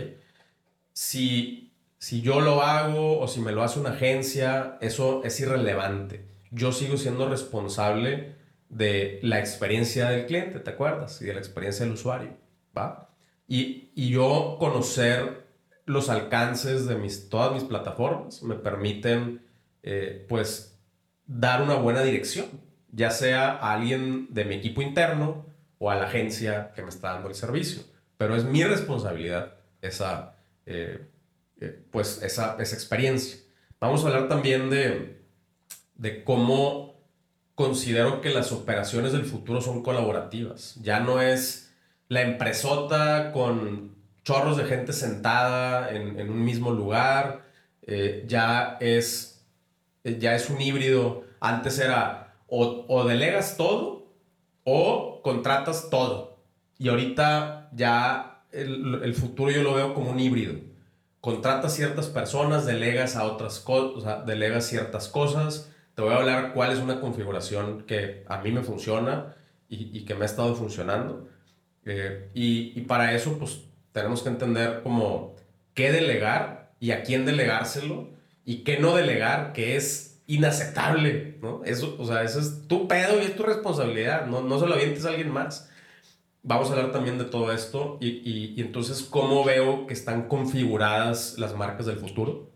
Si, 0.91 1.74
si 1.97 2.22
yo 2.22 2.41
lo 2.41 2.61
hago 2.61 3.20
o 3.20 3.28
si 3.30 3.39
me 3.39 3.53
lo 3.53 3.63
hace 3.63 3.80
una 3.80 3.91
agencia, 3.91 4.78
eso 4.82 5.24
es 5.24 5.39
irrelevante. 5.39 6.28
Yo 6.51 6.74
sigo 6.74 6.97
siendo 6.97 7.30
responsable 7.30 8.36
de 8.67 9.20
la 9.24 9.39
experiencia 9.39 10.09
del 10.09 10.26
cliente, 10.26 10.59
¿te 10.59 10.70
acuerdas? 10.72 11.22
Y 11.22 11.26
de 11.26 11.34
la 11.34 11.39
experiencia 11.39 11.86
del 11.86 11.93
usuario, 11.93 12.36
¿va? 12.78 13.09
Y, 13.47 13.91
y 13.95 14.09
yo 14.09 14.57
conocer 14.59 15.48
los 15.89 16.09
alcances 16.09 16.85
de 16.85 16.95
mis, 16.97 17.29
todas 17.29 17.51
mis 17.51 17.63
plataformas 17.63 18.43
me 18.43 18.53
permiten, 18.53 19.41
eh, 19.81 20.23
pues, 20.29 20.79
dar 21.25 21.63
una 21.63 21.73
buena 21.73 22.03
dirección, 22.03 22.45
ya 22.91 23.09
sea 23.09 23.53
a 23.53 23.73
alguien 23.73 24.27
de 24.29 24.45
mi 24.45 24.53
equipo 24.53 24.83
interno 24.83 25.47
o 25.79 25.89
a 25.89 25.95
la 25.95 26.05
agencia 26.05 26.73
que 26.75 26.83
me 26.83 26.89
está 26.89 27.13
dando 27.13 27.27
el 27.27 27.33
servicio. 27.33 27.81
Pero 28.17 28.35
es 28.35 28.43
mi 28.43 28.63
responsabilidad 28.63 29.55
esa, 29.81 30.35
eh, 30.67 31.07
eh, 31.59 31.83
pues, 31.89 32.21
esa, 32.21 32.55
esa 32.59 32.75
experiencia. 32.75 33.39
Vamos 33.79 34.03
a 34.03 34.09
hablar 34.09 34.27
también 34.27 34.69
de, 34.69 35.23
de 35.95 36.23
cómo 36.23 37.01
considero 37.55 38.21
que 38.21 38.29
las 38.29 38.51
operaciones 38.51 39.11
del 39.11 39.25
futuro 39.25 39.59
son 39.59 39.81
colaborativas. 39.81 40.75
Ya 40.83 40.99
no 40.99 41.19
es 41.19 41.73
la 42.09 42.21
empresota 42.21 43.31
con 43.31 43.98
chorros 44.24 44.57
de 44.57 44.65
gente 44.65 44.93
sentada 44.93 45.91
en, 45.91 46.30
un 46.30 46.43
mismo 46.43 46.72
lugar. 46.72 47.45
Eh, 47.82 48.26
ya, 48.28 48.78
es, 48.80 49.45
ya 50.03 50.36
es 50.36 50.49
un 50.49 50.61
híbrido. 50.61 51.24
Antes 51.39 51.80
era 51.80 52.36
o, 52.47 53.03
delegas 53.07 53.57
todo 53.57 54.07
o 54.63 55.22
contratas 55.24 55.89
todo. 55.89 56.39
Y 56.78 56.89
ahorita 56.89 57.70
ya 57.74 58.43
el, 58.51 59.01
el, 59.03 59.13
futuro 59.13 59.51
yo 59.51 59.63
lo 59.63 59.74
veo 59.74 59.93
como 59.93 60.11
un 60.11 60.20
híbrido. 60.20 60.55
Contratas 61.22 61.74
ciertas 61.74 62.07
personas, 62.07 62.65
delegas 62.65 63.15
a 63.15 63.26
otras 63.26 63.59
cosas, 63.59 64.22
o 64.22 64.26
delegas 64.26 64.65
ciertas 64.65 65.07
cosas. 65.07 65.72
Te 65.95 66.01
voy 66.01 66.13
a 66.13 66.17
hablar 66.17 66.53
cuál 66.53 66.72
es 66.72 66.80
una 66.80 67.01
configuración 67.01 67.84
que 67.84 68.24
a 68.28 68.41
mí 68.41 68.51
me 68.51 68.63
funciona 68.63 69.36
y, 69.67 69.97
y 69.97 70.05
que 70.05 70.15
me 70.15 70.24
ha 70.24 70.26
estado 70.26 70.55
funcionando. 70.55 71.28
Eh, 71.86 72.30
y, 72.34 72.80
y, 72.80 72.82
para 72.84 73.13
eso, 73.13 73.38
pues 73.38 73.61
tenemos 73.91 74.21
que 74.21 74.29
entender 74.29 74.81
como 74.83 75.35
qué 75.73 75.91
delegar 75.91 76.71
y 76.79 76.91
a 76.91 77.03
quién 77.03 77.25
delegárselo 77.25 78.09
y 78.45 78.63
qué 78.63 78.79
no 78.79 78.95
delegar, 78.95 79.53
que 79.53 79.75
es 79.75 80.21
inaceptable, 80.27 81.37
¿no? 81.41 81.63
Eso, 81.65 81.95
o 81.99 82.05
sea, 82.05 82.23
eso 82.23 82.39
es 82.39 82.67
tu 82.67 82.87
pedo 82.87 83.19
y 83.19 83.25
es 83.25 83.35
tu 83.35 83.43
responsabilidad, 83.43 84.27
no, 84.27 84.41
no 84.41 84.59
se 84.59 84.67
lo 84.67 84.75
avientes 84.75 85.05
a 85.05 85.09
alguien 85.09 85.31
más. 85.31 85.69
Vamos 86.43 86.69
a 86.69 86.73
hablar 86.73 86.91
también 86.91 87.17
de 87.17 87.25
todo 87.25 87.51
esto 87.51 87.97
y, 87.99 88.07
y, 88.07 88.53
y 88.55 88.61
entonces 88.61 89.01
cómo 89.01 89.43
veo 89.43 89.87
que 89.87 89.93
están 89.93 90.27
configuradas 90.27 91.37
las 91.37 91.55
marcas 91.55 91.85
del 91.85 91.97
futuro. 91.97 92.49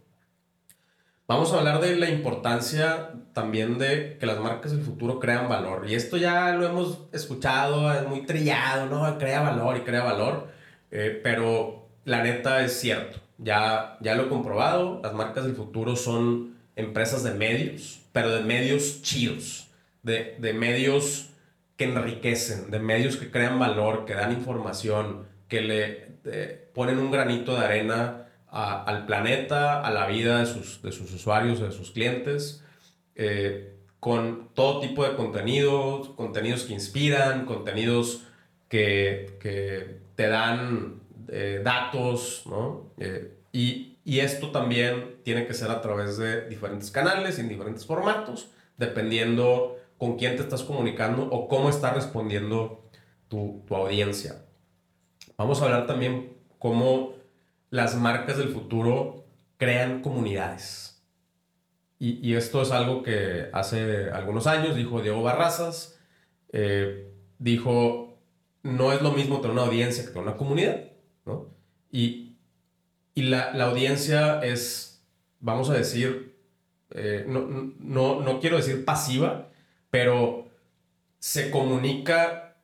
Vamos 1.27 1.51
a 1.51 1.57
hablar 1.57 1.81
de 1.81 1.95
la 1.95 2.09
importancia 2.09 3.11
también 3.33 3.79
de 3.79 4.17
que 4.19 4.25
las 4.25 4.39
marcas 4.39 4.71
del 4.71 4.83
futuro 4.83 5.19
crean 5.19 5.49
valor. 5.49 5.89
Y 5.89 5.95
esto 5.95 6.17
ya 6.17 6.51
lo 6.53 6.67
hemos 6.67 6.99
escuchado, 7.11 7.91
es 7.93 8.07
muy 8.07 8.25
trillado, 8.25 8.85
¿no? 8.85 9.17
Crea 9.17 9.41
valor 9.41 9.77
y 9.77 9.81
crea 9.81 10.03
valor. 10.03 10.52
Eh, 10.95 11.19
pero 11.23 11.89
la 12.05 12.21
neta 12.21 12.63
es 12.63 12.79
cierto, 12.79 13.19
ya, 13.39 13.97
ya 13.99 14.13
lo 14.13 14.25
he 14.25 14.29
comprobado, 14.29 14.99
las 15.01 15.13
marcas 15.13 15.43
del 15.43 15.55
futuro 15.55 15.95
son 15.95 16.55
empresas 16.75 17.23
de 17.23 17.31
medios, 17.31 18.01
pero 18.11 18.29
de 18.29 18.41
medios 18.41 19.01
chidos, 19.01 19.71
de, 20.03 20.35
de 20.37 20.53
medios 20.53 21.31
que 21.77 21.85
enriquecen, 21.85 22.69
de 22.69 22.77
medios 22.77 23.17
que 23.17 23.31
crean 23.31 23.57
valor, 23.57 24.05
que 24.05 24.13
dan 24.13 24.33
información, 24.33 25.25
que 25.47 25.61
le 25.61 26.13
ponen 26.75 26.99
un 26.99 27.09
granito 27.09 27.57
de 27.57 27.65
arena 27.65 28.27
al 28.51 29.07
planeta, 29.07 29.81
a 29.81 29.89
la 29.89 30.05
vida 30.05 30.41
de 30.41 30.45
sus, 30.45 30.83
de 30.83 30.91
sus 30.91 31.11
usuarios, 31.11 31.59
de 31.59 31.71
sus 31.71 31.89
clientes, 31.89 32.63
eh, 33.15 33.73
con 33.99 34.49
todo 34.53 34.79
tipo 34.79 35.03
de 35.03 35.15
contenidos, 35.15 36.09
contenidos 36.09 36.65
que 36.65 36.73
inspiran, 36.73 37.45
contenidos 37.45 38.27
que, 38.69 39.37
que 39.41 40.02
te 40.15 40.27
dan 40.27 41.01
eh, 41.27 41.61
datos, 41.63 42.43
¿no? 42.45 42.91
Eh, 42.97 43.37
y, 43.51 43.97
y, 44.03 44.19
esto 44.19 44.51
también 44.51 45.17
tiene 45.23 45.45
que 45.45 45.53
ser 45.53 45.69
a 45.69 45.81
través 45.81 46.17
de 46.17 46.47
diferentes 46.49 46.91
canales, 46.91 47.39
en 47.39 47.49
diferentes 47.49 47.85
formatos, 47.85 48.49
dependiendo 48.77 49.77
con 49.97 50.17
quién 50.17 50.35
te 50.35 50.41
estás 50.41 50.63
comunicando 50.63 51.23
o 51.29 51.47
cómo 51.47 51.69
está 51.69 51.93
respondiendo 51.93 52.83
tu, 53.27 53.63
tu 53.67 53.75
audiencia. 53.75 54.43
Vamos 55.37 55.61
a 55.61 55.65
hablar 55.65 55.87
también 55.87 56.37
cómo 56.59 57.13
las 57.69 57.95
marcas 57.95 58.37
del 58.37 58.49
futuro 58.49 59.25
crean 59.57 60.01
comunidades. 60.01 61.03
Y, 61.99 62.19
y, 62.27 62.35
esto 62.35 62.61
es 62.61 62.71
algo 62.71 63.01
que 63.01 63.49
hace 63.53 64.09
algunos 64.11 64.45
años 64.45 64.75
dijo 64.75 65.01
Diego 65.01 65.23
Barrazas. 65.23 65.97
Eh, 66.51 67.11
dijo, 67.39 68.02
no 68.63 68.93
es 68.93 69.01
lo 69.01 69.11
mismo 69.11 69.41
tener 69.41 69.51
una 69.51 69.65
audiencia 69.65 70.03
que 70.03 70.09
tener 70.09 70.27
una 70.27 70.37
comunidad, 70.37 70.91
¿no? 71.25 71.49
Y, 71.91 72.37
y 73.13 73.23
la, 73.23 73.53
la, 73.53 73.65
audiencia 73.65 74.39
es, 74.41 75.03
vamos 75.39 75.69
a 75.69 75.73
decir, 75.73 76.35
eh, 76.91 77.25
no, 77.27 77.41
no, 77.79 78.21
no 78.21 78.39
quiero 78.39 78.57
decir 78.57 78.85
pasiva, 78.85 79.49
pero 79.91 80.47
se 81.19 81.51
comunica 81.51 82.55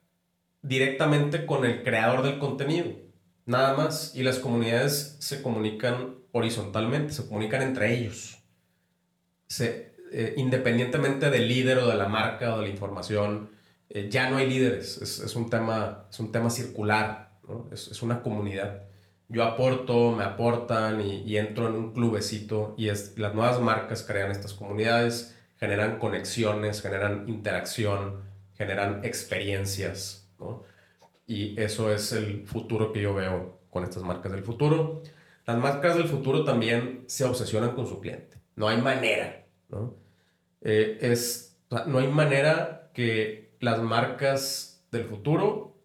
directamente 0.62 1.46
con 1.46 1.66
el 1.66 1.84
creador 1.84 2.24
del 2.24 2.40
contenido, 2.40 2.92
nada 3.46 3.76
más, 3.76 4.16
y 4.16 4.24
las 4.24 4.40
comunidades 4.40 5.18
se 5.20 5.42
comunican 5.42 6.16
horizontalmente, 6.32 7.14
se 7.14 7.28
comunican 7.28 7.62
entre 7.62 7.94
ellos. 7.94 8.40
Se, 9.48 9.94
eh, 10.12 10.34
independientemente 10.38 11.30
del 11.30 11.48
líder 11.48 11.80
o 11.80 11.88
de 11.88 11.96
la 11.96 12.08
marca 12.08 12.56
o 12.56 12.60
de 12.60 12.68
la 12.68 12.72
información, 12.72 13.50
eh, 13.90 14.08
ya 14.10 14.30
no 14.30 14.38
hay 14.38 14.48
líderes, 14.50 15.02
es, 15.02 15.20
es, 15.20 15.36
un, 15.36 15.50
tema, 15.50 16.06
es 16.10 16.20
un 16.20 16.32
tema 16.32 16.50
circular, 16.50 17.32
es, 17.72 17.88
es, 17.88 18.02
una 18.02 18.22
comunidad. 18.22 18.84
Yo 19.28 19.44
aporto, 19.44 20.12
me 20.12 20.24
aportan 20.24 21.02
y, 21.02 21.24
y 21.24 21.38
entro 21.38 21.68
en 21.68 21.76
un 21.76 21.94
clubecito 21.94 22.76
y 22.78 22.90
es, 22.90 23.18
las 23.18 23.34
nuevas 23.34 23.60
marcas 23.60 24.04
crean 24.04 24.32
estas 24.32 24.54
comunidades, 24.54 25.36
generan 25.60 26.00
conexiones, 26.00 26.82
generan 26.82 27.28
interacción, 27.28 28.22
generan 28.56 29.04
experiencias, 29.04 30.30
¿no? 30.40 30.64
Y 31.26 31.60
eso 31.62 31.94
es 31.94 32.12
el 32.12 32.48
futuro 32.48 32.92
que 32.92 33.02
yo 33.02 33.14
veo 33.14 33.60
con 33.70 33.84
estas 33.84 34.04
marcas 34.04 34.32
del 34.32 34.44
futuro. 34.44 35.04
Las 35.46 35.58
marcas 35.58 35.96
del 35.96 36.08
futuro 36.08 36.44
también 36.44 37.04
se 37.08 37.24
obsesionan 37.24 37.76
con 37.76 37.88
su 37.88 38.00
cliente. 38.00 38.38
No 38.56 38.68
hay 38.68 38.82
manera, 38.82 39.46
¿no? 39.70 39.96
Eh, 40.62 40.98
es, 41.02 41.58
no 41.70 42.00
hay 42.00 42.08
manera 42.08 42.90
que 42.94 43.49
las 43.60 43.82
marcas 43.82 44.86
del 44.92 45.06
futuro 45.06 45.78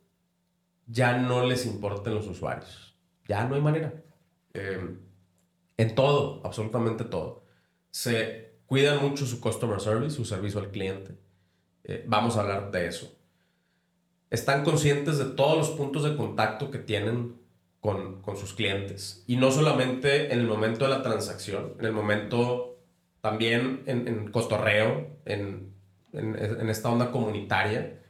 ya 0.86 1.18
no 1.18 1.44
les 1.44 1.66
importen 1.66 2.14
los 2.14 2.26
usuarios. 2.26 2.96
Ya 3.26 3.44
no 3.44 3.54
hay 3.54 3.60
manera. 3.60 3.92
Eh, 4.52 4.96
en 5.76 5.94
todo, 5.94 6.40
absolutamente 6.44 7.04
todo. 7.04 7.44
Se 7.90 8.58
cuidan 8.66 9.02
mucho 9.02 9.26
su 9.26 9.40
customer 9.40 9.80
service, 9.80 10.16
su 10.16 10.24
servicio 10.24 10.60
al 10.60 10.70
cliente. 10.70 11.16
Eh, 11.84 12.04
vamos 12.06 12.36
a 12.36 12.40
hablar 12.40 12.70
de 12.70 12.86
eso. 12.86 13.18
Están 14.30 14.64
conscientes 14.64 15.18
de 15.18 15.26
todos 15.26 15.56
los 15.56 15.70
puntos 15.70 16.04
de 16.04 16.16
contacto 16.16 16.70
que 16.70 16.78
tienen 16.78 17.36
con, 17.80 18.22
con 18.22 18.36
sus 18.36 18.54
clientes. 18.54 19.24
Y 19.26 19.36
no 19.36 19.50
solamente 19.50 20.32
en 20.32 20.40
el 20.40 20.46
momento 20.46 20.84
de 20.84 20.90
la 20.90 21.02
transacción, 21.02 21.74
en 21.78 21.84
el 21.84 21.92
momento 21.92 22.78
también 23.20 23.82
en, 23.86 24.08
en 24.08 24.30
cotorreo, 24.30 25.18
en, 25.24 25.73
en, 26.14 26.68
esta 26.68 26.90
onda 26.90 27.10
comunitaria, 27.10 28.00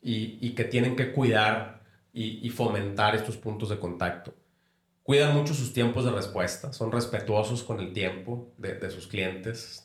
y, 0.00 0.50
que 0.54 0.64
tienen 0.64 0.96
que 0.96 1.12
cuidar 1.12 1.82
y, 2.12 2.48
fomentar 2.50 3.14
estos 3.14 3.36
puntos 3.36 3.68
de 3.68 3.78
contacto. 3.78 4.34
Cuidan 5.02 5.34
mucho 5.34 5.54
sus 5.54 5.72
tiempos 5.72 6.04
de 6.04 6.12
respuesta, 6.12 6.72
son 6.72 6.92
respetuosos 6.92 7.62
con 7.62 7.80
el 7.80 7.92
tiempo 7.92 8.52
de, 8.58 8.90
sus 8.90 9.06
clientes, 9.06 9.84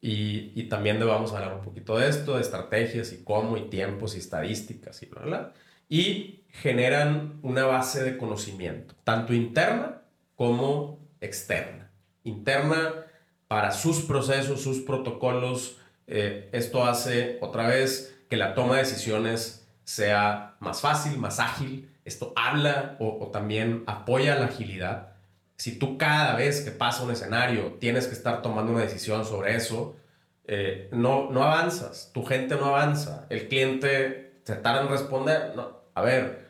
y, 0.00 0.62
también 0.64 0.98
vamos 1.00 1.32
a 1.32 1.38
hablar 1.38 1.54
un 1.54 1.62
poquito 1.62 1.98
de 1.98 2.08
esto, 2.08 2.36
de 2.36 2.42
estrategias 2.42 3.12
y 3.12 3.24
cómo, 3.24 3.56
y 3.56 3.68
tiempos 3.68 4.14
y 4.14 4.18
estadísticas 4.18 5.02
y 5.02 5.06
bla, 5.06 5.22
bla. 5.22 5.52
Y 5.88 6.44
generan 6.50 7.38
una 7.42 7.64
base 7.64 8.02
de 8.02 8.16
conocimiento, 8.16 8.94
tanto 9.04 9.34
interna 9.34 10.02
como 10.34 10.98
externa. 11.20 11.90
Interna 12.24 13.06
para 13.48 13.72
sus 13.72 14.00
procesos, 14.00 14.62
sus 14.62 14.80
protocolos. 14.80 15.77
Eh, 16.08 16.48
esto 16.52 16.84
hace 16.84 17.38
otra 17.40 17.68
vez 17.68 18.18
que 18.28 18.36
la 18.36 18.54
toma 18.54 18.74
de 18.74 18.82
decisiones 18.82 19.68
sea 19.84 20.56
más 20.60 20.80
fácil, 20.80 21.18
más 21.18 21.38
ágil. 21.38 21.90
Esto 22.04 22.32
habla 22.34 22.96
o, 22.98 23.28
también 23.32 23.84
apoya 23.86 24.34
la 24.34 24.46
agilidad. 24.46 25.12
Si 25.56 25.78
tú 25.78 25.98
cada 25.98 26.34
vez 26.34 26.62
que 26.62 26.70
pasa 26.70 27.02
un 27.02 27.10
escenario 27.10 27.76
tienes 27.80 28.06
que 28.06 28.14
estar 28.14 28.42
tomando 28.42 28.72
una 28.72 28.82
decisión 28.82 29.24
sobre 29.24 29.54
eso, 29.54 29.96
eh, 30.46 30.88
no, 30.92 31.30
no 31.30 31.42
avanzas, 31.42 32.10
tu 32.14 32.24
gente 32.24 32.56
no 32.56 32.66
avanza, 32.66 33.26
el 33.28 33.48
cliente 33.48 34.40
se 34.44 34.56
tarda 34.56 34.82
en 34.82 34.88
responder. 34.88 35.52
No. 35.54 35.78
A 35.94 36.00
ver, 36.00 36.48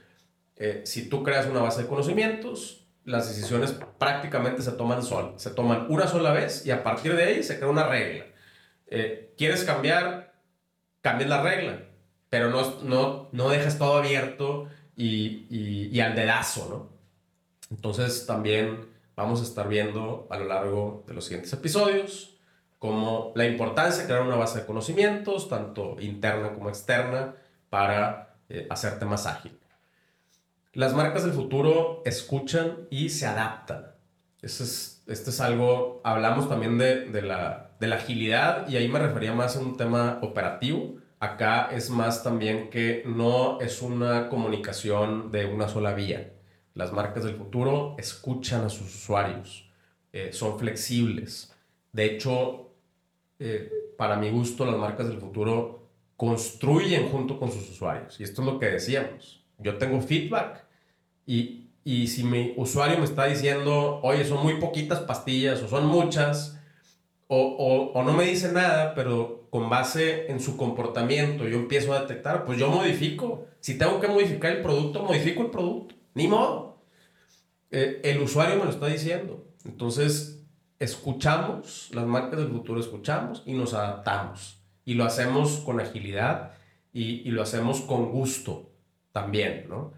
eh, 0.57 0.83
si 0.85 1.09
tú 1.09 1.25
creas 1.25 1.47
una 1.47 1.61
base 1.61 1.83
de 1.83 1.89
conocimientos, 1.89 2.87
las 3.05 3.29
decisiones 3.29 3.75
prácticamente 3.99 4.63
se 4.63 4.73
toman 4.73 5.03
sol, 5.03 5.35
se 5.37 5.51
toman 5.51 5.87
una 5.89 6.07
sola 6.07 6.33
vez 6.33 6.67
y 6.67 6.71
a 6.71 6.85
partir 6.85 7.17
de 7.17 7.25
ahí 7.25 7.43
se 7.43 7.57
crea 7.57 7.71
una 7.71 7.89
regla. 7.89 8.27
Eh, 8.91 9.35
¿Quieres 9.37 9.65
cambiar? 9.65 10.35
Cambies 11.01 11.29
la 11.29 11.43
regla, 11.43 11.83
pero 12.29 12.51
no, 12.51 12.83
no, 12.83 13.29
no 13.33 13.49
dejes 13.49 13.79
todo 13.79 13.99
abierto 13.99 14.69
y, 14.97 15.47
y, 15.51 15.91
y 15.93 16.01
al 16.01 16.15
dedazo, 16.15 16.69
¿no? 16.69 16.99
Entonces 17.71 18.27
también 18.27 18.89
vamos 19.15 19.41
a 19.41 19.45
estar 19.45 19.69
viendo 19.69 20.27
a 20.31 20.39
lo 20.39 20.47
largo 20.47 21.05
de 21.07 21.15
los 21.15 21.25
siguientes 21.25 21.53
episodios 21.53 22.39
como 22.79 23.33
la 23.35 23.47
importancia 23.47 24.03
de 24.03 24.09
crear 24.09 24.23
una 24.23 24.37
base 24.37 24.61
de 24.61 24.67
conocimientos, 24.67 25.49
tanto 25.49 25.97
interna 26.01 26.53
como 26.53 26.69
externa, 26.69 27.35
para 27.71 28.37
eh, 28.49 28.67
hacerte 28.71 29.05
más 29.05 29.27
ágil. 29.27 29.59
Las 30.73 30.95
marcas 30.95 31.25
del 31.25 31.33
futuro 31.33 32.03
escuchan 32.05 32.87
y 32.91 33.09
se 33.09 33.27
adaptan. 33.27 33.93
Eso 34.41 34.63
es, 34.63 35.03
este 35.09 35.31
es 35.31 35.41
algo, 35.41 36.01
hablamos 36.05 36.49
también 36.49 36.79
de, 36.79 37.07
de, 37.07 37.23
la, 37.23 37.68
de 37.81 37.87
la 37.87 37.97
agilidad 37.97 38.69
y 38.69 38.77
ahí 38.77 38.89
me 38.89 38.99
refería 38.99 39.33
más 39.33 39.57
a 39.57 39.61
un 39.61 39.77
tema 39.77 40.19
operativo. 40.23 40.97
Acá 41.21 41.71
es 41.73 41.91
más 41.91 42.23
también 42.23 42.71
que 42.71 43.03
no 43.07 43.61
es 43.61 43.83
una 43.83 44.29
comunicación 44.29 45.33
de 45.33 45.47
una 45.47 45.69
sola 45.69 45.95
vía. 45.95 46.33
Las 46.75 46.93
marcas 46.93 47.25
del 47.25 47.35
futuro 47.35 47.97
escuchan 47.99 48.65
a 48.65 48.69
sus 48.69 48.95
usuarios, 48.95 49.69
eh, 50.13 50.31
son 50.33 50.59
flexibles. 50.59 51.53
De 51.93 52.05
hecho, 52.05 52.71
eh, 53.39 53.73
para 53.97 54.17
mi 54.17 54.31
gusto, 54.31 54.65
las 54.65 54.77
marcas 54.77 55.09
del 55.09 55.19
futuro 55.19 55.89
construyen 56.17 57.09
junto 57.09 57.39
con 57.39 57.51
sus 57.51 57.69
usuarios. 57.71 58.21
Y 58.21 58.25
esto 58.25 58.43
es 58.43 58.47
lo 58.47 58.59
que 58.59 58.67
decíamos. 58.67 59.45
Yo 59.59 59.77
tengo 59.77 60.01
feedback 60.01 60.65
y, 61.27 61.71
y 61.85 62.07
si 62.07 62.23
mi 62.23 62.55
usuario 62.57 62.99
me 62.99 63.05
está 63.05 63.25
diciendo, 63.25 64.01
oye, 64.03 64.25
son 64.25 64.43
muy 64.43 64.61
poquitas 64.61 65.01
pastillas 65.01 65.63
o 65.63 65.69
son 65.69 65.87
muchas, 65.87 66.58
o, 67.29 67.39
o, 67.39 67.93
o, 67.93 68.03
no 68.03 68.13
me 68.13 68.25
dice 68.25 68.53
nada, 68.53 68.95
pero 68.95 69.47
con 69.51 69.71
base 69.71 70.31
en 70.31 70.41
su 70.41 70.57
comportamiento 70.57 71.47
yo 71.47 71.57
empiezo 71.57 71.93
a 71.93 72.01
detectar, 72.01 72.45
pues 72.45 72.59
yo 72.59 72.71
modifico. 72.71 73.47
Si 73.61 73.79
tengo 73.79 74.01
que 74.01 74.09
modificar 74.09 74.53
el 74.53 74.63
producto, 74.63 75.03
modifico 75.03 75.43
el 75.43 75.51
producto. 75.51 75.95
Ni 76.15 76.27
modo. 76.27 76.83
Eh, 77.71 78.01
el 78.05 78.21
usuario 78.21 78.57
me 78.57 78.65
lo 78.65 78.71
está 78.71 78.87
diciendo. 78.87 79.47
Entonces, 79.65 80.43
escuchamos, 80.79 81.91
las 81.93 82.07
marcas 82.07 82.39
del 82.41 82.49
futuro 82.49 82.81
escuchamos 82.81 83.43
y 83.47 83.53
nos 83.53 83.75
adaptamos. 83.75 84.63
Y 84.85 84.95
lo 84.95 85.05
hacemos 85.05 85.59
con 85.59 85.81
agilidad 85.81 86.53
y, 86.93 87.29
y 87.29 87.31
lo 87.31 87.43
hacemos 87.43 87.83
con 87.83 88.11
gusto 88.11 88.73
también, 89.13 89.67
¿no? 89.69 89.93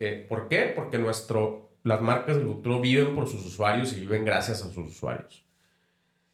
Eh, 0.00 0.26
¿Por 0.28 0.48
qué? 0.48 0.72
Porque 0.74 0.98
nuestro, 0.98 1.72
las 1.82 2.00
marcas 2.00 2.36
del 2.36 2.46
futuro 2.46 2.80
viven 2.80 3.14
por 3.14 3.28
sus 3.28 3.44
usuarios 3.44 3.92
y 3.92 4.00
viven 4.00 4.24
gracias 4.24 4.62
a 4.62 4.70
sus 4.70 4.88
usuarios. 4.88 5.44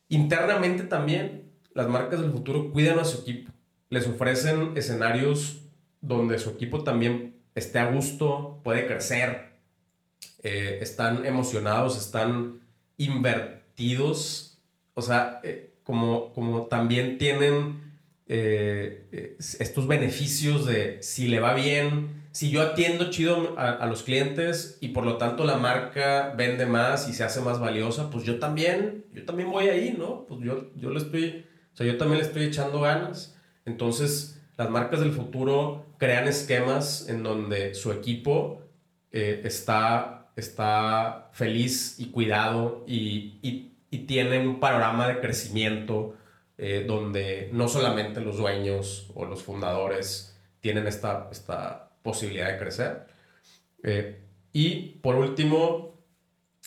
Internamente 0.08 0.84
también, 0.84 1.50
las 1.72 1.88
marcas 1.88 2.20
del 2.20 2.30
futuro 2.30 2.70
cuidan 2.72 2.98
a 2.98 3.04
su 3.04 3.22
equipo. 3.22 3.52
Les 3.90 4.06
ofrecen 4.06 4.76
escenarios 4.76 5.62
donde 6.00 6.38
su 6.38 6.50
equipo 6.50 6.84
también 6.84 7.36
esté 7.54 7.78
a 7.78 7.90
gusto, 7.90 8.60
puede 8.62 8.86
crecer, 8.86 9.54
eh, 10.42 10.78
están 10.82 11.24
emocionados, 11.24 11.96
están 11.96 12.60
invertidos, 12.96 14.58
o 14.94 15.02
sea, 15.02 15.40
eh, 15.42 15.74
como, 15.82 16.32
como 16.32 16.66
también 16.66 17.18
tienen 17.18 17.82
eh, 18.26 19.36
estos 19.38 19.86
beneficios 19.86 20.66
de 20.66 21.02
si 21.02 21.28
le 21.28 21.40
va 21.40 21.54
bien, 21.54 22.23
si 22.34 22.50
yo 22.50 22.62
atiendo 22.62 23.10
chido 23.10 23.56
a, 23.56 23.86
los 23.86 24.02
clientes 24.02 24.76
y 24.80 24.88
por 24.88 25.04
lo 25.04 25.18
tanto 25.18 25.44
la 25.44 25.56
marca 25.56 26.34
vende 26.36 26.66
más 26.66 27.08
y 27.08 27.12
se 27.12 27.22
hace 27.22 27.40
más 27.40 27.60
valiosa, 27.60 28.10
pues 28.10 28.24
yo 28.24 28.40
también, 28.40 29.04
yo 29.12 29.24
también 29.24 29.52
voy 29.52 29.68
ahí, 29.68 29.94
¿no? 29.96 30.26
Pues 30.26 30.40
yo, 30.40 30.72
yo 30.74 30.90
le 30.90 30.98
estoy, 30.98 31.46
o 31.72 31.76
sea, 31.76 31.86
yo 31.86 31.96
también 31.96 32.18
le 32.18 32.26
estoy 32.26 32.42
echando 32.42 32.80
ganas. 32.80 33.38
Entonces, 33.64 34.42
las 34.56 34.68
marcas 34.68 34.98
del 34.98 35.12
futuro 35.12 35.86
crean 35.96 36.26
esquemas 36.26 37.08
en 37.08 37.22
donde 37.22 37.72
su 37.76 37.92
equipo 37.92 38.62
eh, 39.12 39.42
está, 39.44 40.32
está 40.34 41.30
feliz 41.32 42.00
y 42.00 42.06
cuidado 42.06 42.82
y, 42.88 43.38
y, 43.42 43.76
y, 43.90 43.98
tiene 44.06 44.40
un 44.40 44.58
panorama 44.58 45.06
de 45.06 45.20
crecimiento 45.20 46.16
eh, 46.58 46.84
donde 46.84 47.48
no 47.52 47.68
solamente 47.68 48.20
los 48.20 48.38
dueños 48.38 49.08
o 49.14 49.24
los 49.24 49.44
fundadores 49.44 50.36
tienen 50.58 50.88
esta, 50.88 51.28
esta 51.30 51.83
posibilidad 52.04 52.52
de 52.52 52.58
crecer. 52.58 53.06
Eh, 53.82 54.20
y 54.52 54.98
por 55.02 55.16
último, 55.16 55.98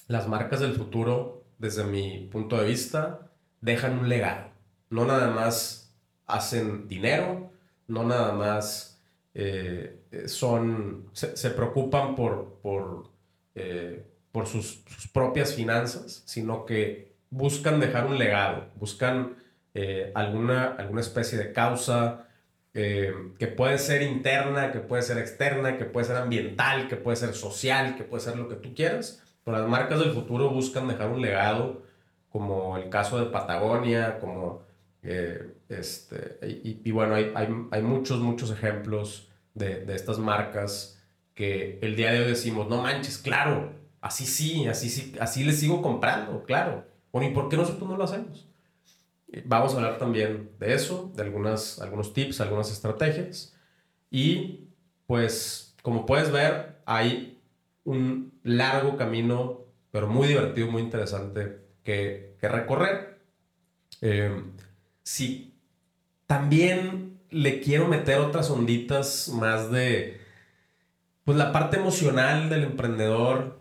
las 0.07 0.27
marcas 0.27 0.59
del 0.59 0.73
futuro, 0.73 1.45
desde 1.59 1.85
mi 1.85 2.27
punto 2.29 2.57
de 2.57 2.67
vista, 2.67 3.29
dejan 3.61 3.99
un 3.99 4.09
legado. 4.09 4.49
No 4.89 5.05
nada 5.05 5.29
más 5.29 5.95
hacen 6.25 6.89
dinero, 6.89 7.51
no 7.87 8.03
nada 8.03 8.33
más 8.33 8.99
eh, 9.33 10.01
son, 10.25 11.09
se, 11.13 11.49
preocupan 11.51 12.15
por, 12.15 12.59
por, 12.61 13.09
eh, 13.55 14.05
por 14.31 14.47
sus, 14.47 14.83
sus, 14.87 15.07
propias 15.07 15.53
finanzas, 15.53 16.23
sino 16.25 16.65
que 16.65 17.13
buscan 17.29 17.79
dejar 17.79 18.07
un 18.07 18.17
legado, 18.17 18.69
buscan 18.75 19.37
alguna, 20.15 20.73
alguna 20.73 21.01
especie 21.01 21.37
de 21.37 21.53
causa 21.53 22.26
eh, 22.79 23.11
que 23.39 23.47
puede 23.47 23.79
ser 23.79 24.03
interna, 24.03 24.71
que 24.71 24.79
puede 24.79 25.01
ser 25.01 25.17
externa, 25.17 25.79
que 25.79 25.85
puede 25.85 26.05
ser 26.05 26.15
ambiental, 26.15 26.87
que 26.87 26.95
puede 26.95 27.17
ser 27.17 27.33
social, 27.33 27.95
que 27.95 28.03
puede 28.03 28.21
ser 28.23 28.37
lo 28.37 28.47
que 28.47 28.53
tú 28.55 28.75
quieras. 28.75 29.23
Pero 29.43 29.57
las 29.57 29.67
marcas 29.67 29.99
del 29.99 30.11
futuro 30.11 30.51
buscan 30.51 30.87
dejar 30.87 31.09
un 31.09 31.19
legado, 31.19 31.81
como 32.29 32.77
el 32.77 32.89
caso 32.89 33.19
de 33.19 33.31
Patagonia, 33.31 34.19
como... 34.19 34.61
Eh, 35.01 35.55
este, 35.69 36.37
y, 36.43 36.91
bueno, 36.91 37.15
hay, 37.15 37.31
hay, 37.33 37.47
hay, 37.71 37.81
muchos, 37.81 38.19
muchos 38.19 38.51
ejemplos 38.51 39.27
de, 39.55 39.83
de 39.83 39.95
estas 39.95 40.19
marcas 40.19 41.01
que 41.33 41.79
el 41.81 41.95
día 41.95 42.11
de 42.11 42.19
hoy 42.19 42.27
decimos, 42.27 42.67
no 42.69 42.83
manches, 42.83 43.17
claro, 43.17 43.71
así 44.01 44.27
sí, 44.27 44.67
así 44.67 44.89
sí, 44.89 45.15
así 45.19 45.43
le 45.43 45.53
sigo 45.53 45.81
comprando, 45.81 46.43
claro. 46.43 46.85
Bueno, 47.11 47.27
¿y 47.29 47.33
por 47.33 47.49
qué 47.49 47.57
nosotros 47.57 47.89
no 47.89 47.97
lo 47.97 48.03
hacemos? 48.03 48.46
Vamos 49.45 49.73
a 49.73 49.77
hablar 49.77 49.97
también 49.97 50.51
de 50.59 50.73
eso, 50.73 51.11
de 51.15 51.23
algunas, 51.23 51.79
algunos 51.79 52.13
tips, 52.13 52.39
algunas 52.41 52.71
estrategias. 52.71 53.55
Y 54.09 54.69
pues, 55.05 55.75
como 55.81 56.05
puedes 56.05 56.31
ver, 56.31 56.77
hay 56.85 57.41
un 57.83 58.33
largo 58.43 58.97
camino, 58.97 59.61
pero 59.91 60.07
muy 60.07 60.27
divertido, 60.27 60.71
muy 60.71 60.81
interesante 60.81 61.59
que, 61.83 62.35
que 62.39 62.47
recorrer. 62.47 63.19
Eh, 64.01 64.43
si 65.03 65.53
también 66.25 67.19
le 67.29 67.59
quiero 67.59 67.87
meter 67.87 68.19
otras 68.19 68.49
onditas 68.49 69.29
más 69.29 69.71
de, 69.71 70.21
pues 71.25 71.37
la 71.37 71.51
parte 71.51 71.77
emocional 71.77 72.49
del 72.49 72.63
emprendedor, 72.63 73.59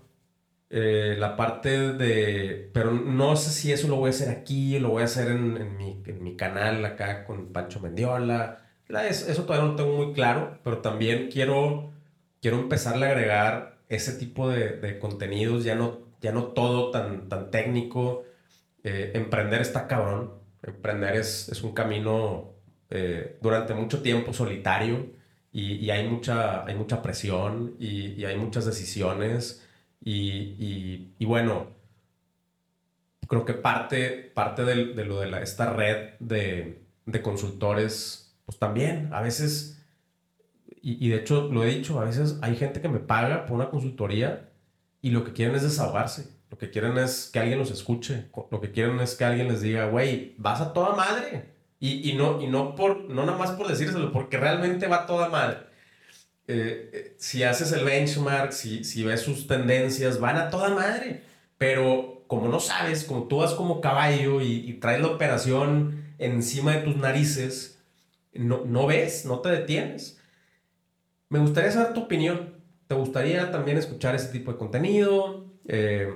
eh, 0.70 1.16
la 1.18 1.36
parte 1.36 1.92
de, 1.92 2.70
pero 2.74 2.90
no 2.92 3.36
sé 3.36 3.50
si 3.50 3.72
eso 3.72 3.86
lo 3.88 3.96
voy 3.96 4.08
a 4.08 4.10
hacer 4.10 4.30
aquí, 4.30 4.78
lo 4.80 4.90
voy 4.90 5.02
a 5.02 5.04
hacer 5.06 5.28
en, 5.28 5.56
en, 5.56 5.76
mi, 5.76 6.02
en 6.06 6.22
mi, 6.22 6.36
canal 6.36 6.84
acá 6.84 7.24
con 7.24 7.52
Pancho 7.52 7.80
Mendiola. 7.80 8.58
eso 8.88 9.44
todavía 9.44 9.64
no 9.64 9.72
lo 9.72 9.76
tengo 9.76 9.96
muy 9.96 10.12
claro, 10.12 10.58
pero 10.64 10.78
también 10.78 11.28
quiero, 11.30 11.92
quiero 12.42 12.58
empezarle 12.58 13.06
a 13.06 13.10
agregar 13.10 13.78
ese 13.88 14.12
tipo 14.14 14.48
de, 14.48 14.70
de 14.78 14.98
contenidos, 14.98 15.64
ya 15.64 15.76
no, 15.76 16.00
ya 16.20 16.32
no 16.32 16.46
todo 16.46 16.90
tan, 16.90 17.28
tan 17.28 17.50
técnico. 17.50 18.24
Eh, 18.84 19.12
emprender 19.14 19.60
está 19.60 19.86
cabrón. 19.86 20.32
Emprender 20.62 21.16
es, 21.16 21.48
es 21.48 21.62
un 21.62 21.72
camino 21.72 22.52
eh, 22.90 23.38
durante 23.40 23.74
mucho 23.74 24.02
tiempo 24.02 24.32
solitario 24.32 25.06
y, 25.52 25.74
y, 25.76 25.90
hay, 25.90 26.08
mucha, 26.08 26.64
hay 26.64 26.74
mucha 26.74 27.02
presión 27.02 27.76
y, 27.78 28.12
y 28.12 28.24
hay 28.24 28.36
muchas 28.36 28.64
decisiones 28.66 29.65
y, 30.02 31.14
y, 31.18 31.24
bueno, 31.24 31.68
creo 33.26 33.44
que 33.44 33.54
parte, 33.54 34.30
parte 34.34 34.64
de, 34.64 34.94
de 34.94 35.04
lo 35.04 35.20
de 35.20 35.30
la, 35.30 35.42
esta 35.42 35.72
red 35.72 36.14
de, 36.20 36.82
de, 37.06 37.22
consultores, 37.22 38.36
pues 38.44 38.58
también 38.58 39.12
a 39.12 39.20
veces, 39.20 39.84
y, 40.82 41.04
y, 41.04 41.08
de 41.10 41.16
hecho 41.16 41.48
lo 41.50 41.64
he 41.64 41.68
dicho, 41.68 42.00
a 42.00 42.04
veces 42.04 42.38
hay 42.42 42.56
gente 42.56 42.80
que 42.80 42.88
me 42.88 43.00
paga 43.00 43.46
por 43.46 43.56
una 43.56 43.70
consultoría 43.70 44.48
y 45.02 45.10
lo 45.10 45.24
que 45.24 45.32
quieren 45.32 45.56
es 45.56 45.62
desahogarse, 45.62 46.36
lo 46.50 46.58
que 46.58 46.70
quieren 46.70 46.96
es 46.98 47.30
que 47.32 47.40
alguien 47.40 47.58
los 47.58 47.70
escuche, 47.70 48.30
lo 48.50 48.60
que 48.60 48.70
quieren 48.70 49.00
es 49.00 49.16
que 49.16 49.24
alguien 49.24 49.48
les 49.48 49.60
diga, 49.60 49.86
güey, 49.86 50.34
vas 50.38 50.60
a 50.60 50.72
toda 50.72 50.94
madre. 50.94 51.56
Y, 51.78 52.10
y, 52.10 52.14
no, 52.14 52.40
y 52.40 52.46
no, 52.46 52.74
por, 52.74 53.04
no 53.10 53.26
nada 53.26 53.36
más 53.36 53.50
por 53.50 53.68
decírselo, 53.68 54.10
porque 54.10 54.38
realmente 54.38 54.86
va 54.86 55.06
toda 55.06 55.28
madre. 55.28 55.58
Eh, 56.48 56.90
eh, 56.92 57.14
si 57.18 57.42
haces 57.42 57.72
el 57.72 57.84
benchmark, 57.84 58.52
si, 58.52 58.84
si 58.84 59.02
ves 59.04 59.20
sus 59.22 59.46
tendencias, 59.46 60.20
van 60.20 60.36
a 60.36 60.50
toda 60.50 60.70
madre. 60.70 61.22
Pero 61.58 62.24
como 62.26 62.48
no 62.48 62.60
sabes, 62.60 63.04
como 63.04 63.24
tú 63.24 63.38
vas 63.38 63.54
como 63.54 63.80
caballo 63.80 64.40
y, 64.40 64.74
traes 64.74 65.00
la 65.00 65.08
operación 65.08 66.14
encima 66.18 66.72
de 66.76 66.82
tus 66.82 66.96
narices, 66.96 67.78
no, 68.34 68.64
no 68.64 68.86
ves, 68.86 69.24
no 69.26 69.40
te 69.40 69.50
detienes. 69.50 70.20
Me 71.28 71.38
gustaría 71.38 71.72
saber 71.72 71.94
tu 71.94 72.02
opinión. 72.02 72.54
¿Te 72.86 72.94
gustaría 72.94 73.50
también 73.50 73.78
escuchar 73.78 74.14
ese 74.14 74.28
tipo 74.28 74.52
de 74.52 74.58
contenido? 74.58 75.46
Eh, 75.66 76.08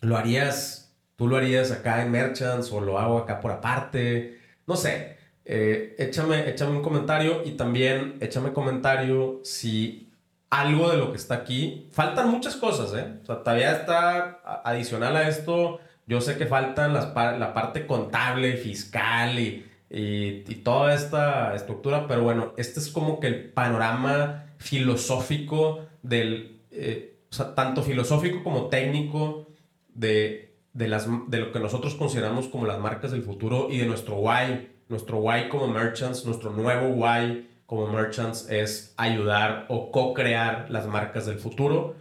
¿Lo 0.00 0.16
harías, 0.16 0.96
tú 1.16 1.28
lo 1.28 1.36
harías 1.36 1.70
acá 1.70 2.02
en 2.02 2.10
Merchants 2.10 2.72
o 2.72 2.80
lo 2.80 2.98
hago 2.98 3.18
acá 3.18 3.40
por 3.40 3.50
aparte? 3.50 4.38
No 4.66 4.76
sé. 4.76 5.17
Eh, 5.50 5.96
échame, 5.98 6.50
échame 6.50 6.72
un 6.72 6.82
comentario 6.82 7.40
y 7.42 7.52
también 7.52 8.18
échame 8.20 8.52
comentario 8.52 9.40
si 9.44 10.12
algo 10.50 10.90
de 10.90 10.98
lo 10.98 11.10
que 11.10 11.16
está 11.16 11.36
aquí, 11.36 11.88
faltan 11.90 12.30
muchas 12.30 12.56
cosas, 12.56 12.92
¿eh? 12.92 13.14
O 13.22 13.24
sea, 13.24 13.42
todavía 13.42 13.72
está 13.72 14.40
adicional 14.62 15.16
a 15.16 15.26
esto, 15.26 15.80
yo 16.06 16.20
sé 16.20 16.36
que 16.36 16.44
faltan 16.44 16.92
las, 16.92 17.14
la 17.14 17.54
parte 17.54 17.86
contable, 17.86 18.58
fiscal 18.58 19.38
y, 19.38 19.64
y, 19.88 20.54
toda 20.56 20.92
esta 20.92 21.54
estructura, 21.54 22.06
pero 22.06 22.22
bueno, 22.22 22.52
este 22.58 22.78
es 22.78 22.88
como 22.88 23.18
que 23.18 23.28
el 23.28 23.48
panorama 23.50 24.52
filosófico 24.58 25.86
del, 26.02 26.60
eh, 26.72 27.20
o 27.30 27.34
sea, 27.34 27.54
tanto 27.54 27.82
filosófico 27.82 28.42
como 28.44 28.66
técnico 28.66 29.48
de, 29.94 30.56
de, 30.74 30.88
las, 30.88 31.08
de 31.28 31.38
lo 31.38 31.52
que 31.52 31.60
nosotros 31.60 31.94
consideramos 31.94 32.48
como 32.48 32.66
las 32.66 32.78
marcas 32.78 33.12
del 33.12 33.22
futuro 33.22 33.68
y 33.70 33.78
de 33.78 33.86
nuestro 33.86 34.16
why 34.16 34.68
nuestro 34.88 35.18
why 35.18 35.48
como 35.48 35.68
merchants, 35.68 36.24
nuestro 36.24 36.50
nuevo 36.50 36.88
why 36.88 37.48
como 37.66 37.86
merchants 37.92 38.48
es 38.48 38.94
ayudar 38.96 39.66
o 39.68 39.90
co-crear 39.90 40.70
las 40.70 40.86
marcas 40.86 41.26
del 41.26 41.38
futuro. 41.38 41.96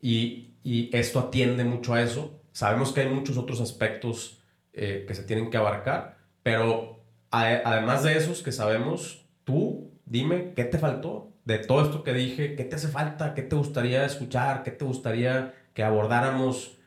Y, 0.00 0.54
y, 0.62 0.90
esto 0.96 1.18
atiende 1.18 1.64
mucho 1.64 1.94
a 1.94 2.02
eso. 2.02 2.40
Sabemos 2.52 2.92
que 2.92 3.02
hay 3.02 3.08
muchos 3.08 3.36
otros 3.36 3.60
aspectos 3.60 4.40
eh, 4.72 5.04
que 5.06 5.14
se 5.14 5.24
tienen 5.24 5.50
que 5.50 5.56
abarcar, 5.56 6.18
pero 6.42 7.00
además 7.30 8.02
de 8.04 8.16
esos 8.16 8.42
que 8.42 8.52
sabemos, 8.52 9.26
tú 9.44 9.90
dime 10.04 10.52
qué 10.54 10.64
te 10.64 10.78
faltó 10.78 11.32
de 11.44 11.58
todo 11.58 11.84
esto 11.84 12.04
que 12.04 12.12
dije, 12.12 12.54
qué 12.54 12.64
te 12.64 12.76
hace 12.76 12.88
falta, 12.88 13.34
qué 13.34 13.42
te 13.42 13.56
gustaría 13.56 14.04
escuchar, 14.04 14.62
qué 14.62 14.70
te 14.70 14.84
gustaría 14.84 15.54
que 15.74 15.82
abordáramos, 15.82 16.78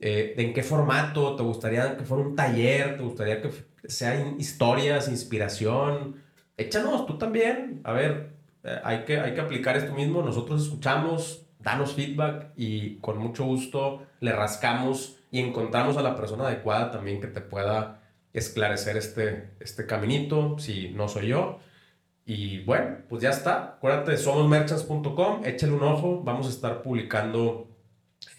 eh, 0.00 0.34
en 0.36 0.52
qué 0.52 0.62
formato, 0.62 1.36
te 1.36 1.42
gustaría 1.42 1.96
que 1.96 2.04
fuera 2.04 2.22
un 2.22 2.36
taller, 2.36 2.96
te 2.96 3.02
gustaría 3.02 3.40
que 3.40 3.50
sean 3.88 4.40
historias, 4.40 5.08
inspiración. 5.08 6.22
Échanos, 6.56 7.06
tú 7.06 7.18
también. 7.18 7.80
A 7.84 7.92
ver, 7.92 8.30
eh, 8.64 8.80
hay, 8.84 9.04
que, 9.04 9.20
hay 9.20 9.34
que 9.34 9.40
aplicar 9.40 9.76
esto 9.76 9.94
mismo. 9.94 10.22
Nosotros 10.22 10.62
escuchamos, 10.62 11.46
danos 11.60 11.94
feedback 11.94 12.52
y 12.56 12.96
con 12.96 13.18
mucho 13.18 13.44
gusto 13.44 14.02
le 14.20 14.32
rascamos 14.32 15.18
y 15.30 15.40
encontramos 15.40 15.96
a 15.96 16.02
la 16.02 16.16
persona 16.16 16.46
adecuada 16.46 16.90
también 16.90 17.20
que 17.20 17.26
te 17.26 17.40
pueda 17.40 18.02
esclarecer 18.32 18.96
este, 18.96 19.50
este 19.60 19.86
caminito, 19.86 20.58
si 20.58 20.90
no 20.90 21.08
soy 21.08 21.28
yo. 21.28 21.58
Y 22.24 22.64
bueno, 22.64 22.98
pues 23.08 23.22
ya 23.22 23.30
está. 23.30 23.76
Acuérdate, 23.76 24.16
somosmerchants.com, 24.16 25.44
échale 25.44 25.72
un 25.72 25.82
ojo. 25.82 26.22
Vamos 26.22 26.46
a 26.46 26.50
estar 26.50 26.82
publicando 26.82 27.68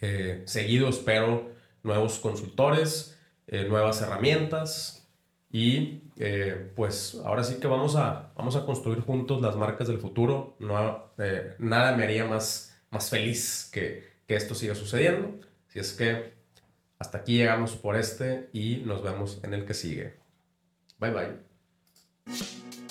eh, 0.02 0.44
seguido, 0.46 0.90
espero, 0.90 1.52
nuevos 1.84 2.20
consultores, 2.20 3.18
eh, 3.48 3.66
nuevas 3.68 4.02
herramientas, 4.02 4.97
y 5.52 6.02
eh, 6.18 6.72
pues 6.76 7.20
ahora 7.24 7.44
sí 7.44 7.56
que 7.60 7.68
vamos 7.68 7.96
a, 7.96 8.32
vamos 8.36 8.56
a 8.56 8.66
construir 8.66 9.02
juntos 9.02 9.42
las 9.42 9.56
marcas 9.56 9.88
del 9.88 10.00
futuro. 10.00 10.56
No, 10.60 11.12
eh, 11.18 11.56
nada 11.60 11.96
me 11.96 12.04
haría 12.04 12.26
más, 12.26 12.78
más 12.92 13.10
feliz 13.10 13.70
que, 13.72 14.08
que 14.28 14.36
esto 14.36 14.56
siga 14.56 14.76
sucediendo. 14.76 15.40
Si 15.68 15.80
es 15.80 15.94
que 15.94 16.34
hasta 17.00 17.20
aquí 17.20 17.38
llegamos 17.38 17.76
por 17.76 17.96
este 17.96 18.50
y 18.54 18.78
nos 18.78 19.04
vemos 19.04 19.40
en 19.44 19.54
el 19.54 19.66
que 19.66 19.74
sigue. 19.74 20.16
Bye 21.00 21.12
bye. 21.12 22.87